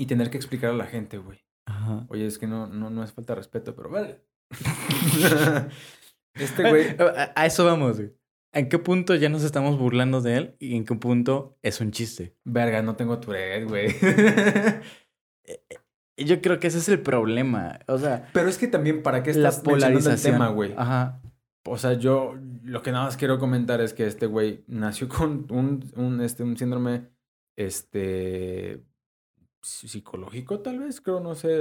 y 0.00 0.06
tener 0.06 0.30
que 0.30 0.36
explicar 0.38 0.70
a 0.70 0.74
la 0.74 0.86
gente, 0.86 1.18
güey. 1.18 1.44
Ajá. 1.66 2.06
Oye, 2.08 2.26
es 2.26 2.38
que 2.38 2.46
no, 2.46 2.66
no, 2.66 2.88
no 2.88 3.02
es 3.04 3.12
falta 3.12 3.34
de 3.34 3.38
respeto, 3.38 3.74
pero 3.74 3.90
vale. 3.90 4.22
este 6.34 6.68
güey. 6.70 6.88
A, 6.98 7.32
a 7.34 7.46
eso 7.46 7.64
vamos, 7.64 7.96
güey. 7.96 8.14
¿En 8.54 8.70
qué 8.70 8.78
punto 8.78 9.14
ya 9.14 9.28
nos 9.28 9.44
estamos 9.44 9.78
burlando 9.78 10.22
de 10.22 10.36
él 10.38 10.56
y 10.58 10.74
en 10.76 10.86
qué 10.86 10.94
punto 10.94 11.58
es 11.62 11.80
un 11.82 11.90
chiste? 11.90 12.34
Verga, 12.44 12.80
no 12.80 12.96
tengo 12.96 13.18
Tourette, 13.20 13.68
güey. 13.68 13.88
yo 16.24 16.40
creo 16.40 16.58
que 16.60 16.66
ese 16.68 16.78
es 16.78 16.88
el 16.88 17.00
problema. 17.00 17.78
O 17.86 17.98
sea, 17.98 18.28
Pero 18.32 18.48
es 18.48 18.58
que 18.58 18.68
también, 18.68 19.02
¿para 19.02 19.22
qué 19.22 19.32
la 19.34 19.48
estás 19.50 19.64
mencionando 19.66 20.10
el 20.10 20.22
tema, 20.22 20.48
güey? 20.48 20.74
Ajá. 20.76 21.20
O 21.66 21.76
sea, 21.76 21.92
yo 21.94 22.34
lo 22.64 22.82
que 22.82 22.92
nada 22.92 23.04
más 23.06 23.16
quiero 23.16 23.38
comentar 23.38 23.80
es 23.80 23.92
que 23.94 24.06
este 24.06 24.26
güey 24.26 24.64
nació 24.66 25.08
con 25.08 25.46
un, 25.50 25.84
un, 25.96 26.20
este, 26.20 26.42
un 26.42 26.56
síndrome 26.56 27.08
este, 27.56 28.82
psi- 29.62 29.88
psicológico, 29.88 30.60
tal 30.60 30.78
vez, 30.78 31.00
creo, 31.00 31.20
no 31.20 31.34
sé, 31.34 31.52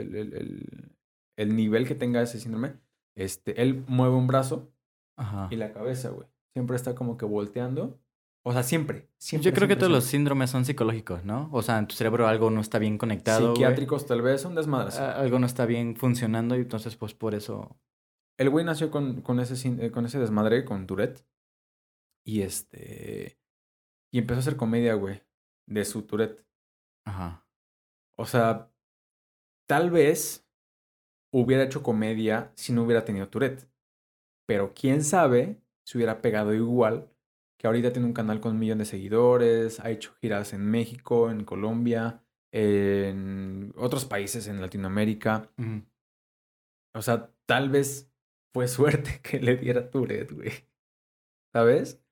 el, 0.00 0.14
el- 0.14 0.34
el- 0.34 0.92
el 1.36 1.56
nivel 1.56 1.86
que 1.86 1.94
tenga 1.94 2.22
ese 2.22 2.38
síndrome. 2.38 2.74
Este, 3.16 3.60
él 3.62 3.84
mueve 3.88 4.14
un 4.14 4.26
brazo 4.26 4.72
Ajá. 5.16 5.48
y 5.50 5.56
la 5.56 5.72
cabeza, 5.72 6.10
güey. 6.10 6.28
Siempre 6.52 6.76
está 6.76 6.94
como 6.94 7.16
que 7.16 7.24
volteando. 7.24 7.98
O 8.46 8.52
sea, 8.52 8.62
siempre, 8.62 9.08
siempre. 9.16 9.50
Yo 9.50 9.54
creo 9.54 9.66
que 9.66 9.72
siempre, 9.72 9.76
todos 9.76 9.92
los 9.92 10.04
síndromes 10.04 10.50
son 10.50 10.66
psicológicos, 10.66 11.24
¿no? 11.24 11.48
O 11.50 11.62
sea, 11.62 11.78
en 11.78 11.86
tu 11.86 11.94
cerebro 11.94 12.28
algo 12.28 12.50
no 12.50 12.60
está 12.60 12.78
bien 12.78 12.98
conectado. 12.98 13.54
Psiquiátricos 13.54 14.06
tal 14.06 14.20
vez, 14.20 14.42
son 14.42 14.54
desmadres. 14.54 14.98
Algo 14.98 15.38
no 15.38 15.46
está 15.46 15.64
bien 15.64 15.96
funcionando 15.96 16.54
y 16.56 16.60
entonces 16.60 16.94
pues 16.96 17.14
por 17.14 17.34
eso... 17.34 17.78
El 18.36 18.50
güey 18.50 18.64
nació 18.64 18.90
con, 18.90 19.22
con, 19.22 19.40
ese, 19.40 19.68
eh, 19.86 19.90
con 19.90 20.04
ese 20.04 20.18
desmadre, 20.18 20.64
con 20.64 20.86
Tourette. 20.86 21.24
Y 22.26 22.42
este. 22.42 23.38
Y 24.12 24.18
empezó 24.18 24.38
a 24.38 24.40
hacer 24.40 24.56
comedia, 24.56 24.94
güey. 24.94 25.22
De 25.66 25.84
su 25.84 26.02
Tourette. 26.02 26.44
Ajá. 27.06 27.46
O 28.18 28.26
sea, 28.26 28.70
tal 29.66 29.90
vez 29.90 30.46
hubiera 31.32 31.62
hecho 31.62 31.82
comedia 31.82 32.52
si 32.56 32.72
no 32.72 32.82
hubiera 32.82 33.04
tenido 33.04 33.28
Tourette. 33.28 33.70
Pero 34.46 34.74
quién 34.74 35.02
sabe 35.04 35.62
si 35.86 35.96
hubiera 35.96 36.20
pegado 36.20 36.52
igual. 36.52 37.10
Que 37.64 37.68
ahorita 37.68 37.94
tiene 37.94 38.06
un 38.06 38.12
canal 38.12 38.42
con 38.42 38.52
un 38.52 38.58
millón 38.58 38.76
de 38.76 38.84
seguidores. 38.84 39.80
Ha 39.80 39.88
hecho 39.88 40.12
giras 40.20 40.52
en 40.52 40.70
México, 40.70 41.30
en 41.30 41.46
Colombia, 41.46 42.22
en 42.52 43.72
otros 43.78 44.04
países 44.04 44.48
en 44.48 44.60
Latinoamérica. 44.60 45.50
O 46.94 47.00
sea, 47.00 47.32
tal 47.46 47.70
vez 47.70 48.12
fue 48.52 48.68
suerte 48.68 49.18
que 49.22 49.40
le 49.40 49.56
diera 49.56 49.88
Tourette, 49.88 50.32
güey. 50.32 50.50
¿Sabes? 51.54 52.04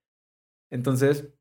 Entonces, 0.70 1.34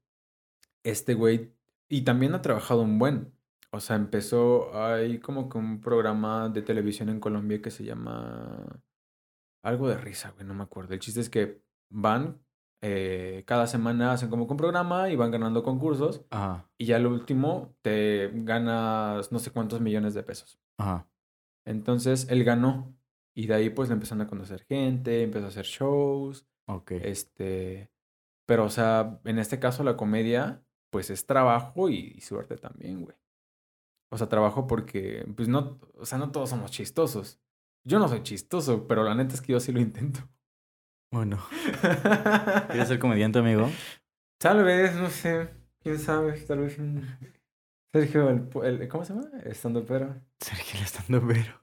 este 0.84 1.14
güey. 1.14 1.54
Y 1.88 2.02
también 2.02 2.36
ha 2.36 2.42
trabajado 2.42 2.82
un 2.82 3.00
buen. 3.00 3.32
O 3.72 3.80
sea, 3.80 3.96
empezó. 3.96 4.78
Hay 4.78 5.20
como 5.20 5.48
que 5.48 5.58
un 5.58 5.80
programa 5.80 6.50
de 6.50 6.64
televisión 6.64 7.08
en 7.08 7.22
Colombia 7.22 7.62
que 7.62 7.72
se 7.72 7.86
llama. 7.86 8.84
Algo 9.64 9.88
de 9.88 9.96
risa, 9.96 10.32
güey, 10.32 10.46
no 10.46 10.54
me 10.54 10.64
acuerdo. 10.64 10.96
El 10.96 11.00
chiste 11.00 11.22
es 11.22 11.30
que 11.30 11.64
van. 11.90 12.42
Eh, 12.82 13.44
cada 13.46 13.68
semana 13.68 14.12
hacen 14.12 14.30
como 14.30 14.46
un 14.46 14.58
programa 14.58 15.10
y 15.10 15.16
van 15.16 15.32
ganando 15.32 15.64
concursos. 15.64 16.26
Ajá. 16.32 16.70
Y 16.78 16.88
ya 16.88 16.96
al 16.96 17.06
último 17.06 17.76
te 17.82 18.32
ganas 18.34 19.32
no 19.32 19.40
sé 19.40 19.52
cuántos 19.52 19.82
millones 19.82 20.14
de 20.14 20.24
pesos. 20.24 20.60
Ajá. 20.78 21.08
Entonces 21.66 22.28
él 22.30 22.44
ganó. 22.44 22.96
Y 23.34 23.48
de 23.48 23.54
ahí 23.54 23.70
pues 23.70 23.88
le 23.88 23.94
empezaron 23.94 24.22
a 24.22 24.28
conocer 24.28 24.64
gente, 24.66 25.24
empezó 25.24 25.46
a 25.46 25.50
hacer 25.50 25.66
shows. 25.66 26.46
Ok. 26.68 26.92
Este. 26.92 27.92
Pero, 28.48 28.66
o 28.66 28.70
sea, 28.70 29.22
en 29.24 29.40
este 29.40 29.60
caso 29.60 29.84
la 29.84 29.96
comedia, 29.96 30.64
pues 30.90 31.10
es 31.10 31.26
trabajo 31.26 31.90
y, 31.90 32.14
y 32.18 32.22
suerte 32.22 32.58
también, 32.58 33.04
güey. 33.04 33.16
O 34.12 34.18
sea, 34.18 34.28
trabajo 34.28 34.68
porque, 34.68 35.26
pues 35.38 35.48
no, 35.48 35.80
o 35.96 36.06
sea, 36.06 36.18
no 36.18 36.32
todos 36.32 36.50
somos 36.50 36.72
chistosos. 36.72 37.40
Yo 37.86 37.98
no 37.98 38.10
soy 38.10 38.24
chistoso, 38.24 38.88
pero 38.88 39.04
la 39.04 39.16
neta 39.16 39.36
es 39.36 39.42
que 39.42 39.54
yo 39.54 39.60
sí 39.60 39.72
lo 39.72 39.80
intento. 39.80 40.20
Bueno. 41.12 41.38
¿Quieres 42.70 42.88
ser 42.88 43.00
comediante, 43.00 43.40
amigo? 43.40 43.78
Tal 44.40 44.64
vez, 44.64 44.96
no 44.96 45.10
sé, 45.10 45.50
quién 45.82 45.98
sabe, 46.00 46.34
tal 46.42 46.60
vez 46.60 46.78
un... 46.80 47.06
Sergio, 47.94 48.30
el, 48.30 48.50
el- 48.64 48.88
¿cómo 48.90 49.04
se 49.06 49.14
llama? 49.14 49.30
Estando 49.44 49.86
pero. 49.86 50.22
Sergio 50.40 50.78
el 50.80 50.86
estando 50.86 51.26
pero. 51.26 51.62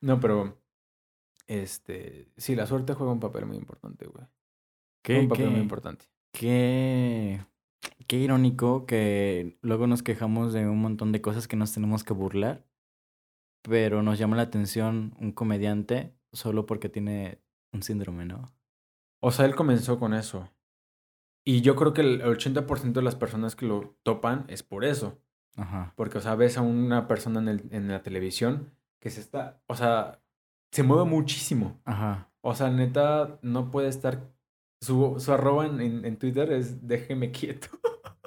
No, 0.00 0.20
pero, 0.20 0.58
este, 1.46 2.30
sí, 2.36 2.54
la 2.56 2.66
suerte 2.66 2.94
juega 2.94 3.12
un 3.12 3.20
papel 3.20 3.46
muy 3.46 3.56
importante, 3.56 4.06
güey. 4.06 4.26
Qué, 5.02 5.20
un 5.20 5.28
papel 5.28 5.50
muy 5.50 5.60
qué, 5.60 5.60
importante. 5.60 6.06
qué, 6.32 7.46
qué 8.08 8.16
irónico 8.18 8.86
que 8.86 9.58
luego 9.62 9.86
nos 9.86 10.02
quejamos 10.02 10.52
de 10.52 10.68
un 10.68 10.80
montón 10.80 11.12
de 11.12 11.22
cosas 11.22 11.48
que 11.48 11.56
nos 11.56 11.72
tenemos 11.74 12.04
que 12.04 12.14
burlar, 12.14 12.66
pero 13.62 14.02
nos 14.02 14.18
llama 14.18 14.36
la 14.36 14.42
atención 14.42 15.14
un 15.20 15.32
comediante 15.32 16.14
solo 16.32 16.66
porque 16.66 16.88
tiene 16.88 17.40
un 17.72 17.82
síndrome, 17.82 18.24
¿no? 18.24 18.52
O 19.20 19.30
sea, 19.30 19.44
él 19.46 19.54
comenzó 19.54 19.98
con 19.98 20.14
eso. 20.14 20.50
Y 21.44 21.60
yo 21.60 21.76
creo 21.76 21.92
que 21.92 22.00
el 22.02 22.22
80% 22.22 22.92
de 22.92 23.02
las 23.02 23.14
personas 23.14 23.56
que 23.56 23.66
lo 23.66 23.96
topan 24.02 24.44
es 24.48 24.62
por 24.62 24.84
eso. 24.84 25.18
Ajá. 25.56 25.92
Porque, 25.96 26.18
o 26.18 26.20
sea, 26.20 26.34
ves 26.34 26.58
a 26.58 26.62
una 26.62 27.06
persona 27.08 27.40
en, 27.40 27.48
el- 27.48 27.68
en 27.70 27.88
la 27.88 28.02
televisión 28.02 28.72
que 29.00 29.10
se 29.10 29.20
está, 29.20 29.60
o 29.66 29.74
sea, 29.76 30.20
se 30.72 30.82
mueve 30.82 31.04
muchísimo. 31.04 31.80
Ajá. 31.84 32.30
O 32.40 32.54
sea, 32.54 32.70
neta, 32.70 33.38
no 33.42 33.70
puede 33.70 33.88
estar, 33.88 34.28
su, 34.80 35.16
su 35.18 35.32
arroba 35.32 35.66
en, 35.66 35.80
en- 36.04 36.16
Twitter 36.18 36.52
es 36.52 36.86
déjeme 36.86 37.30
quieto. 37.30 37.68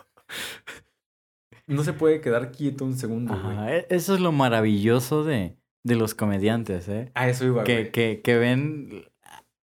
no 1.67 1.83
se 1.83 1.93
puede 1.93 2.21
quedar 2.21 2.51
quieto 2.51 2.85
un 2.85 2.97
segundo. 2.97 3.33
Ajá. 3.33 3.75
E- 3.75 3.87
Eso 3.89 4.15
es 4.15 4.21
lo 4.21 4.31
maravilloso 4.31 5.23
de, 5.23 5.57
de 5.83 5.95
los 5.95 6.15
comediantes, 6.15 6.87
¿eh? 6.89 7.11
A 7.13 7.29
eso 7.29 7.45
iba, 7.45 7.63
Que, 7.63 7.73
güey. 7.79 7.91
que, 7.91 8.21
que 8.23 8.37
ven 8.37 9.05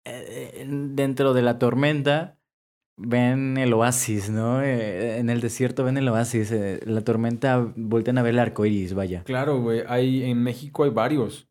eh, 0.05 0.65
dentro 0.69 1.33
de 1.35 1.43
la 1.43 1.59
tormenta, 1.59 2.39
ven 2.97 3.57
el 3.59 3.73
oasis, 3.73 4.31
¿no? 4.31 4.63
Eh, 4.63 5.19
En 5.19 5.31
el 5.31 5.41
desierto 5.41 5.85
ven 5.85 5.97
el 5.97 6.09
oasis. 6.09 6.53
eh, 6.53 6.81
La 6.87 7.01
tormenta 7.03 7.73
voltean 7.77 8.19
a 8.19 8.23
ver 8.23 8.35
el 8.35 8.39
arco 8.41 8.65
iris, 8.67 8.95
vaya. 8.95 9.25
Claro, 9.25 9.61
güey. 9.61 9.83
Hay, 9.89 10.25
en 10.25 10.43
México 10.43 10.85
hay 10.85 10.91
varios. 10.91 11.49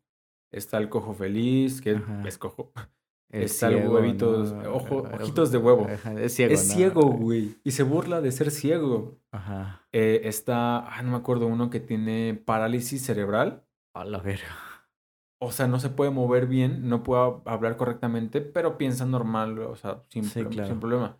Está 0.52 0.78
el 0.78 0.88
cojo 0.88 1.14
feliz, 1.14 1.80
que 1.80 1.96
Ajá. 1.96 2.22
es 2.26 2.38
cojo. 2.38 2.72
Está 3.30 3.66
el 3.68 3.88
huevitos- 3.88 4.52
ojo- 4.68 5.08
ojitos 5.20 5.50
de 5.50 5.58
huevo. 5.58 5.88
Es 6.20 6.34
ciego, 6.34 6.54
es 6.54 6.68
¿no? 6.68 6.74
ciego, 6.74 7.02
güey. 7.10 7.56
Y 7.64 7.72
se 7.72 7.82
burla 7.82 8.20
de 8.20 8.30
ser 8.30 8.52
ciego. 8.52 9.18
Ajá. 9.32 9.82
Eh, 9.90 10.20
está, 10.24 10.78
ah, 10.86 11.02
no 11.02 11.10
me 11.10 11.16
acuerdo, 11.16 11.48
uno 11.48 11.68
que 11.70 11.80
tiene 11.80 12.40
parálisis 12.44 13.02
cerebral. 13.04 13.64
A 13.92 14.04
la 14.04 14.18
verga. 14.18 14.46
O 15.44 15.52
sea, 15.52 15.66
no 15.68 15.78
se 15.80 15.90
puede 15.90 16.10
mover 16.10 16.46
bien, 16.46 16.88
no 16.88 17.02
puede 17.02 17.34
hablar 17.44 17.76
correctamente, 17.76 18.40
pero 18.40 18.76
piensa 18.78 19.04
normal, 19.06 19.58
o 19.60 19.76
sea, 19.76 20.02
sin, 20.08 20.24
Sí, 20.24 20.40
pro- 20.40 20.50
claro. 20.50 20.68
sin 20.68 20.80
problema. 20.80 21.18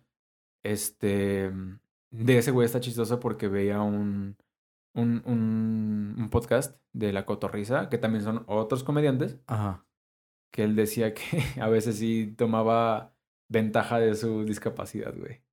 Este, 0.63 1.51
de 2.11 2.37
ese 2.37 2.51
güey 2.51 2.65
está 2.65 2.79
chistoso 2.79 3.19
porque 3.19 3.47
veía 3.47 3.81
un, 3.81 4.37
un, 4.95 5.21
un, 5.25 6.15
un 6.17 6.29
podcast 6.29 6.79
de 6.93 7.13
La 7.13 7.25
Cotorrisa, 7.25 7.89
que 7.89 7.97
también 7.97 8.23
son 8.23 8.43
otros 8.47 8.83
comediantes, 8.83 9.37
Ajá. 9.47 9.85
que 10.51 10.63
él 10.63 10.75
decía 10.75 11.13
que 11.13 11.43
a 11.61 11.69
veces 11.69 11.97
sí 11.97 12.33
tomaba 12.37 13.13
ventaja 13.49 13.99
de 13.99 14.15
su 14.15 14.43
discapacidad, 14.43 15.13
güey. 15.15 15.43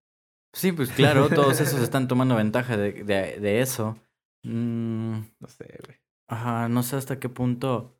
Sí, 0.54 0.72
pues 0.72 0.90
claro, 0.90 1.28
todos 1.28 1.60
esos 1.60 1.80
están 1.82 2.08
tomando 2.08 2.36
ventaja 2.36 2.76
de, 2.76 2.92
de, 3.04 3.38
de 3.40 3.60
eso. 3.60 3.98
Mm, 4.44 5.18
No 5.40 5.48
sé, 5.48 5.78
güey. 5.86 5.98
Ajá, 6.28 6.68
no 6.68 6.82
sé 6.82 6.96
hasta 6.96 7.18
qué 7.20 7.28
punto. 7.28 7.94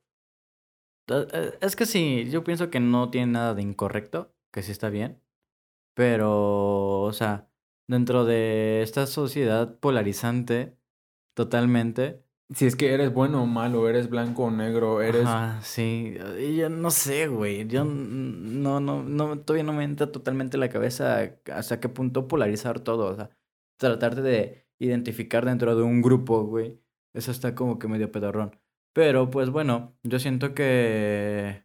Eh, 1.13 1.27
eh, 1.33 1.59
Es 1.61 1.77
que 1.77 1.87
sí, 1.87 2.29
yo 2.31 2.45
pienso 2.45 2.71
que 2.71 2.81
no 2.81 3.11
tiene 3.11 3.33
nada 3.33 3.55
de 3.55 3.63
incorrecto, 3.63 4.35
que 4.51 4.63
sí 4.63 4.73
está 4.73 4.89
bien. 4.91 5.21
Pero, 5.95 7.03
o 7.03 7.13
sea, 7.13 7.49
dentro 7.87 8.25
de 8.25 8.83
esta 8.83 9.07
sociedad 9.07 9.79
polarizante, 9.79 10.77
totalmente. 11.35 12.25
Si 12.55 12.67
es 12.67 12.77
que 12.77 12.93
eres 12.93 13.13
bueno 13.13 13.43
o 13.43 13.47
malo, 13.47 13.89
eres 13.89 14.11
blanco 14.11 14.45
o 14.45 14.51
negro, 14.51 15.03
eres... 15.03 15.27
Ajá, 15.27 15.61
sí. 15.63 16.15
Yo 16.57 16.69
no 16.69 16.91
sé, 16.91 17.29
güey. 17.29 17.67
Yo 17.67 17.85
no, 17.85 18.81
no, 18.81 19.03
no, 19.03 19.41
todavía 19.41 19.65
no 19.65 19.73
me 19.73 19.85
entra 19.85 20.13
totalmente 20.13 20.59
la 20.59 20.69
cabeza 20.69 21.39
hasta 21.53 21.81
qué 21.81 21.89
punto 21.89 22.29
polarizar 22.29 22.81
todo. 22.81 23.07
O 23.13 23.17
sea, 23.17 23.31
tratar 23.79 24.21
de 24.23 24.67
identificar 24.79 25.45
dentro 25.47 25.77
de 25.77 25.83
un 25.83 26.03
grupo, 26.03 26.45
güey. 26.45 26.81
Eso 27.15 27.31
está 27.31 27.55
como 27.55 27.79
que 27.79 27.89
medio 27.89 28.11
pedorrón. 28.13 28.59
Pero, 28.93 29.31
pues 29.31 29.51
bueno, 29.51 29.97
yo 30.03 30.19
siento 30.19 30.55
que 30.55 31.65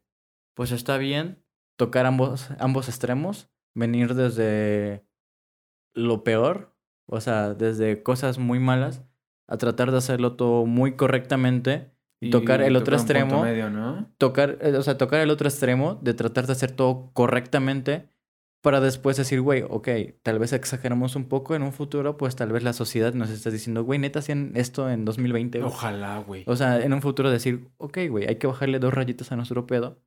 pues 0.55 0.71
está 0.71 0.97
bien 0.97 1.43
tocar 1.78 2.05
ambos, 2.05 2.49
ambos 2.59 2.89
extremos, 2.89 3.49
venir 3.75 4.15
desde 4.15 5.05
lo 5.93 6.23
peor, 6.23 6.75
o 7.05 7.21
sea, 7.21 7.53
desde 7.53 8.01
cosas 8.01 8.39
muy 8.39 8.59
malas, 8.59 9.03
a 9.47 9.57
tratar 9.57 9.91
de 9.91 9.97
hacerlo 9.97 10.36
todo 10.36 10.65
muy 10.65 10.95
correctamente 10.95 11.91
y 12.19 12.32
tocar 12.32 12.61
el 12.61 12.75
otro 12.75 12.95
extremo. 12.95 13.43
medio, 13.43 13.69
¿no? 13.69 14.11
tocar, 14.17 14.57
eh, 14.61 14.75
o 14.75 14.82
sea, 14.82 14.97
tocar 14.97 15.21
el 15.21 15.30
otro 15.30 15.47
extremo 15.47 15.99
de 16.01 16.13
tratar 16.13 16.47
de 16.47 16.53
hacer 16.53 16.71
todo 16.71 17.11
correctamente 17.13 18.09
para 18.61 18.81
después 18.81 19.17
decir, 19.17 19.41
güey, 19.41 19.63
ok, 19.67 19.87
tal 20.23 20.39
vez 20.39 20.53
exageramos 20.53 21.15
un 21.15 21.25
poco 21.25 21.55
en 21.55 21.63
un 21.63 21.71
futuro, 21.73 22.17
pues 22.17 22.35
tal 22.35 22.51
vez 22.51 22.63
la 22.63 22.73
sociedad 22.73 23.13
nos 23.13 23.29
está 23.29 23.49
diciendo, 23.49 23.83
güey, 23.83 23.99
neta 23.99 24.19
hacían 24.19 24.51
esto 24.55 24.89
en 24.89 25.05
2020. 25.05 25.59
güey". 25.59 25.71
Ojalá, 25.71 26.19
güey. 26.19 26.43
O 26.47 26.55
sea, 26.55 26.83
en 26.83 26.93
un 26.93 27.01
futuro 27.01 27.29
decir, 27.29 27.69
ok, 27.77 27.99
güey, 28.09 28.27
hay 28.27 28.35
que 28.37 28.47
bajarle 28.47 28.79
dos 28.79 28.93
rayitas 28.93 29.31
a 29.31 29.35
nuestro 29.35 29.67
pedo 29.67 29.99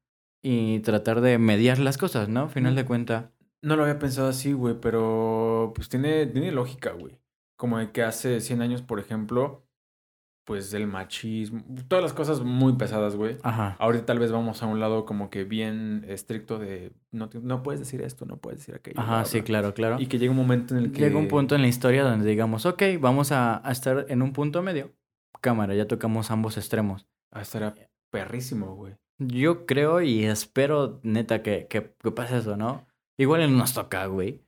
y 0.43 0.81
tratar 0.81 1.21
de 1.21 1.39
mediar 1.39 1.79
las 1.79 1.99
cosas, 1.99 2.29
¿no? 2.29 2.49
Final 2.49 2.75
de 2.75 2.85
cuenta. 2.85 3.33
No 3.63 3.77
lo 3.77 3.83
había 3.83 3.99
pensado 3.99 4.29
así, 4.29 4.53
güey, 4.53 4.75
pero 4.81 5.73
pues 5.75 5.89
tiene, 5.89 6.27
tiene 6.27 6.51
lógica, 6.51 6.93
güey. 6.93 7.21
Como 7.57 7.79
de 7.79 7.93
que 7.93 8.03
hace 8.03 8.41
100 8.41 8.63
años, 8.63 8.83
por 8.83 9.01
ejemplo, 9.01 9.67
pues 10.51 10.75
el 10.75 10.89
machismo, 10.89 11.63
todas 11.87 12.03
las 12.03 12.13
cosas 12.13 12.41
muy 12.41 12.73
pesadas, 12.73 13.15
güey. 13.15 13.37
Ajá. 13.45 13.77
Ahorita 13.79 14.07
tal 14.07 14.19
vez 14.19 14.33
vamos 14.33 14.65
a 14.65 14.67
un 14.67 14.81
lado 14.81 15.05
como 15.05 15.31
que 15.31 15.45
bien 15.45 16.05
estricto 16.09 16.59
de 16.59 16.91
no, 17.13 17.29
te- 17.29 17.39
no 17.39 17.63
puedes 17.63 17.79
decir 17.79 18.03
esto, 18.03 18.27
no 18.27 18.39
puedes 18.39 18.59
decir 18.59 18.75
aquello. 18.75 18.99
Ajá, 18.99 19.25
sí, 19.25 19.43
claro, 19.43 19.75
claro. 19.75 20.01
Y 20.01 20.07
que 20.07 20.19
llega 20.19 20.33
un 20.33 20.37
momento 20.37 20.77
en 20.77 20.83
el 20.85 20.91
que... 20.93 21.03
Llega 21.03 21.17
un 21.19 21.29
punto 21.29 21.55
en 21.55 21.63
la 21.63 21.69
historia 21.69 22.03
donde 22.03 22.29
digamos, 22.29 22.67
ok, 22.67 22.83
vamos 22.99 23.31
a, 23.31 23.65
a 23.65 23.71
estar 23.71 24.07
en 24.09 24.23
un 24.23 24.33
punto 24.33 24.61
medio. 24.61 24.91
Cámara, 25.41 25.75
ya 25.77 25.87
tocamos 25.87 26.33
ambos 26.33 26.57
extremos. 26.57 27.07
Ah, 27.31 27.43
estaría 27.43 27.73
perrísimo, 28.11 28.75
güey. 28.75 28.95
Yo 29.19 29.67
creo 29.67 30.03
y 30.03 30.25
espero, 30.25 30.99
neta, 31.05 31.43
que, 31.43 31.69
que, 31.71 31.95
que 32.03 32.11
pase 32.11 32.39
eso, 32.39 32.57
¿no? 32.57 32.87
Igual 33.19 33.43
no 33.53 33.59
nos 33.59 33.73
toca, 33.75 34.05
güey. 34.07 34.43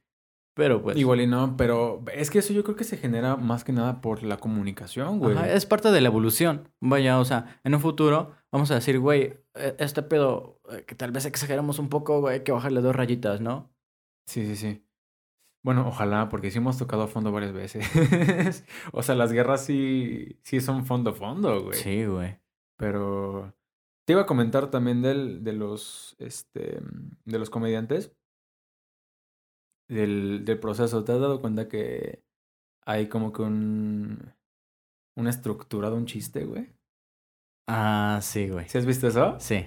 Pero 0.55 0.83
pues. 0.83 0.97
Igual 0.97 1.23
y 1.23 1.27
no, 1.27 1.57
pero 1.57 2.05
es 2.13 2.31
que 2.31 2.41
eso 2.41 2.53
yo 2.53 2.63
creo 2.63 2.77
que 2.77 2.85
se 2.85 2.99
genera 2.99 3.37
más 3.37 3.65
que 3.65 3.73
nada 3.73 4.01
por 4.01 4.23
la 4.23 4.37
comunicación, 4.37 5.19
güey. 5.19 5.37
Ajá, 5.37 5.51
es 5.51 5.65
parte 5.67 5.91
de 5.91 6.01
la 6.01 6.09
evolución. 6.09 6.69
Vaya, 6.81 7.19
o 7.19 7.25
sea, 7.25 7.61
en 7.65 7.75
un 7.75 7.81
futuro 7.81 8.33
vamos 8.53 8.71
a 8.71 8.75
decir, 8.75 8.99
güey, 9.01 9.35
eh, 9.55 9.75
este 9.79 10.03
pedo, 10.03 10.61
eh, 10.71 10.85
que 10.87 10.95
tal 10.95 11.11
vez 11.11 11.25
exageramos 11.25 11.79
un 11.79 11.89
poco, 11.89 12.21
güey, 12.21 12.35
hay 12.35 12.45
que 12.45 12.53
bajarle 12.53 12.83
dos 12.83 12.95
rayitas, 12.95 13.41
¿no? 13.41 13.75
Sí, 14.27 14.47
sí, 14.47 14.57
sí. 14.57 14.87
Bueno, 15.65 15.87
ojalá, 15.89 16.29
porque 16.29 16.51
sí 16.51 16.59
hemos 16.59 16.77
tocado 16.77 17.05
a 17.05 17.09
fondo 17.09 17.33
varias 17.33 17.53
veces. 17.53 17.87
o 18.93 19.03
sea, 19.03 19.15
las 19.15 19.33
guerras 19.33 19.65
sí, 19.65 20.39
sí 20.43 20.61
son 20.61 20.85
fondo 20.87 21.15
fondo, 21.15 21.63
güey. 21.63 21.79
Sí, 21.79 22.05
güey. 22.05 22.39
Pero 22.77 23.55
te 24.05 24.13
iba 24.13 24.23
a 24.23 24.27
comentar 24.27 24.71
también 24.71 25.03
del, 25.03 25.45
de 25.45 25.53
los, 25.53 26.17
este, 26.19 26.81
de 27.25 27.39
los 27.39 27.49
comediantes. 27.49 28.13
Del, 29.93 30.45
del 30.45 30.59
proceso. 30.59 31.05
¿Te 31.05 31.13
has 31.13 31.21
dado 31.21 31.41
cuenta 31.41 31.69
que 31.69 32.25
hay 32.87 33.09
como 33.09 33.33
que 33.33 33.43
un, 33.43 34.33
una 35.17 35.31
estructura 35.31 35.91
de 35.91 35.97
un 35.97 36.07
chiste, 36.07 36.45
güey? 36.45 36.73
Ah, 37.69 38.19
sí, 38.23 38.49
güey. 38.49 38.69
¿Sí 38.69 38.79
has 38.79 38.87
visto 38.87 39.07
eso? 39.09 39.37
Sí. 39.39 39.67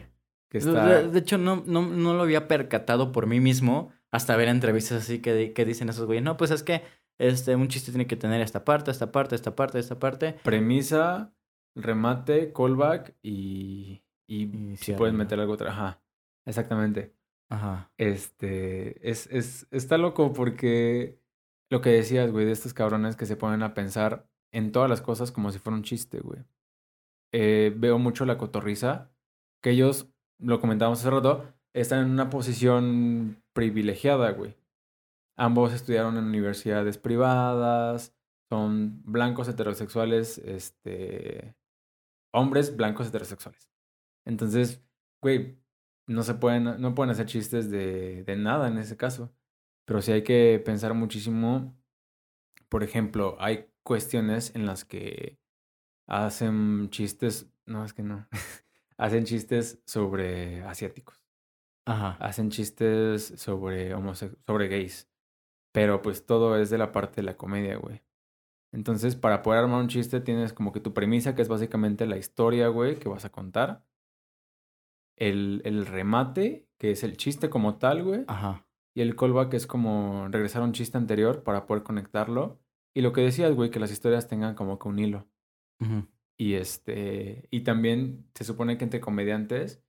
Que 0.49 0.59
De- 0.59 0.65
está... 0.65 0.85
De, 0.87 1.09
de 1.09 1.19
hecho, 1.19 1.37
no, 1.37 1.63
no, 1.65 1.83
no 1.83 2.13
lo 2.13 2.23
había 2.23 2.47
percatado 2.47 3.11
por 3.11 3.27
mí 3.27 3.39
mismo 3.39 3.91
hasta 4.11 4.35
ver 4.35 4.47
entrevistas 4.47 5.03
así 5.03 5.21
que, 5.21 5.53
que 5.53 5.65
dicen 5.65 5.89
esos 5.89 6.05
güeyes. 6.05 6.23
No, 6.23 6.37
pues 6.37 6.51
es 6.51 6.63
que 6.63 6.81
este, 7.19 7.55
un 7.55 7.67
chiste 7.67 7.91
tiene 7.91 8.07
que 8.07 8.15
tener 8.15 8.41
esta 8.41 8.65
parte, 8.65 8.91
esta 8.91 9.11
parte, 9.11 9.35
esta 9.35 9.55
parte, 9.55 9.79
esta 9.79 9.99
parte. 9.99 10.33
Premisa, 10.43 11.33
remate, 11.75 12.51
callback 12.51 13.15
y, 13.21 14.03
y, 14.27 14.43
Y 14.71 14.77
si 14.77 14.93
puedes 14.93 15.13
meter 15.13 15.39
algo 15.39 15.53
otra. 15.53 15.71
Ajá, 15.71 16.01
exactamente. 16.45 17.13
Ajá. 17.49 17.91
Este, 17.97 19.09
es, 19.09 19.27
es, 19.27 19.67
está 19.71 19.97
loco 19.97 20.33
porque 20.33 21.19
lo 21.69 21.81
que 21.81 21.89
decías, 21.89 22.31
güey, 22.31 22.45
de 22.45 22.51
estos 22.51 22.73
cabrones 22.73 23.15
que 23.15 23.25
se 23.25 23.37
ponen 23.37 23.63
a 23.63 23.73
pensar 23.73 24.27
en 24.51 24.71
todas 24.71 24.89
las 24.89 25.01
cosas 25.01 25.31
como 25.31 25.51
si 25.51 25.59
fuera 25.59 25.77
un 25.77 25.83
chiste, 25.83 26.19
güey. 26.19 26.43
Eh, 27.33 27.73
veo 27.75 27.99
mucho 27.99 28.25
la 28.25 28.37
cotorriza, 28.37 29.11
que 29.61 29.71
ellos, 29.71 30.09
lo 30.39 30.59
comentábamos 30.61 30.99
hace 30.99 31.09
rato, 31.09 31.53
están 31.73 32.05
en 32.05 32.11
una 32.11 32.29
posición 32.29 33.43
privilegiada, 33.53 34.31
güey. 34.31 34.55
Ambos 35.37 35.73
estudiaron 35.73 36.17
en 36.17 36.25
universidades 36.25 36.97
privadas, 36.97 38.15
son 38.49 39.01
blancos 39.03 39.49
heterosexuales, 39.49 40.37
este, 40.37 41.55
hombres 42.33 42.75
blancos 42.77 43.07
heterosexuales. 43.07 43.69
Entonces, 44.25 44.81
güey, 45.21 45.57
no 46.07 46.23
se 46.23 46.35
pueden, 46.35 46.81
no 46.81 46.95
pueden 46.95 47.11
hacer 47.11 47.25
chistes 47.25 47.69
de, 47.69 48.23
de 48.23 48.35
nada 48.35 48.67
en 48.67 48.77
ese 48.77 48.97
caso. 48.97 49.33
Pero 49.85 50.01
sí 50.01 50.11
hay 50.11 50.23
que 50.23 50.61
pensar 50.63 50.93
muchísimo. 50.93 51.77
Por 52.69 52.83
ejemplo, 52.83 53.37
hay 53.39 53.67
cuestiones 53.83 54.53
en 54.55 54.65
las 54.65 54.85
que 54.85 55.39
hacen 56.07 56.89
chistes, 56.89 57.51
no, 57.65 57.85
es 57.85 57.93
que 57.93 58.03
no, 58.03 58.27
hacen 58.97 59.25
chistes 59.25 59.81
sobre 59.85 60.63
asiáticos, 60.63 61.23
Ajá. 61.85 62.17
hacen 62.19 62.49
chistes 62.49 63.33
sobre 63.37 63.91
sobre 64.45 64.67
gays. 64.67 65.09
Pero 65.71 66.01
pues 66.01 66.25
todo 66.25 66.57
es 66.57 66.69
de 66.69 66.77
la 66.77 66.91
parte 66.91 67.17
de 67.17 67.23
la 67.23 67.37
comedia, 67.37 67.77
güey. 67.77 68.01
Entonces, 68.71 69.15
para 69.15 69.41
poder 69.41 69.61
armar 69.61 69.81
un 69.81 69.87
chiste 69.87 70.21
tienes 70.21 70.53
como 70.53 70.71
que 70.71 70.79
tu 70.79 70.93
premisa, 70.93 71.35
que 71.35 71.41
es 71.41 71.47
básicamente 71.49 72.05
la 72.05 72.17
historia, 72.17 72.67
güey, 72.69 72.99
que 72.99 73.09
vas 73.09 73.25
a 73.25 73.31
contar. 73.31 73.85
El, 75.17 75.61
el 75.65 75.85
remate, 75.85 76.67
que 76.77 76.91
es 76.91 77.03
el 77.03 77.17
chiste 77.17 77.49
como 77.49 77.77
tal, 77.77 78.03
güey. 78.03 78.23
Ajá. 78.27 78.65
Y 78.93 79.01
el 79.01 79.15
callback 79.15 79.53
es 79.53 79.67
como 79.67 80.27
regresar 80.29 80.61
a 80.61 80.65
un 80.65 80.71
chiste 80.73 80.97
anterior 80.97 81.43
para 81.43 81.65
poder 81.65 81.83
conectarlo. 81.83 82.59
Y 82.93 83.01
lo 83.01 83.11
que 83.13 83.21
decías, 83.21 83.53
güey, 83.53 83.69
que 83.69 83.79
las 83.79 83.91
historias 83.91 84.27
tengan 84.27 84.55
como 84.55 84.79
que 84.79 84.87
un 84.87 84.99
hilo. 84.99 85.27
Ujú. 85.81 86.07
Y 86.37 86.53
este, 86.53 87.47
y 87.51 87.61
también 87.61 88.25
se 88.33 88.43
supone 88.43 88.77
que 88.77 88.83
entre 88.85 88.99
comediantes 89.01 89.83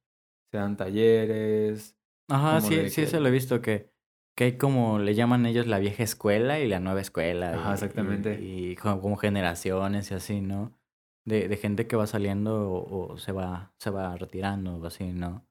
se 0.51 0.59
dan 0.59 0.77
talleres. 0.77 1.97
Ajá, 2.29 2.61
sí, 2.61 2.89
sí, 2.91 2.95
que- 2.97 3.03
eso 3.03 3.21
lo 3.21 3.29
he 3.29 3.33
visto 3.33 3.61
que, 3.61 3.93
que 4.37 4.45
hay 4.45 4.57
como 4.59 4.99
le 4.99 5.15
llaman 5.15 5.47
ellos 5.47 5.67
la 5.67 5.79
vieja 5.79 6.03
escuela 6.03 6.59
y 6.61 6.69
la 6.69 6.81
nueva 6.81 7.01
escuela. 7.01 7.55
Ajá, 7.55 7.71
y- 7.71 7.75
exactamente. 7.75 8.41
Y, 8.41 8.71
y 8.73 8.77
como, 8.77 9.01
como 9.01 9.17
generaciones 9.17 10.11
y 10.11 10.15
así, 10.15 10.41
¿no? 10.41 10.76
De, 11.27 11.49
de 11.49 11.57
gente 11.57 11.87
que 11.87 11.97
va 11.97 12.07
saliendo 12.07 12.71
o, 12.71 13.13
o 13.13 13.19
se 13.19 13.33
va, 13.33 13.75
se 13.79 13.91
va 13.91 14.15
retirando 14.17 14.77
o 14.77 14.87
así, 14.87 15.05
¿no? 15.13 15.45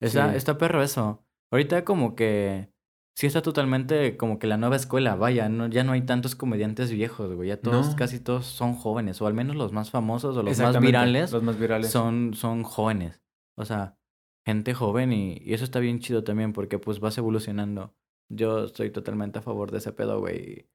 Está, 0.00 0.30
Sí. 0.30 0.36
está 0.36 0.58
perro 0.58 0.82
eso. 0.82 1.24
Ahorita 1.50 1.84
como 1.84 2.14
que 2.14 2.70
sí 3.16 3.26
está 3.26 3.40
totalmente 3.40 4.16
como 4.18 4.38
que 4.38 4.46
la 4.46 4.58
nueva 4.58 4.76
escuela, 4.76 5.14
vaya, 5.14 5.48
no, 5.48 5.66
ya 5.68 5.82
no 5.82 5.92
hay 5.92 6.02
tantos 6.02 6.34
comediantes 6.34 6.90
viejos, 6.90 7.32
güey. 7.34 7.48
Ya 7.48 7.60
todos, 7.60 7.90
No. 7.90 7.96
casi 7.96 8.20
todos 8.20 8.44
son 8.46 8.74
jóvenes, 8.74 9.22
o 9.22 9.26
al 9.26 9.32
menos 9.34 9.56
los 9.56 9.72
más 9.72 9.90
famosos 9.90 10.36
o 10.36 10.42
los 10.42 10.58
más 10.58 10.78
virales 10.80 11.32
Los 11.32 11.42
más 11.42 11.58
virales. 11.58 11.90
son, 11.90 12.34
son 12.34 12.62
jóvenes. 12.62 13.22
O 13.56 13.64
sea, 13.64 13.96
gente 14.44 14.74
joven 14.74 15.12
y, 15.12 15.38
y 15.40 15.54
eso 15.54 15.64
está 15.64 15.78
bien 15.80 16.00
chido 16.00 16.22
también 16.22 16.52
porque 16.52 16.78
pues 16.78 17.00
vas 17.00 17.16
evolucionando. 17.16 17.94
Yo 18.30 18.64
estoy 18.64 18.90
totalmente 18.90 19.38
a 19.38 19.42
favor 19.42 19.70
de 19.70 19.78
ese 19.78 19.92
pedo, 19.92 20.18
güey. 20.20 20.68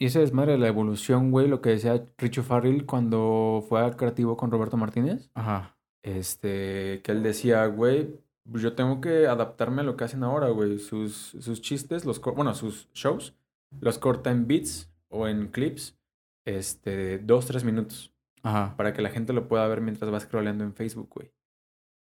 Y 0.00 0.06
ese 0.06 0.20
desmadre 0.20 0.52
de 0.52 0.58
la 0.58 0.68
evolución, 0.68 1.30
güey, 1.30 1.46
lo 1.46 1.60
que 1.60 1.70
decía 1.70 2.02
Richo 2.16 2.42
Farrell 2.42 2.86
cuando 2.86 3.64
fue 3.68 3.80
al 3.80 3.96
creativo 3.96 4.36
con 4.36 4.50
Roberto 4.50 4.78
Martínez. 4.78 5.30
Ajá. 5.34 5.76
Este, 6.02 7.02
que 7.02 7.12
él 7.12 7.22
decía, 7.22 7.66
güey, 7.66 8.18
pues 8.50 8.62
yo 8.62 8.74
tengo 8.74 9.02
que 9.02 9.26
adaptarme 9.26 9.82
a 9.82 9.84
lo 9.84 9.96
que 9.96 10.04
hacen 10.04 10.24
ahora, 10.24 10.48
güey. 10.48 10.78
Sus, 10.78 11.36
sus 11.38 11.60
chistes, 11.60 12.06
los, 12.06 12.20
bueno, 12.20 12.54
sus 12.54 12.90
shows, 12.94 13.36
los 13.78 13.98
corta 13.98 14.30
en 14.30 14.46
beats 14.46 14.90
o 15.08 15.28
en 15.28 15.48
clips, 15.48 15.98
este, 16.46 17.18
dos, 17.18 17.46
tres 17.46 17.64
minutos, 17.64 18.14
Ajá. 18.42 18.74
para 18.78 18.92
que 18.94 19.02
la 19.02 19.10
gente 19.10 19.34
lo 19.34 19.48
pueda 19.48 19.68
ver 19.68 19.82
mientras 19.82 20.10
va 20.10 20.18
scrolleando 20.18 20.64
en 20.64 20.72
Facebook, 20.72 21.10
güey. 21.14 21.30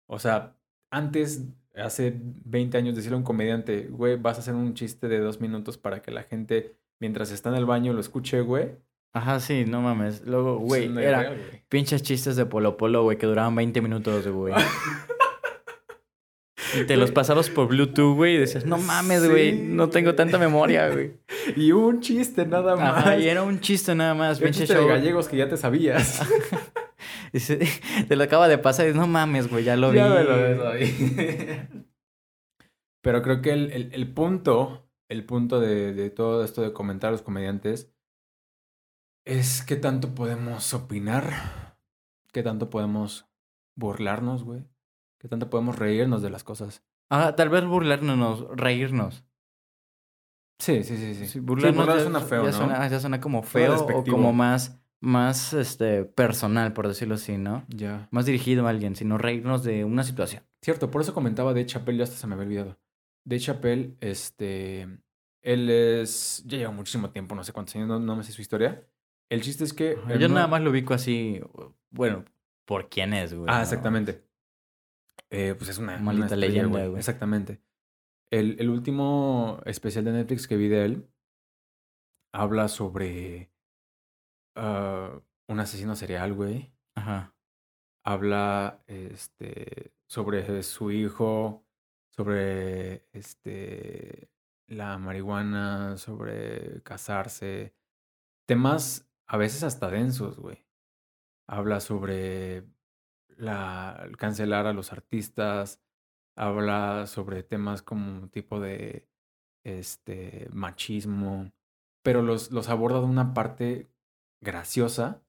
O 0.08 0.18
sea, 0.18 0.58
antes, 0.90 1.46
hace 1.76 2.20
20 2.46 2.78
años, 2.78 2.96
decirle 2.96 3.16
a 3.16 3.20
un 3.20 3.24
comediante, 3.24 3.88
güey, 3.88 4.16
vas 4.18 4.38
a 4.38 4.42
hacer 4.42 4.56
un 4.56 4.74
chiste 4.74 5.08
de 5.08 5.20
dos 5.20 5.40
minutos 5.42 5.78
para 5.78 6.02
que 6.02 6.12
la 6.12 6.24
gente, 6.24 6.76
mientras 7.04 7.32
está 7.32 7.50
en 7.50 7.56
el 7.56 7.66
baño, 7.66 7.92
lo 7.92 8.00
escuche, 8.00 8.40
güey. 8.40 8.78
Ajá, 9.14 9.42
sí, 9.42 9.66
no 9.68 9.82
mames. 9.82 10.26
Luego, 10.26 10.58
güey, 10.58 10.88
no 10.88 11.02
era 11.02 11.20
real, 11.24 11.36
güey. 11.38 11.64
pinches 11.68 12.02
chistes 12.02 12.38
de 12.38 12.46
Polo 12.46 12.78
Polo, 12.78 13.04
güey, 13.04 13.18
que 13.18 13.26
duraban 13.26 13.54
20 13.56 13.82
minutos, 13.82 14.26
güey. 14.26 14.54
Y 16.80 16.86
te 16.86 16.96
los 16.96 17.12
pasabas 17.12 17.50
por 17.50 17.68
Bluetooth, 17.68 18.16
güey, 18.16 18.36
y 18.36 18.38
decías, 18.40 18.66
no 18.66 18.78
mames, 18.78 19.30
güey, 19.30 19.52
no 19.52 19.90
tengo 19.90 20.16
tanta 20.16 20.38
memoria, 20.40 20.90
güey. 20.90 21.12
Y 21.58 21.74
un 21.74 22.00
chiste 22.00 22.46
nada 22.46 22.78
más. 22.78 22.98
Ajá, 23.00 23.18
y 23.20 23.28
era 23.28 23.44
un 23.44 23.60
chiste 23.60 23.94
nada 23.94 24.14
más, 24.14 24.38
un 24.40 24.46
pinche 24.46 24.62
chiste 24.62 24.76
de 24.76 24.80
show. 24.80 24.88
gallegos 24.90 25.28
que 25.28 25.38
ya 25.38 25.50
te 25.50 25.58
sabías. 25.58 26.22
Y 27.34 27.40
se- 27.40 27.60
te 28.08 28.16
lo 28.16 28.24
acaba 28.24 28.48
de 28.48 28.60
pasar 28.60 28.88
y 28.88 28.94
no 28.94 29.08
mames, 29.08 29.50
güey, 29.50 29.64
ya 29.64 29.76
lo 29.76 29.90
vi. 29.90 29.98
Ya 29.98 30.08
me 30.10 30.24
lo 30.24 30.70
ahí. 30.70 31.68
Pero 33.02 33.22
creo 33.24 33.42
que 33.42 33.52
el, 33.52 33.72
el, 33.72 33.90
el 33.94 34.14
punto, 34.14 34.88
el 35.10 35.26
punto 35.26 35.60
de, 35.60 35.94
de 35.94 36.10
todo 36.10 36.44
esto 36.44 36.62
de 36.62 36.74
comentar 36.74 37.10
a 37.10 37.12
los 37.12 37.22
comediantes 37.22 37.94
es 39.26 39.64
qué 39.64 39.76
tanto 39.76 40.16
podemos 40.16 40.74
opinar, 40.74 41.78
qué 42.32 42.44
tanto 42.44 42.70
podemos 42.70 43.30
burlarnos, 43.76 44.44
güey, 44.44 44.66
qué 45.20 45.28
tanto 45.28 45.50
podemos 45.50 45.78
reírnos 45.78 46.22
de 46.22 46.30
las 46.30 46.44
cosas. 46.44 46.84
Ah, 47.10 47.36
tal 47.36 47.50
vez 47.50 47.66
burlarnos, 47.66 48.48
reírnos. 48.56 49.24
Sí, 50.60 50.84
sí, 50.84 50.98
sí, 50.98 51.16
sí. 51.16 51.28
Sí, 51.28 51.40
burlarnos 51.40 51.86
burlar 51.86 51.98
ya, 51.98 52.04
suena 52.04 52.22
feo, 52.22 52.44
ya 52.46 52.52
¿no? 52.52 52.58
suena, 52.58 52.88
ya 52.88 53.00
suena 53.00 53.20
como 53.20 53.44
feo 53.44 53.86
o 53.86 54.04
como 54.04 54.34
más, 54.34 54.82
más 55.00 55.54
este, 55.54 56.06
personal, 56.06 56.74
por 56.74 56.88
decirlo 56.88 57.16
así, 57.16 57.38
¿no? 57.38 57.66
Ya. 57.68 58.08
Más 58.12 58.26
dirigido 58.26 58.68
a 58.68 58.70
alguien, 58.70 58.96
sino 58.96 59.18
reírnos 59.18 59.64
de 59.64 59.86
una 59.86 60.04
situación. 60.04 60.44
Cierto, 60.62 60.90
por 60.92 61.02
eso 61.02 61.14
comentaba 61.14 61.54
de 61.54 61.66
Chappelle, 61.66 62.00
ya 62.00 62.04
hasta 62.06 62.16
se 62.16 62.28
me 62.28 62.36
había 62.36 62.46
olvidado. 62.46 62.80
De 63.26 63.40
Chappelle, 63.40 63.96
este, 64.02 64.88
él 65.42 65.70
es, 65.70 66.44
ya 66.46 66.58
lleva 66.58 66.72
muchísimo 66.72 67.10
tiempo, 67.12 67.36
no 67.36 67.44
sé 67.44 67.54
cuántos 67.54 67.76
años, 67.76 67.88
no, 67.88 68.00
no 68.00 68.16
me 68.16 68.24
sé 68.24 68.32
su 68.32 68.42
historia. 68.42 68.86
El 69.30 69.42
chiste 69.42 69.64
es 69.64 69.74
que... 69.74 69.98
En 70.10 70.20
Yo 70.20 70.28
nada 70.28 70.48
más 70.48 70.62
lo 70.62 70.72
ubico 70.72 70.94
así, 70.94 71.42
bueno, 71.90 72.26
por 72.66 72.90
quién 72.90 73.14
es, 73.14 73.34
güey. 73.34 73.48
Ah, 73.50 73.62
exactamente. 73.62 74.24
Eh, 75.30 75.56
pues 75.58 75.70
es 75.70 75.78
una, 75.78 75.98
Maldita 75.98 76.36
leyenda, 76.36 76.86
güey. 76.86 77.00
Exactamente. 77.00 77.62
El, 78.30 78.58
el 78.60 78.70
último 78.70 79.62
especial 79.66 80.06
de 80.06 80.12
Netflix 80.12 80.48
que 80.48 80.58
vi 80.58 80.68
de 80.68 80.86
él 80.86 81.10
habla 82.34 82.68
sobre 82.68 83.52
ah, 84.56 85.22
un 85.48 85.60
asesino 85.60 85.96
serial, 85.96 86.34
güey. 86.34 86.74
Ajá. 86.96 87.36
Habla 88.04 88.84
este, 88.88 89.94
sobre 90.08 90.64
su 90.64 90.92
hijo, 90.92 91.66
sobre 92.16 93.08
este, 93.12 94.30
la 94.68 94.98
marihuana, 94.98 95.98
sobre 95.98 96.82
casarse. 96.84 97.74
Temas 98.46 99.10
a 99.28 99.38
veces 99.38 99.64
hasta 99.64 99.90
densos, 99.90 100.38
güey. 100.38 100.66
Habla 101.48 101.80
sobre 101.80 102.66
la, 103.30 104.10
cancelar 104.18 104.68
a 104.68 104.74
los 104.74 104.92
artistas. 104.92 105.82
Habla 106.36 107.08
sobre 107.08 107.44
temas 107.44 107.82
como 107.82 108.30
tipo 108.30 108.60
de 108.60 109.08
este, 109.64 110.48
machismo. 110.52 111.52
Pero 112.04 112.22
los, 112.22 112.52
los 112.52 112.70
aborda 112.70 113.00
de 113.00 113.06
una 113.06 113.34
parte 113.34 113.90
graciosa 114.42 115.24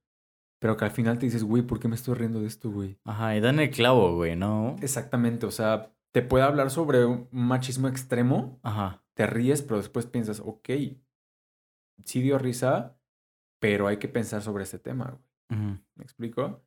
pero 0.64 0.78
que 0.78 0.86
al 0.86 0.92
final 0.92 1.18
te 1.18 1.26
dices, 1.26 1.44
güey, 1.44 1.62
¿por 1.62 1.78
qué 1.78 1.88
me 1.88 1.94
estoy 1.94 2.14
riendo 2.14 2.40
de 2.40 2.46
esto, 2.46 2.70
güey? 2.70 2.96
Ajá, 3.04 3.36
y 3.36 3.40
dan 3.40 3.60
el 3.60 3.68
clavo, 3.68 4.14
güey, 4.14 4.34
¿no? 4.34 4.76
Exactamente, 4.80 5.44
o 5.44 5.50
sea, 5.50 5.92
te 6.14 6.22
puede 6.22 6.44
hablar 6.44 6.70
sobre 6.70 7.04
un 7.04 7.28
machismo 7.32 7.88
extremo, 7.88 8.60
Ajá. 8.62 9.02
te 9.14 9.26
ríes, 9.26 9.62
pero 9.62 9.78
después 9.78 10.06
piensas, 10.06 10.38
ok, 10.38 10.70
sí 12.04 12.22
dio 12.22 12.38
risa, 12.38 12.96
pero 13.58 13.88
hay 13.88 13.96
que 13.96 14.06
pensar 14.06 14.40
sobre 14.40 14.62
este 14.62 14.78
tema, 14.78 15.18
güey. 15.50 15.78
¿Me 15.96 16.04
explico? 16.04 16.64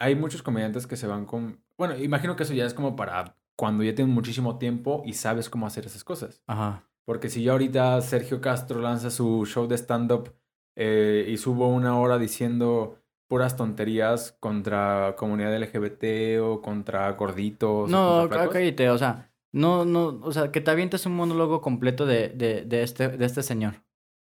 Hay 0.00 0.16
muchos 0.16 0.42
comediantes 0.42 0.88
que 0.88 0.96
se 0.96 1.06
van 1.06 1.26
con... 1.26 1.62
Bueno, 1.78 1.96
imagino 1.96 2.34
que 2.34 2.42
eso 2.42 2.54
ya 2.54 2.66
es 2.66 2.74
como 2.74 2.96
para 2.96 3.36
cuando 3.56 3.84
ya 3.84 3.94
tienen 3.94 4.12
muchísimo 4.12 4.58
tiempo 4.58 5.02
y 5.06 5.12
sabes 5.12 5.48
cómo 5.48 5.66
hacer 5.66 5.86
esas 5.86 6.02
cosas. 6.02 6.42
Ajá. 6.48 6.88
Porque 7.04 7.28
si 7.28 7.44
ya 7.44 7.52
ahorita 7.52 8.00
Sergio 8.00 8.40
Castro 8.40 8.80
lanza 8.80 9.10
su 9.10 9.46
show 9.46 9.68
de 9.68 9.76
stand-up 9.76 10.34
eh, 10.74 11.24
y 11.28 11.36
subo 11.36 11.68
una 11.68 11.98
hora 12.00 12.18
diciendo 12.18 13.00
puras 13.28 13.56
tonterías 13.56 14.36
contra 14.40 15.14
comunidad 15.16 15.56
LGBT 15.56 16.40
o 16.42 16.60
contra 16.62 17.10
gorditos. 17.12 17.90
No, 17.90 18.28
cállate, 18.28 18.90
o 18.90 18.98
sea, 18.98 19.32
no, 19.52 19.84
no, 19.84 20.20
o 20.22 20.32
sea, 20.32 20.52
que 20.52 20.60
te 20.60 20.70
avientes 20.70 21.06
un 21.06 21.16
monólogo 21.16 21.60
completo 21.60 22.06
de, 22.06 22.28
de, 22.28 22.64
de 22.64 22.82
este, 22.82 23.08
de 23.08 23.24
este 23.24 23.42
señor, 23.42 23.82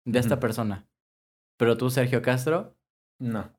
de 0.05 0.19
esta 0.19 0.39
persona. 0.39 0.87
Pero 1.57 1.77
tú, 1.77 1.91
Sergio 1.91 2.23
Castro. 2.23 2.77
No. 3.19 3.51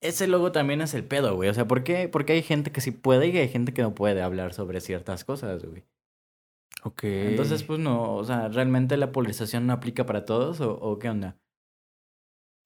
Ese 0.00 0.26
logo 0.26 0.52
también 0.52 0.82
es 0.82 0.94
el 0.94 1.04
pedo, 1.04 1.34
güey. 1.34 1.48
O 1.48 1.54
sea, 1.54 1.66
¿por 1.66 1.82
qué? 1.82 2.08
Porque 2.08 2.34
hay 2.34 2.42
gente 2.42 2.70
que 2.70 2.80
sí 2.80 2.90
puede 2.90 3.28
y 3.28 3.38
hay 3.38 3.48
gente 3.48 3.72
que 3.72 3.82
no 3.82 3.94
puede 3.94 4.22
hablar 4.22 4.52
sobre 4.52 4.80
ciertas 4.80 5.24
cosas, 5.24 5.64
güey. 5.64 5.84
Ok. 6.84 7.04
Entonces, 7.04 7.64
pues 7.64 7.80
no, 7.80 8.14
o 8.14 8.24
sea, 8.24 8.48
¿realmente 8.48 8.96
la 8.96 9.10
polarización 9.10 9.66
no 9.66 9.72
aplica 9.72 10.06
para 10.06 10.24
todos 10.24 10.60
o, 10.60 10.74
o 10.74 10.98
qué 10.98 11.08
onda? 11.08 11.36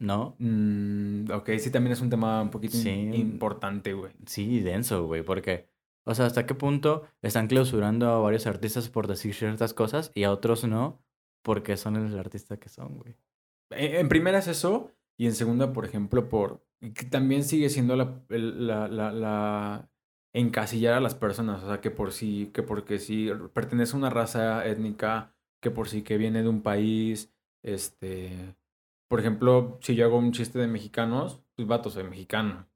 ¿No? 0.00 0.34
Mm, 0.38 1.30
ok, 1.30 1.50
sí, 1.58 1.70
también 1.70 1.92
es 1.92 2.00
un 2.00 2.08
tema 2.08 2.40
un 2.40 2.50
poquito 2.50 2.76
importante, 2.88 3.92
güey. 3.92 4.12
Sí, 4.24 4.60
denso, 4.60 5.06
güey, 5.06 5.22
porque, 5.22 5.68
o 6.04 6.14
sea, 6.14 6.24
¿hasta 6.24 6.46
qué 6.46 6.54
punto 6.54 7.04
están 7.20 7.48
clausurando 7.48 8.08
a 8.08 8.18
varios 8.18 8.46
artistas 8.46 8.88
por 8.88 9.06
decir 9.06 9.34
ciertas 9.34 9.74
cosas 9.74 10.10
y 10.14 10.24
a 10.24 10.32
otros 10.32 10.64
no 10.64 11.02
porque 11.42 11.76
son 11.76 11.96
el 11.96 12.18
artista 12.18 12.58
que 12.58 12.70
son, 12.70 12.96
güey? 12.96 13.14
En, 13.70 14.08
primera 14.08 14.38
es 14.38 14.48
eso, 14.48 14.90
y 15.18 15.26
en 15.26 15.34
segunda, 15.34 15.74
por 15.74 15.84
ejemplo, 15.84 16.30
por 16.30 16.64
que 16.80 17.04
también 17.04 17.44
sigue 17.44 17.68
siendo 17.68 17.94
la, 17.94 18.22
la, 18.30 18.88
la, 18.88 19.12
la 19.12 19.90
encasillar 20.32 20.94
a 20.94 21.00
las 21.00 21.14
personas, 21.14 21.62
o 21.62 21.66
sea, 21.66 21.82
que 21.82 21.90
por 21.90 22.12
sí, 22.12 22.50
que 22.54 22.62
porque 22.62 22.98
sí 22.98 23.30
pertenece 23.52 23.94
a 23.94 23.98
una 23.98 24.08
raza 24.08 24.66
étnica, 24.66 25.34
que 25.60 25.70
por 25.70 25.88
sí 25.90 26.00
que 26.00 26.16
viene 26.16 26.42
de 26.42 26.48
un 26.48 26.62
país, 26.62 27.30
este 27.62 28.56
por 29.10 29.18
ejemplo, 29.18 29.76
si 29.82 29.96
yo 29.96 30.04
hago 30.04 30.18
un 30.18 30.30
chiste 30.30 30.60
de 30.60 30.68
mexicanos, 30.68 31.42
pues 31.56 31.66
vato, 31.66 31.90
soy 31.90 32.04
mexicano. 32.04 32.68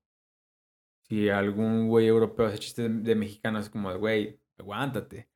Si 1.05 1.28
algún 1.28 1.87
güey 1.87 2.09
europeo 2.09 2.47
hace 2.47 2.59
chiste 2.59 2.89
de, 2.89 3.14
mexicanos, 3.14 3.66
es 3.66 3.70
como 3.70 3.93
de, 3.93 3.99
güey, 3.99 4.41
aguántate. 4.59 5.30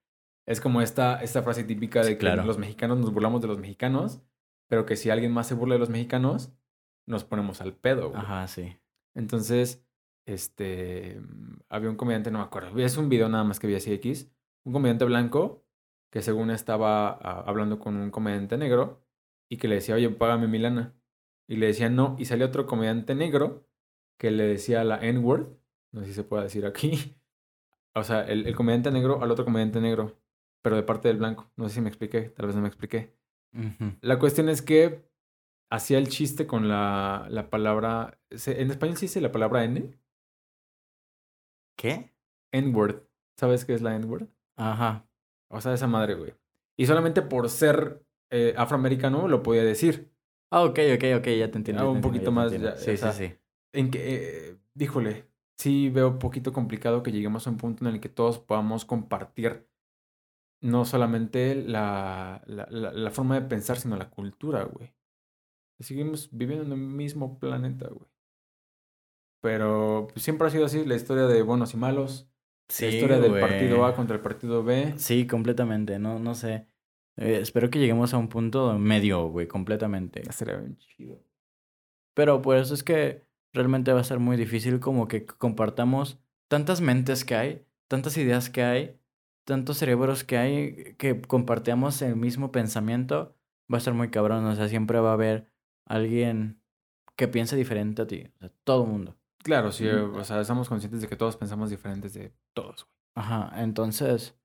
Es 0.44 0.60
como 0.60 0.82
esta, 0.82 1.22
esta 1.22 1.44
frase 1.44 1.62
típica 1.62 2.02
de 2.02 2.18
que 2.18 2.26
los 2.34 2.58
mexicanos 2.58 2.98
nos 2.98 3.12
burlamos 3.12 3.40
de 3.40 3.46
los 3.46 3.58
mexicanos, 3.58 4.20
pero 4.66 4.86
que 4.86 4.96
si 4.96 5.08
alguien 5.08 5.30
más 5.30 5.46
se 5.46 5.54
burla 5.54 5.76
de 5.76 5.78
los 5.78 5.88
mexicanos, 5.88 6.52
nos 7.06 7.22
ponemos 7.22 7.60
al 7.60 7.74
pedo. 7.74 8.10
Güey. 8.10 8.20
Ajá, 8.20 8.48
sí. 8.48 8.76
Entonces, 9.14 9.86
este, 10.26 11.20
había 11.68 11.90
un 11.90 11.96
comediante, 11.96 12.32
no 12.32 12.38
me 12.38 12.44
acuerdo, 12.44 12.76
es 12.76 12.96
un 12.96 13.08
video 13.08 13.28
nada 13.28 13.44
más 13.44 13.60
que 13.60 13.68
vi 13.68 13.76
así 13.76 13.92
X, 13.92 14.32
un 14.64 14.72
comediante 14.72 15.04
blanco 15.04 15.64
que 16.10 16.22
según 16.22 16.50
estaba 16.50 17.10
ah, 17.10 17.44
hablando 17.46 17.78
con 17.78 17.96
un 17.96 18.10
comediante 18.10 18.58
negro 18.58 19.07
y 19.48 19.56
que 19.56 19.68
le 19.68 19.76
decía, 19.76 19.94
oye, 19.94 20.08
págame 20.10 20.46
mi 20.46 20.58
lana. 20.58 20.94
Y 21.46 21.56
le 21.56 21.66
decía 21.66 21.88
no. 21.88 22.16
Y 22.18 22.26
salió 22.26 22.46
otro 22.46 22.66
comediante 22.66 23.14
negro 23.14 23.66
que 24.18 24.30
le 24.30 24.44
decía 24.44 24.84
la 24.84 24.98
N-word. 24.98 25.48
No 25.92 26.00
sé 26.00 26.08
si 26.08 26.14
se 26.14 26.24
puede 26.24 26.44
decir 26.44 26.66
aquí. 26.66 27.14
O 27.94 28.04
sea, 28.04 28.22
el, 28.22 28.46
el, 28.46 28.54
comediante 28.54 28.92
negro 28.92 29.22
al 29.24 29.30
otro 29.32 29.44
comediante 29.44 29.80
negro, 29.80 30.20
pero 30.62 30.76
de 30.76 30.84
parte 30.84 31.08
del 31.08 31.16
blanco. 31.16 31.50
No 31.56 31.68
sé 31.68 31.76
si 31.76 31.80
me 31.80 31.88
expliqué, 31.88 32.28
tal 32.28 32.46
vez 32.46 32.54
no 32.54 32.62
me 32.62 32.68
expliqué. 32.68 33.12
La 34.02 34.20
cuestión 34.20 34.48
es 34.48 34.62
que 34.62 35.10
hacía 35.68 35.98
el 35.98 36.08
chiste 36.08 36.46
con 36.46 36.68
la, 36.68 37.26
la 37.28 37.50
palabra. 37.50 38.20
¿En 38.30 38.70
español 38.70 38.96
se 38.96 39.06
dice 39.06 39.20
la 39.20 39.32
palabra 39.32 39.64
N? 39.64 39.98
¿Qué? 41.76 42.12
N-word. 42.52 43.02
¿Sabes 43.36 43.64
qué 43.64 43.74
es 43.74 43.82
la 43.82 43.96
N-word? 43.96 44.28
Ajá. 44.56 45.08
O 45.48 45.60
sea, 45.60 45.72
esa 45.72 45.86
madre, 45.88 46.14
güey. 46.14 46.34
Y 46.76 46.86
solamente 46.86 47.22
por 47.22 47.48
ser 47.48 48.04
eh, 48.30 48.54
afroamericano 48.56 49.28
lo 49.28 49.42
podía 49.42 49.64
decir. 49.64 50.10
Ah, 50.50 50.62
ok, 50.62 50.78
ok, 50.94 51.04
ok, 51.18 51.26
ya 51.28 51.50
te 51.50 51.58
entiendo. 51.58 51.90
un 51.90 52.00
poquito 52.00 52.32
más. 52.32 52.52
sí, 52.76 52.96
sí, 52.96 53.06
sí. 53.12 53.34
En 53.72 53.90
que, 53.90 54.14
eh, 54.14 54.56
díjole, 54.74 55.26
sí 55.58 55.90
veo 55.90 56.08
un 56.08 56.18
poquito 56.18 56.52
complicado 56.52 57.02
que 57.02 57.12
lleguemos 57.12 57.46
a 57.46 57.50
un 57.50 57.56
punto 57.56 57.86
en 57.86 57.94
el 57.94 58.00
que 58.00 58.08
todos 58.08 58.38
podamos 58.38 58.84
compartir 58.84 59.68
no 60.60 60.84
solamente 60.84 61.54
la, 61.54 62.42
la, 62.46 62.66
la, 62.70 63.10
forma 63.10 63.36
de 63.38 63.46
pensar, 63.46 63.78
sino 63.78 63.96
la 63.96 64.10
cultura, 64.10 64.64
güey. 64.64 64.92
Seguimos 65.80 66.30
viviendo 66.32 66.64
en 66.64 66.72
el 66.72 66.78
mismo 66.78 67.38
planeta, 67.38 67.88
güey. 67.88 68.10
Pero 69.40 70.08
pues, 70.12 70.24
siempre 70.24 70.48
ha 70.48 70.50
sido 70.50 70.66
así 70.66 70.84
la 70.84 70.96
historia 70.96 71.26
de 71.26 71.42
buenos 71.42 71.74
y 71.74 71.76
malos. 71.76 72.28
Sí, 72.68 72.86
la 72.86 72.90
historia 72.90 73.20
del 73.20 73.40
partido 73.40 73.84
A 73.84 73.94
contra 73.94 74.16
el 74.16 74.22
partido 74.22 74.64
B. 74.64 74.94
Sí, 74.96 75.26
completamente. 75.26 75.98
No, 75.98 76.18
no 76.18 76.34
sé. 76.34 76.66
Eh, 77.18 77.40
espero 77.42 77.68
que 77.68 77.80
lleguemos 77.80 78.14
a 78.14 78.18
un 78.18 78.28
punto 78.28 78.78
medio, 78.78 79.26
güey, 79.28 79.48
completamente. 79.48 80.22
Sería 80.32 80.56
bien 80.56 80.78
chido. 80.78 81.20
Pero 82.14 82.40
por 82.40 82.56
eso 82.56 82.74
es 82.74 82.84
que 82.84 83.26
realmente 83.52 83.92
va 83.92 84.00
a 84.00 84.04
ser 84.04 84.20
muy 84.20 84.36
difícil 84.36 84.78
como 84.78 85.08
que 85.08 85.26
compartamos 85.26 86.18
tantas 86.46 86.80
mentes 86.80 87.24
que 87.24 87.34
hay, 87.34 87.66
tantas 87.88 88.16
ideas 88.16 88.50
que 88.50 88.62
hay, 88.62 88.96
tantos 89.44 89.78
cerebros 89.78 90.22
que 90.22 90.38
hay, 90.38 90.94
que 90.96 91.20
compartamos 91.20 92.00
el 92.02 92.14
mismo 92.16 92.52
pensamiento, 92.52 93.34
va 93.72 93.78
a 93.78 93.80
ser 93.80 93.94
muy 93.94 94.10
cabrón. 94.10 94.44
O 94.46 94.54
sea, 94.54 94.68
siempre 94.68 95.00
va 95.00 95.10
a 95.10 95.14
haber 95.14 95.50
alguien 95.86 96.60
que 97.16 97.26
piense 97.26 97.56
diferente 97.56 98.02
a 98.02 98.06
ti. 98.06 98.30
O 98.36 98.38
sea, 98.38 98.52
todo 98.62 98.84
el 98.84 98.90
mundo. 98.90 99.16
Claro, 99.42 99.72
sí, 99.72 99.88
o 99.88 100.24
sea, 100.24 100.40
estamos 100.40 100.68
conscientes 100.68 101.00
de 101.00 101.08
que 101.08 101.16
todos 101.16 101.36
pensamos 101.36 101.70
diferentes 101.70 102.14
de 102.14 102.32
todos, 102.52 102.84
güey. 102.84 102.98
Ajá, 103.14 103.52
entonces 103.60 104.37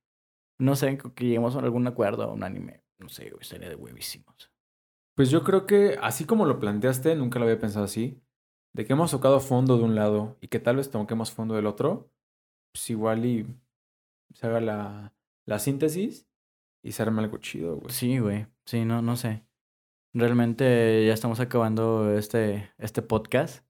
no 0.64 0.76
sé, 0.76 0.98
que 0.98 1.26
lleguemos 1.26 1.56
a 1.56 1.60
algún 1.60 1.86
acuerdo, 1.88 2.32
un 2.32 2.44
anime. 2.44 2.84
No 2.98 3.10
sé, 3.10 3.30
güey, 3.30 3.44
sería 3.44 3.70
de 3.70 3.76
huevísimos. 3.76 4.52
Pues 5.16 5.30
yo 5.30 5.44
creo 5.44 5.66
que, 5.66 5.98
así 6.02 6.26
como 6.26 6.46
lo 6.46 6.60
planteaste, 6.60 7.16
nunca 7.16 7.38
lo 7.38 7.46
había 7.46 7.60
pensado 7.60 7.86
así. 7.86 8.22
De 8.74 8.86
que 8.86 8.94
hemos 8.94 9.12
tocado 9.12 9.40
fondo 9.40 9.78
de 9.78 9.84
un 9.84 9.94
lado 9.94 10.38
y 10.42 10.48
que 10.48 10.60
tal 10.60 10.78
vez 10.78 10.90
toquemos 10.90 11.32
fondo 11.32 11.54
del 11.54 11.68
otro, 11.68 12.10
pues 12.72 12.90
igual 12.90 13.26
y 13.26 13.46
se 14.34 14.48
haga 14.48 14.62
la, 14.62 15.14
la 15.46 15.60
síntesis 15.60 16.28
y 16.82 16.94
se 16.94 17.04
arma 17.04 17.22
algo 17.22 17.38
chido, 17.38 17.76
güey. 17.76 17.94
Sí, 17.94 18.18
güey. 18.18 18.48
Sí, 18.66 18.86
no, 18.86 19.02
no 19.02 19.16
sé. 19.16 19.46
Realmente 20.14 21.06
ya 21.06 21.14
estamos 21.14 21.40
acabando 21.40 22.18
este, 22.18 22.72
este 22.78 23.02
podcast. 23.02 23.66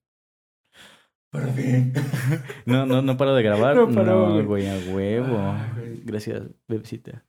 Por 1.33 1.49
fin. 1.53 1.91
no, 2.67 2.85
no, 2.85 3.01
no 3.01 3.17
paro 3.17 3.33
de 3.33 3.41
grabar. 3.41 3.75
No, 3.89 4.45
güey, 4.45 4.67
a 4.67 4.93
huevo. 4.93 5.55
Gracias, 6.05 6.43
bebecita. 6.67 7.25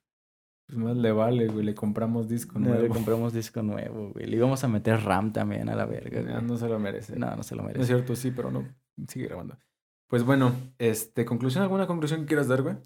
Pues 0.66 0.78
más 0.78 0.96
le 0.96 1.10
vale, 1.10 1.48
güey. 1.48 1.64
Le 1.64 1.74
compramos 1.74 2.28
disco 2.28 2.58
nuevo. 2.58 2.82
le 2.82 2.88
compramos 2.88 3.32
disco 3.32 3.62
nuevo, 3.62 4.10
güey. 4.12 4.26
Le 4.26 4.36
íbamos 4.36 4.62
a 4.62 4.68
meter 4.68 5.00
RAM 5.00 5.32
también 5.32 5.70
a 5.70 5.74
la 5.74 5.86
verga. 5.86 6.20
No, 6.20 6.42
no 6.42 6.56
se 6.58 6.68
lo 6.68 6.78
merece. 6.78 7.18
No, 7.18 7.34
no 7.34 7.42
se 7.42 7.56
lo 7.56 7.62
merece. 7.62 7.78
No 7.78 7.82
es 7.82 7.88
cierto, 7.88 8.14
sí, 8.14 8.30
pero 8.30 8.50
no. 8.50 8.68
Sigue 9.08 9.26
grabando. 9.26 9.56
Pues 10.06 10.22
bueno, 10.22 10.54
este, 10.78 11.24
¿conclusión? 11.24 11.62
¿Alguna 11.62 11.86
conclusión 11.86 12.20
que 12.20 12.26
quieras 12.26 12.48
dar, 12.48 12.60
güey? 12.60 12.76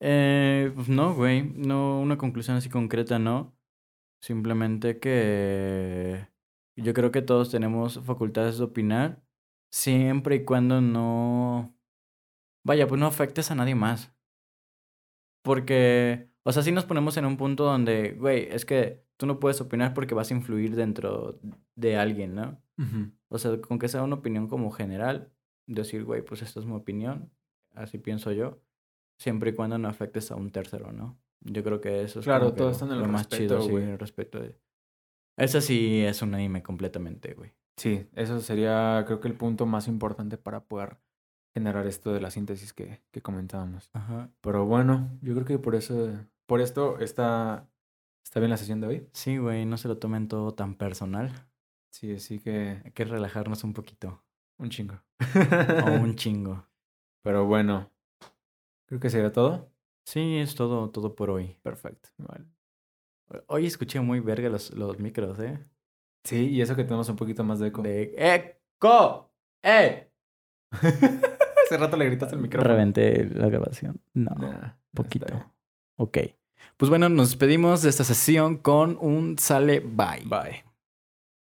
Eh, 0.00 0.70
pues 0.74 0.90
no, 0.90 1.14
güey. 1.14 1.50
No, 1.56 1.98
una 1.98 2.18
conclusión 2.18 2.58
así 2.58 2.68
concreta, 2.68 3.18
no. 3.18 3.56
Simplemente 4.20 4.98
que 4.98 6.28
yo 6.76 6.92
creo 6.92 7.10
que 7.10 7.22
todos 7.22 7.50
tenemos 7.50 8.00
facultades 8.04 8.58
de 8.58 8.64
opinar 8.64 9.22
Siempre 9.72 10.36
y 10.36 10.44
cuando 10.44 10.80
no... 10.80 11.74
Vaya, 12.64 12.86
pues 12.86 13.00
no 13.00 13.06
afectes 13.06 13.50
a 13.50 13.54
nadie 13.54 13.74
más. 13.74 14.12
Porque, 15.42 16.28
o 16.44 16.52
sea, 16.52 16.62
si 16.62 16.70
nos 16.72 16.84
ponemos 16.84 17.16
en 17.16 17.24
un 17.24 17.36
punto 17.36 17.64
donde, 17.64 18.12
güey, 18.12 18.48
es 18.50 18.64
que 18.64 19.04
tú 19.16 19.26
no 19.26 19.40
puedes 19.40 19.60
opinar 19.60 19.94
porque 19.94 20.14
vas 20.14 20.30
a 20.30 20.34
influir 20.34 20.76
dentro 20.76 21.40
de 21.74 21.96
alguien, 21.96 22.34
¿no? 22.34 22.60
O 23.28 23.38
sea, 23.38 23.60
con 23.60 23.78
que 23.78 23.88
sea 23.88 24.02
una 24.02 24.16
opinión 24.16 24.48
como 24.48 24.70
general, 24.72 25.32
decir, 25.66 26.04
güey, 26.04 26.22
pues 26.22 26.42
esta 26.42 26.58
es 26.60 26.66
mi 26.66 26.74
opinión, 26.74 27.30
así 27.74 27.96
pienso 27.98 28.32
yo, 28.32 28.60
siempre 29.18 29.50
y 29.50 29.54
cuando 29.54 29.78
no 29.78 29.88
afectes 29.88 30.30
a 30.32 30.36
un 30.36 30.50
tercero, 30.50 30.90
¿no? 30.92 31.16
Yo 31.40 31.62
creo 31.64 31.80
que 31.80 32.02
eso 32.02 32.18
es 32.20 32.24
Claro, 32.24 32.52
todo 32.54 32.66
lo- 32.66 32.72
está 32.72 32.84
en 32.86 32.92
el 32.92 32.98
lo 33.00 33.06
más 33.08 33.22
respeto, 33.28 33.54
chido, 33.54 33.62
sí, 33.62 33.70
güey. 33.70 33.84
el 33.84 33.98
respeto. 33.98 34.40
de- 34.40 34.58
Esa 35.36 35.60
sí 35.60 36.00
es 36.04 36.22
un 36.22 36.34
anime 36.34 36.62
completamente, 36.62 37.34
güey. 37.34 37.52
Sí, 37.76 38.08
eso 38.14 38.40
sería 38.40 39.02
creo 39.06 39.20
que 39.20 39.28
el 39.28 39.36
punto 39.36 39.66
más 39.66 39.88
importante 39.88 40.36
para 40.38 40.64
poder 40.64 40.98
generar 41.54 41.86
esto 41.86 42.12
de 42.12 42.20
la 42.20 42.30
síntesis 42.30 42.72
que, 42.72 43.02
que 43.10 43.22
comentábamos. 43.22 43.90
Ajá. 43.92 44.30
Pero 44.40 44.64
bueno, 44.66 45.10
yo 45.22 45.34
creo 45.34 45.44
que 45.46 45.58
por 45.58 45.74
eso, 45.74 46.12
por 46.46 46.60
esto 46.60 46.98
está, 47.00 47.68
está 48.24 48.40
bien 48.40 48.50
la 48.50 48.56
sesión 48.56 48.80
de 48.80 48.86
hoy. 48.86 49.08
Sí, 49.12 49.36
güey, 49.38 49.66
no 49.66 49.76
se 49.76 49.88
lo 49.88 49.98
tomen 49.98 50.28
todo 50.28 50.54
tan 50.54 50.74
personal. 50.76 51.30
Sí, 51.90 52.14
así 52.14 52.38
que 52.38 52.80
Hay 52.84 52.92
que 52.92 53.04
relajarnos 53.04 53.64
un 53.64 53.74
poquito. 53.74 54.22
un 54.58 54.70
chingo. 54.70 55.02
O 55.86 55.90
un 55.92 56.14
chingo. 56.16 56.66
Pero 57.22 57.46
bueno, 57.46 57.90
creo 58.86 59.00
que 59.00 59.10
sería 59.10 59.32
todo. 59.32 59.70
Sí, 60.04 60.36
es 60.38 60.54
todo, 60.54 60.90
todo 60.90 61.14
por 61.14 61.30
hoy. 61.30 61.58
Perfecto. 61.62 62.08
Vale. 62.18 62.46
Hoy 63.46 63.66
escuché 63.66 64.00
muy 64.00 64.20
verga 64.20 64.48
los, 64.48 64.72
los 64.72 64.98
micros, 64.98 65.38
¿eh? 65.38 65.58
Sí, 66.24 66.50
y 66.50 66.60
eso 66.60 66.76
que 66.76 66.84
tenemos 66.84 67.08
un 67.08 67.16
poquito 67.16 67.44
más 67.44 67.58
de 67.58 67.68
eco. 67.68 67.82
De 67.82 68.14
¡Eco! 68.16 69.30
¡Eh! 69.62 70.08
Hace 70.72 71.76
rato 71.78 71.96
le 71.96 72.06
gritaste 72.06 72.36
el 72.36 72.42
micrófono. 72.42 72.70
Reventé 72.70 73.24
la 73.34 73.48
grabación. 73.48 74.00
No, 74.14 74.30
Nah, 74.36 74.74
poquito. 74.94 75.26
Ok. 75.96 76.18
Pues 76.76 76.88
bueno, 76.90 77.08
nos 77.08 77.30
despedimos 77.30 77.82
de 77.82 77.90
esta 77.90 78.04
sesión 78.04 78.56
con 78.56 78.96
un 79.00 79.38
sale 79.38 79.80
bye. 79.80 80.22
Bye. 80.24 80.64